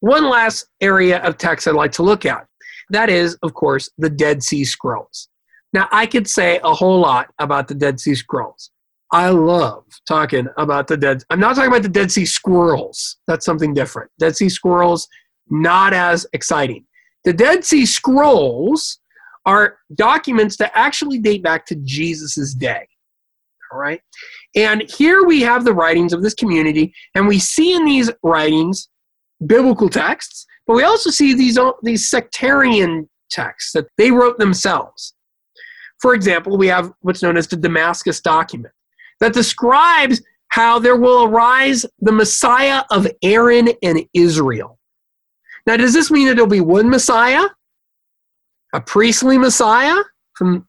[0.00, 2.46] One last area of text I'd like to look at.
[2.90, 5.28] That is, of course, the Dead Sea Scrolls.
[5.72, 8.70] Now, I could say a whole lot about the Dead Sea Scrolls.
[9.12, 11.22] I love talking about the Dead.
[11.30, 13.18] I'm not talking about the Dead Sea Squirrels.
[13.26, 14.10] That's something different.
[14.18, 15.08] Dead Sea Squirrels,
[15.48, 16.84] not as exciting.
[17.24, 18.98] The Dead Sea Scrolls
[19.44, 22.86] are documents that actually date back to Jesus' day.
[23.72, 24.00] All right.
[24.56, 28.88] And here we have the writings of this community, and we see in these writings
[29.46, 35.14] biblical texts, but we also see these, uh, these sectarian texts that they wrote themselves.
[36.00, 38.72] For example, we have what's known as the Damascus document
[39.20, 44.78] that describes how there will arise the Messiah of Aaron and Israel.
[45.66, 47.44] Now, does this mean that there'll be one Messiah?
[48.72, 49.96] A priestly Messiah
[50.34, 50.66] from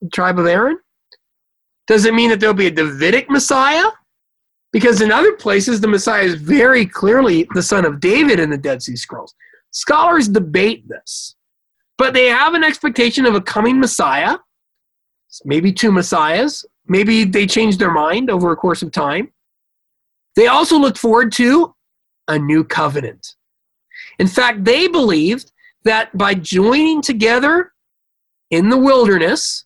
[0.00, 0.78] the tribe of Aaron?
[1.86, 3.86] Does it mean that there'll be a Davidic Messiah?
[4.72, 8.58] Because in other places, the Messiah is very clearly the son of David in the
[8.58, 9.34] Dead Sea Scrolls.
[9.70, 11.36] Scholars debate this,
[11.96, 14.36] but they have an expectation of a coming Messiah,
[15.44, 16.64] maybe two Messiahs.
[16.88, 19.32] Maybe they changed their mind over a course of time.
[20.36, 21.74] They also looked forward to
[22.28, 23.34] a new covenant.
[24.18, 25.52] In fact, they believed
[25.84, 27.72] that by joining together
[28.50, 29.64] in the wilderness,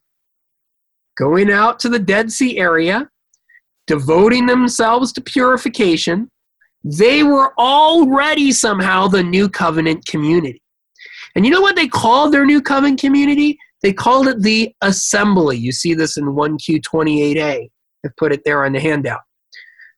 [1.17, 3.09] going out to the Dead Sea area,
[3.87, 6.31] devoting themselves to purification,
[6.85, 10.63] they were already somehow the new covenant community.
[11.35, 13.59] And you know what they called their new covenant community?
[13.83, 15.57] They called it the assembly.
[15.57, 17.71] You see this in 1Q28a.
[18.05, 19.21] I've put it there on the handout.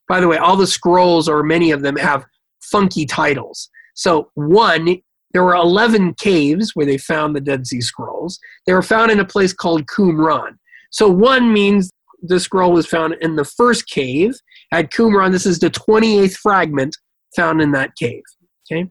[0.09, 2.25] By the way, all the scrolls, or many of them, have
[2.63, 3.71] funky titles.
[3.95, 4.99] So, one,
[5.33, 8.39] there were 11 caves where they found the Dead Sea Scrolls.
[8.67, 10.57] They were found in a place called Qumran.
[10.91, 11.91] So, one means
[12.23, 14.35] the scroll was found in the first cave
[14.73, 15.33] at Qumran.
[15.33, 16.97] This is the 28th fragment
[17.37, 18.23] found in that cave.
[18.71, 18.89] Okay.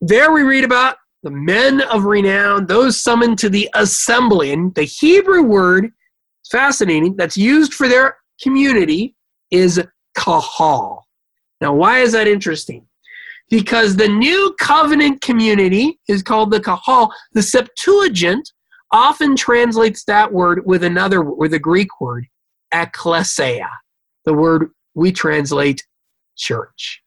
[0.00, 4.52] There we read about the men of renown, those summoned to the assembly.
[4.52, 5.90] And the Hebrew word,
[6.50, 9.14] fascinating, that's used for their community
[9.50, 9.82] is
[10.16, 11.06] kahal.
[11.60, 12.86] Now, why is that interesting?
[13.50, 17.12] Because the new covenant community is called the kahal.
[17.32, 18.50] The Septuagint
[18.92, 22.26] often translates that word with another, with a Greek word,
[22.72, 23.68] ekklesia,
[24.24, 25.84] the word we translate
[26.36, 26.99] church.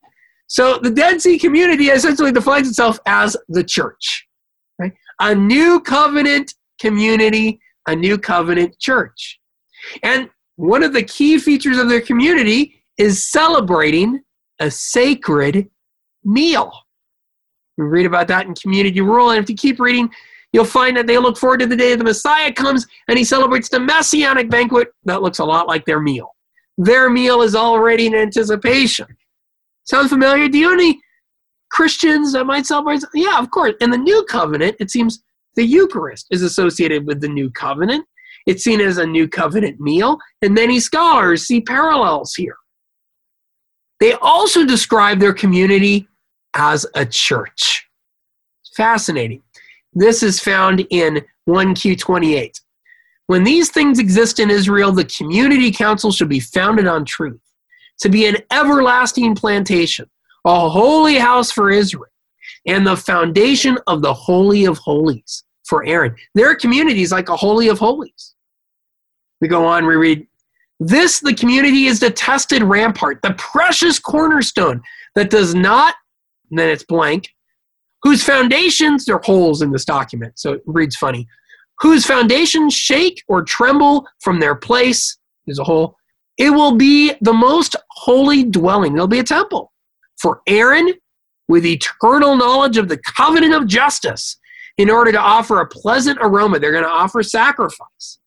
[0.53, 4.27] So the Dead Sea community essentially defines itself as the church,
[4.77, 4.93] right?
[5.19, 9.39] A new covenant community, a new covenant church.
[10.03, 14.21] And one of the key features of their community is celebrating
[14.59, 15.71] a sacred
[16.23, 16.71] meal.
[17.79, 20.07] We read about that in Community Rule, and if you keep reading,
[20.51, 23.69] you'll find that they look forward to the day the Messiah comes and he celebrates
[23.69, 26.35] the messianic banquet that looks a lot like their meal.
[26.77, 29.07] Their meal is already in anticipation.
[29.85, 30.47] Sound familiar?
[30.47, 30.99] Do you know any
[31.71, 33.03] Christians that might celebrate?
[33.13, 33.73] Yeah, of course.
[33.81, 35.23] In the New Covenant, it seems
[35.55, 38.05] the Eucharist is associated with the New Covenant.
[38.45, 42.55] It's seen as a New Covenant meal, and many scholars see parallels here.
[43.99, 46.07] They also describe their community
[46.55, 47.87] as a church.
[48.75, 49.41] Fascinating.
[49.93, 52.59] This is found in 1Q28.
[53.27, 57.39] When these things exist in Israel, the community council should be founded on truth
[57.99, 60.09] to be an everlasting plantation,
[60.45, 62.11] a holy house for Israel,
[62.65, 66.15] and the foundation of the Holy of Holies for Aaron.
[66.35, 68.35] Their community is like a Holy of Holies.
[69.41, 70.27] We go on, we read,
[70.79, 74.81] This, the community, is the tested rampart, the precious cornerstone
[75.15, 75.95] that does not,
[76.51, 77.29] then it's blank,
[78.03, 81.27] whose foundations, there are holes in this document, so it reads funny,
[81.79, 85.97] whose foundations shake or tremble from their place, there's a hole,
[86.37, 88.93] it will be the most holy dwelling.
[88.93, 89.71] There'll be a temple
[90.17, 90.93] for Aaron
[91.47, 94.37] with eternal knowledge of the covenant of justice
[94.77, 96.59] in order to offer a pleasant aroma.
[96.59, 98.19] They're going to offer sacrifice,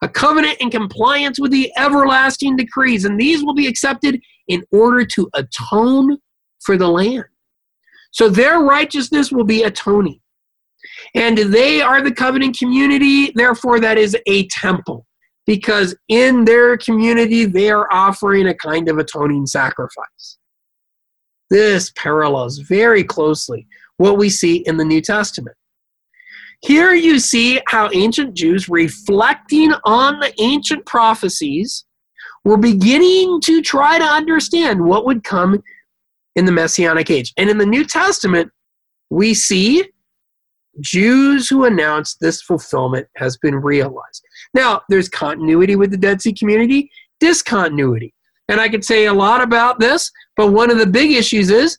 [0.00, 5.04] a covenant in compliance with the everlasting decrees, and these will be accepted in order
[5.04, 6.18] to atone
[6.60, 7.24] for the land.
[8.12, 10.20] So their righteousness will be atoning.
[11.14, 15.06] And they are the covenant community, therefore, that is a temple
[15.46, 20.38] because in their community they are offering a kind of atoning sacrifice.
[21.50, 23.66] This parallels very closely
[23.98, 25.56] what we see in the New Testament.
[26.62, 31.84] Here you see how ancient Jews, reflecting on the ancient prophecies,
[32.44, 35.62] were beginning to try to understand what would come
[36.36, 37.32] in the Messianic age.
[37.36, 38.50] And in the New Testament,
[39.10, 39.84] we see
[40.80, 44.24] Jews who announce this fulfillment has been realized.
[44.54, 46.90] Now, there's continuity with the Dead Sea community,
[47.20, 48.14] discontinuity.
[48.48, 51.78] And I could say a lot about this, but one of the big issues is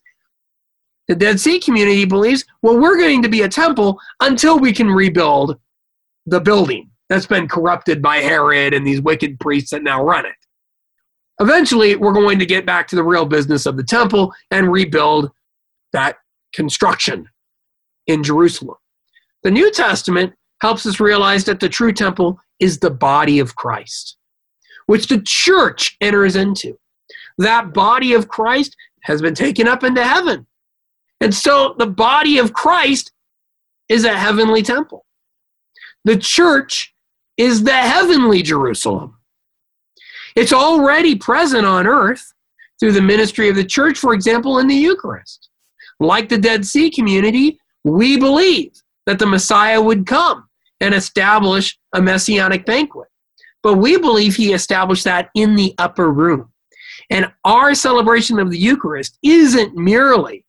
[1.07, 4.89] the Dead Sea community believes, well, we're going to be a temple until we can
[4.89, 5.57] rebuild
[6.25, 10.33] the building that's been corrupted by Herod and these wicked priests that now run it.
[11.39, 15.31] Eventually, we're going to get back to the real business of the temple and rebuild
[15.93, 16.17] that
[16.53, 17.29] construction
[18.07, 18.77] in Jerusalem.
[19.43, 24.17] The New Testament helps us realize that the true temple is the body of Christ,
[24.85, 26.77] which the church enters into.
[27.37, 30.47] That body of Christ has been taken up into heaven.
[31.21, 33.11] And so the body of Christ
[33.89, 35.05] is a heavenly temple.
[36.05, 36.93] The church
[37.37, 39.17] is the heavenly Jerusalem.
[40.35, 42.33] It's already present on earth
[42.79, 45.49] through the ministry of the church, for example, in the Eucharist.
[45.99, 48.71] Like the Dead Sea community, we believe
[49.05, 50.49] that the Messiah would come
[50.81, 53.07] and establish a messianic banquet.
[53.63, 56.51] But we believe he established that in the upper room.
[57.09, 60.45] And our celebration of the Eucharist isn't merely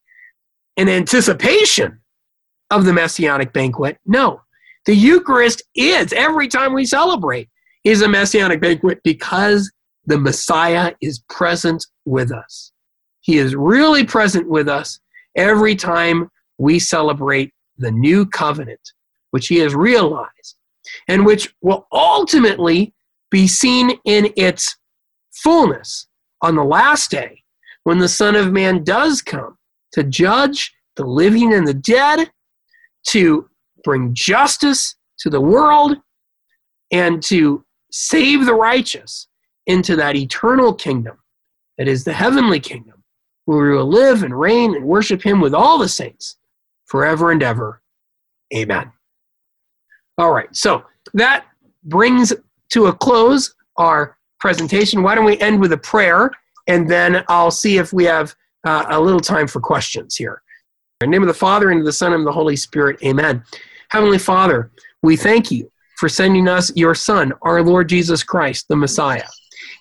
[0.76, 2.00] an anticipation
[2.70, 3.98] of the messianic banquet.
[4.06, 4.40] No,
[4.84, 7.48] the Eucharist is, every time we celebrate,
[7.84, 9.70] is a messianic banquet because
[10.06, 12.72] the Messiah is present with us.
[13.20, 15.00] He is really present with us
[15.36, 18.80] every time we celebrate the new covenant
[19.30, 20.56] which he has realized,
[21.08, 22.94] and which will ultimately
[23.30, 24.76] be seen in its
[25.32, 26.06] fullness
[26.42, 27.42] on the last day
[27.84, 29.56] when the Son of Man does come
[29.92, 32.30] to judge the living and the dead,
[33.08, 33.48] to
[33.84, 35.96] bring justice to the world
[36.90, 39.28] and to save the righteous
[39.66, 41.16] into that eternal kingdom
[41.78, 43.02] that is the heavenly kingdom,
[43.44, 46.36] where we will live and reign and worship him with all the saints
[46.86, 47.82] forever and ever.
[48.54, 48.90] Amen.
[50.18, 50.84] All right, so
[51.14, 51.46] that
[51.84, 52.32] brings
[52.70, 55.02] to a close our presentation.
[55.02, 56.30] Why don't we end with a prayer,
[56.66, 58.34] and then I'll see if we have
[58.64, 60.42] uh, a little time for questions here.
[61.00, 63.02] In the name of the Father, and of the Son, and of the Holy Spirit,
[63.04, 63.44] amen.
[63.90, 64.70] Heavenly Father,
[65.02, 69.26] we thank you for sending us your Son, our Lord Jesus Christ, the Messiah.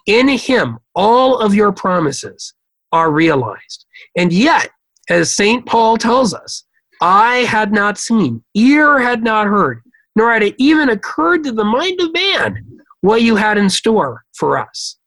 [0.08, 2.54] In him, all of your promises
[2.92, 3.86] are realized.
[4.16, 4.70] And yet,
[5.10, 5.66] as St.
[5.66, 6.66] Paul tells us,
[7.02, 9.82] I had not seen, ear had not heard,
[10.16, 14.26] nor had it even occurred to the mind of man what you had in store
[14.34, 14.98] for us.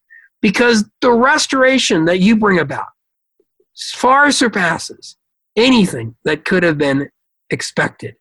[0.40, 2.86] Because the restoration that you bring about
[3.76, 5.16] far surpasses
[5.56, 7.08] anything that could have been
[7.50, 8.14] expected.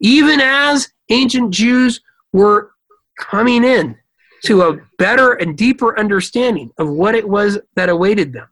[0.00, 2.00] Even as ancient Jews
[2.32, 2.72] were
[3.18, 3.96] coming in
[4.44, 8.48] to a better and deeper understanding of what it was that awaited them,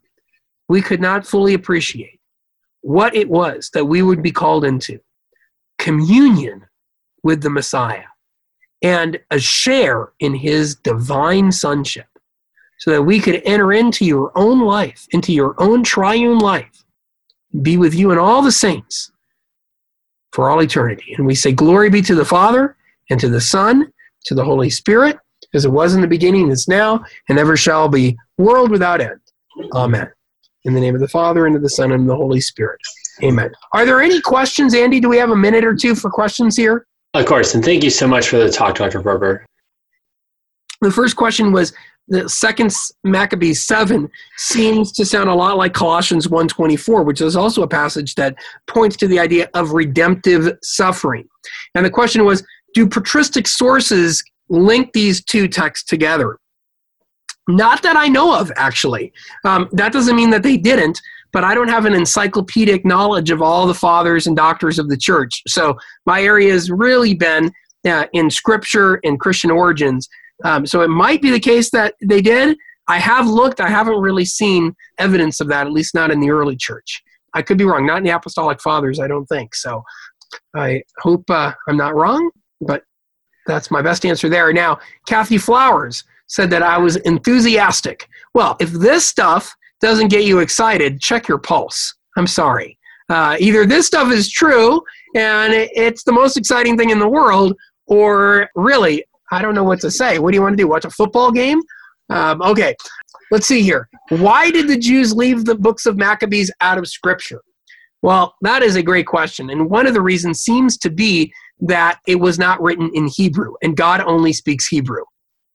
[0.68, 2.20] we could not fully appreciate
[2.80, 4.98] what it was that we would be called into
[5.78, 6.64] communion
[7.22, 8.04] with the Messiah
[8.82, 12.06] and a share in his divine sonship
[12.78, 16.84] so that we could enter into your own life, into your own triune life,
[17.62, 19.12] be with you and all the saints
[20.32, 21.14] for all eternity.
[21.16, 22.76] And we say, Glory be to the Father,
[23.10, 23.92] and to the Son,
[24.24, 25.18] to the Holy Spirit,
[25.54, 29.20] as it was in the beginning, is now, and ever shall be, world without end.
[29.74, 30.10] Amen.
[30.64, 32.80] In the name of the Father, and of the Son, and of the Holy Spirit.
[33.22, 33.50] Amen.
[33.74, 34.98] Are there any questions, Andy?
[34.98, 36.86] Do we have a minute or two for questions here?
[37.14, 39.00] Of course, and thank you so much for the talk, Dr.
[39.00, 39.44] Barber.
[40.80, 41.72] The first question was
[42.08, 42.72] the second
[43.04, 48.14] Maccabees 7 seems to sound a lot like Colossians 1:24, which is also a passage
[48.16, 48.34] that
[48.66, 51.28] points to the idea of redemptive suffering.
[51.74, 52.44] And the question was,
[52.74, 56.38] do patristic sources link these two texts together?
[57.48, 59.12] Not that I know of, actually.
[59.44, 61.00] Um, that doesn't mean that they didn't,
[61.32, 64.96] but I don't have an encyclopedic knowledge of all the fathers and doctors of the
[64.96, 65.42] church.
[65.48, 65.76] So
[66.06, 67.52] my area has really been
[67.86, 70.08] uh, in scripture and Christian origins.
[70.44, 72.56] Um, so it might be the case that they did.
[72.88, 76.30] I have looked, I haven't really seen evidence of that, at least not in the
[76.30, 77.02] early church.
[77.34, 79.54] I could be wrong, not in the Apostolic Fathers, I don't think.
[79.54, 79.82] So
[80.54, 82.30] I hope uh, I'm not wrong,
[82.60, 82.82] but
[83.46, 84.52] that's my best answer there.
[84.52, 88.08] Now, Kathy Flowers said that I was enthusiastic.
[88.34, 91.94] Well, if this stuff doesn't get you excited, check your pulse.
[92.16, 92.78] I'm sorry.
[93.08, 94.80] Uh, either this stuff is true
[95.14, 97.54] and it's the most exciting thing in the world,
[97.86, 100.18] or really, I don't know what to say.
[100.18, 100.68] What do you want to do?
[100.68, 101.60] Watch a football game?
[102.08, 102.74] Um, okay,
[103.30, 103.88] let's see here.
[104.08, 107.42] Why did the Jews leave the books of Maccabees out of Scripture?
[108.02, 109.50] Well, that is a great question.
[109.50, 113.54] And one of the reasons seems to be that it was not written in Hebrew,
[113.62, 115.04] and God only speaks Hebrew,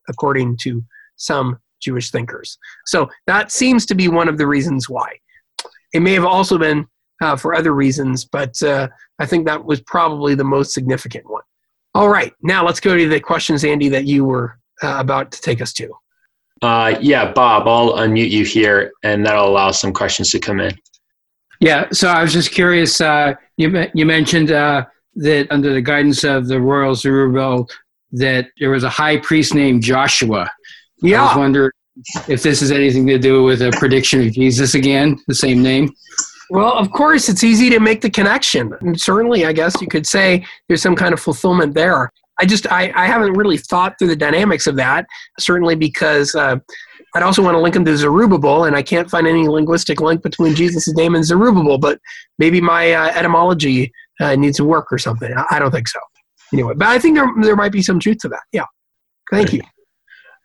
[0.09, 0.83] according to
[1.17, 2.57] some Jewish thinkers.
[2.85, 5.19] So that seems to be one of the reasons why.
[5.93, 6.87] It may have also been
[7.21, 8.87] uh, for other reasons, but uh,
[9.19, 11.43] I think that was probably the most significant one.
[11.95, 15.41] All right, now let's go to the questions, Andy, that you were uh, about to
[15.41, 15.91] take us to.
[16.61, 20.77] Uh, yeah, Bob, I'll unmute you here, and that'll allow some questions to come in.
[21.59, 23.01] Yeah, so I was just curious.
[23.01, 24.85] Uh, you you mentioned uh,
[25.15, 27.67] that under the guidance of the royal Zerubbabel,
[28.11, 30.51] that there was a high priest named Joshua.
[31.02, 31.24] Yeah.
[31.24, 31.72] I was wondering
[32.28, 35.94] if this has anything to do with a prediction of Jesus again, the same name.
[36.49, 38.72] Well, of course, it's easy to make the connection.
[38.82, 42.11] And certainly, I guess you could say there's some kind of fulfillment there.
[42.40, 45.07] I just I, I haven't really thought through the dynamics of that.
[45.40, 46.57] Certainly because uh,
[47.15, 50.22] I'd also want to link him to Zerubbabel, and I can't find any linguistic link
[50.22, 51.80] between Jesus' name and Zerubbabel.
[51.80, 51.99] But
[52.38, 53.91] maybe my uh, etymology
[54.22, 55.34] uh, needs to work or something.
[55.36, 55.99] I, I don't think so.
[56.53, 58.44] Anyway, but I think there there might be some truth to that.
[58.53, 58.65] Yeah.
[59.32, 59.61] Thank you.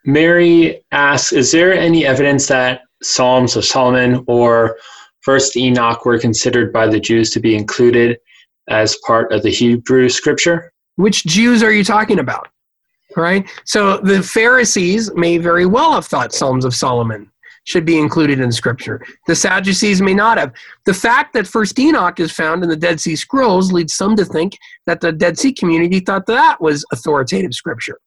[0.05, 4.77] Mary asks, is there any evidence that Psalms of Solomon or
[5.20, 8.19] First Enoch were considered by the Jews to be included
[8.69, 10.73] as part of the Hebrew scripture?
[10.97, 12.49] Which Jews are you talking about?
[13.16, 13.49] Right?
[13.65, 17.31] So the Pharisees may very well have thought Psalms of Solomon
[17.65, 19.05] should be included in scripture.
[19.29, 20.53] The Sadducees may not have.
[20.85, 24.24] The fact that First Enoch is found in the Dead Sea Scrolls leads some to
[24.24, 24.57] think
[24.87, 27.99] that the Dead Sea community thought that was authoritative scripture.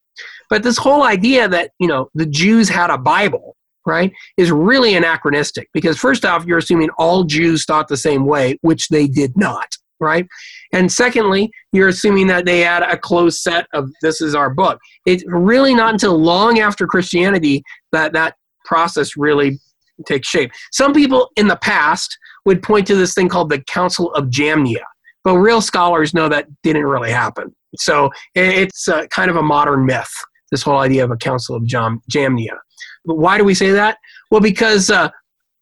[0.49, 3.55] But this whole idea that, you know, the Jews had a Bible,
[3.85, 8.57] right, is really anachronistic because first off, you're assuming all Jews thought the same way,
[8.61, 10.27] which they did not, right?
[10.73, 14.79] And secondly, you're assuming that they had a closed set of this is our book.
[15.05, 18.35] It's really not until long after Christianity that that
[18.65, 19.59] process really
[20.05, 20.51] takes shape.
[20.71, 24.83] Some people in the past would point to this thing called the Council of Jamnia,
[25.23, 27.55] but real scholars know that didn't really happen.
[27.79, 30.11] So it's uh, kind of a modern myth,
[30.51, 32.57] this whole idea of a Council of Jam- Jamnia.
[33.05, 33.97] But why do we say that?
[34.31, 35.09] Well, because uh,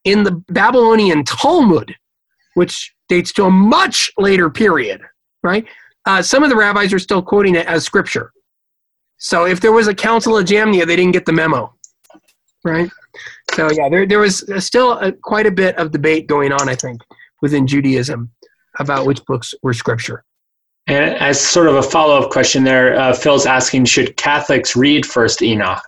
[0.04, 1.96] in the Babylonian Talmud,
[2.56, 5.02] which dates to a much later period,
[5.44, 5.66] right?
[6.06, 8.32] Uh, some of the rabbis are still quoting it as scripture.
[9.18, 11.74] So if there was a Council of Jamnia, they didn't get the memo,
[12.64, 12.90] right?
[13.54, 16.76] So yeah, there, there was still a, quite a bit of debate going on, I
[16.76, 17.02] think,
[17.42, 18.32] within Judaism
[18.80, 20.26] about which books were scripture.
[20.88, 25.06] And as sort of a follow up question there, uh, Phil's asking Should Catholics read
[25.06, 25.82] First Enoch?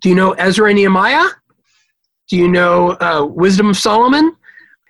[0.00, 1.28] Do you know Ezra and Nehemiah?
[2.28, 4.36] Do you know uh, Wisdom of Solomon?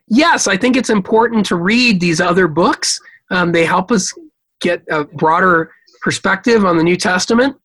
[0.09, 3.01] Yes, I think it's important to read these other books.
[3.31, 4.13] Um, they help us
[4.61, 7.57] get a broader perspective on the New Testament.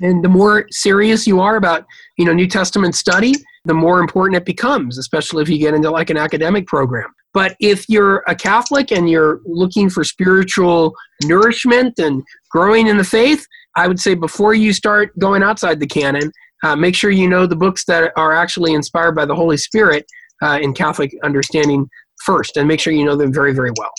[0.00, 1.84] And the more serious you are about,
[2.16, 5.90] you know, New Testament study, the more important it becomes, especially if you get into
[5.90, 7.12] like an academic program.
[7.34, 10.94] But if you're a Catholic and you're looking for spiritual
[11.24, 13.44] nourishment and growing in the faith,
[13.76, 16.30] I would say before you start going outside the canon,
[16.62, 20.06] uh, make sure you know the books that are actually inspired by the Holy Spirit
[20.42, 21.88] uh, in Catholic understanding
[22.24, 23.92] first, and make sure you know them very, very well.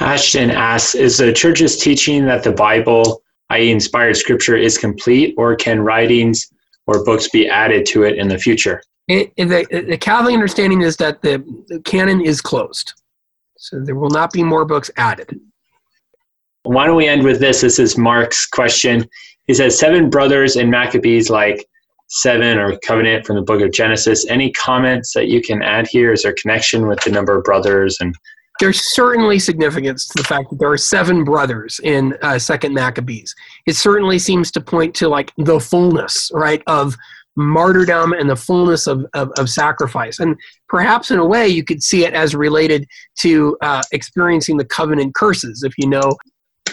[0.00, 5.54] Ashton asks Is the church's teaching that the Bible, i.e., inspired scripture, is complete, or
[5.54, 6.50] can writings
[6.86, 8.82] or books be added to it in the future?
[9.10, 12.94] It, the, the Catholic understanding is that the, the canon is closed.
[13.56, 15.38] So there will not be more books added.
[16.62, 17.60] Why don't we end with this?
[17.60, 19.08] This is Mark's question.
[19.46, 21.66] He says, Seven brothers in Maccabees, like
[22.08, 24.26] seven or covenant from the book of Genesis.
[24.28, 26.12] Any comments that you can add here?
[26.12, 28.14] Is there connection with the number of brothers and
[28.60, 33.34] there's certainly significance to the fact that there are seven brothers in uh, Second Maccabees.
[33.64, 36.94] It certainly seems to point to like the fullness, right, of
[37.40, 40.18] martyrdom and the fullness of, of, of sacrifice.
[40.18, 40.36] And
[40.68, 42.86] perhaps in a way, you could see it as related
[43.20, 45.62] to uh, experiencing the covenant curses.
[45.62, 46.16] If you know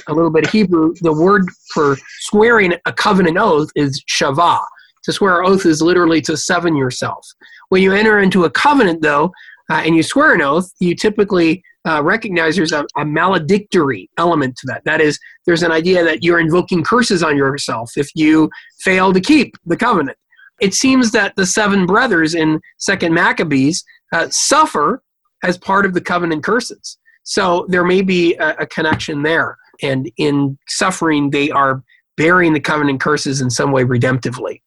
[0.07, 4.61] a little bit of Hebrew, the word for swearing a covenant oath is shavah.
[5.03, 7.25] To swear an oath is literally to seven yourself.
[7.69, 9.31] When you enter into a covenant, though,
[9.69, 14.57] uh, and you swear an oath, you typically uh, recognize there's a, a, maledictory element
[14.57, 14.83] to that.
[14.83, 18.49] That is, there's an idea that you're invoking curses on yourself if you
[18.79, 20.17] fail to keep the covenant.
[20.59, 25.03] It seems that the seven brothers in Second Maccabees uh, suffer
[25.43, 26.97] as part of the covenant curses.
[27.23, 29.57] So there may be a, a connection there.
[29.81, 31.83] And in suffering, they are
[32.15, 34.61] bearing the covenant curses in some way redemptively.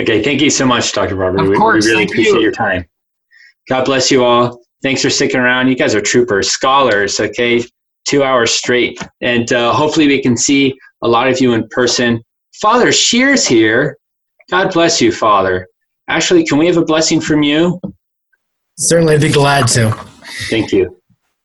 [0.00, 1.16] Okay, thank you so much, Dr.
[1.16, 1.52] Barber.
[1.52, 2.40] Of course, we, we really appreciate you.
[2.40, 2.86] your time.
[3.68, 4.60] God bless you all.
[4.82, 5.68] Thanks for sticking around.
[5.68, 7.64] You guys are troopers, scholars, okay?
[8.06, 8.98] Two hours straight.
[9.20, 12.22] And uh, hopefully we can see a lot of you in person.
[12.60, 13.98] Father Shears here.
[14.52, 15.66] God bless you, Father.
[16.08, 17.80] Ashley, can we have a blessing from you?
[18.76, 19.92] Certainly, I'd be glad to.
[20.50, 21.00] Thank you.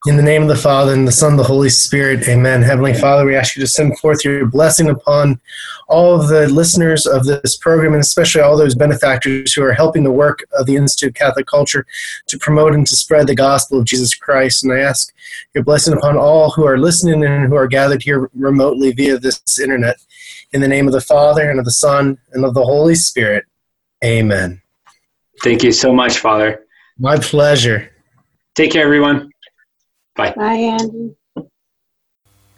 [0.08, 2.64] In the name of the Father, and the Son, and the Holy Spirit, amen.
[2.64, 5.40] Heavenly Father, we ask you to send forth your blessing upon
[5.88, 10.04] all of the listeners of this program, and especially all those benefactors who are helping
[10.04, 11.86] the work of the Institute of Catholic Culture
[12.28, 14.66] to promote and to spread the gospel of Jesus Christ.
[14.66, 15.14] And I ask
[15.56, 19.42] your blessing upon all who are listening and who are gathered here remotely via this
[19.62, 19.96] internet.
[20.54, 23.44] In the name of the Father, and of the Son, and of the Holy Spirit,
[24.04, 24.62] amen.
[25.44, 26.66] Thank you so much, Father.
[26.98, 27.92] My pleasure.
[28.56, 29.30] Take care, everyone.
[30.16, 30.32] Bye.
[30.32, 31.16] Bye, Andy.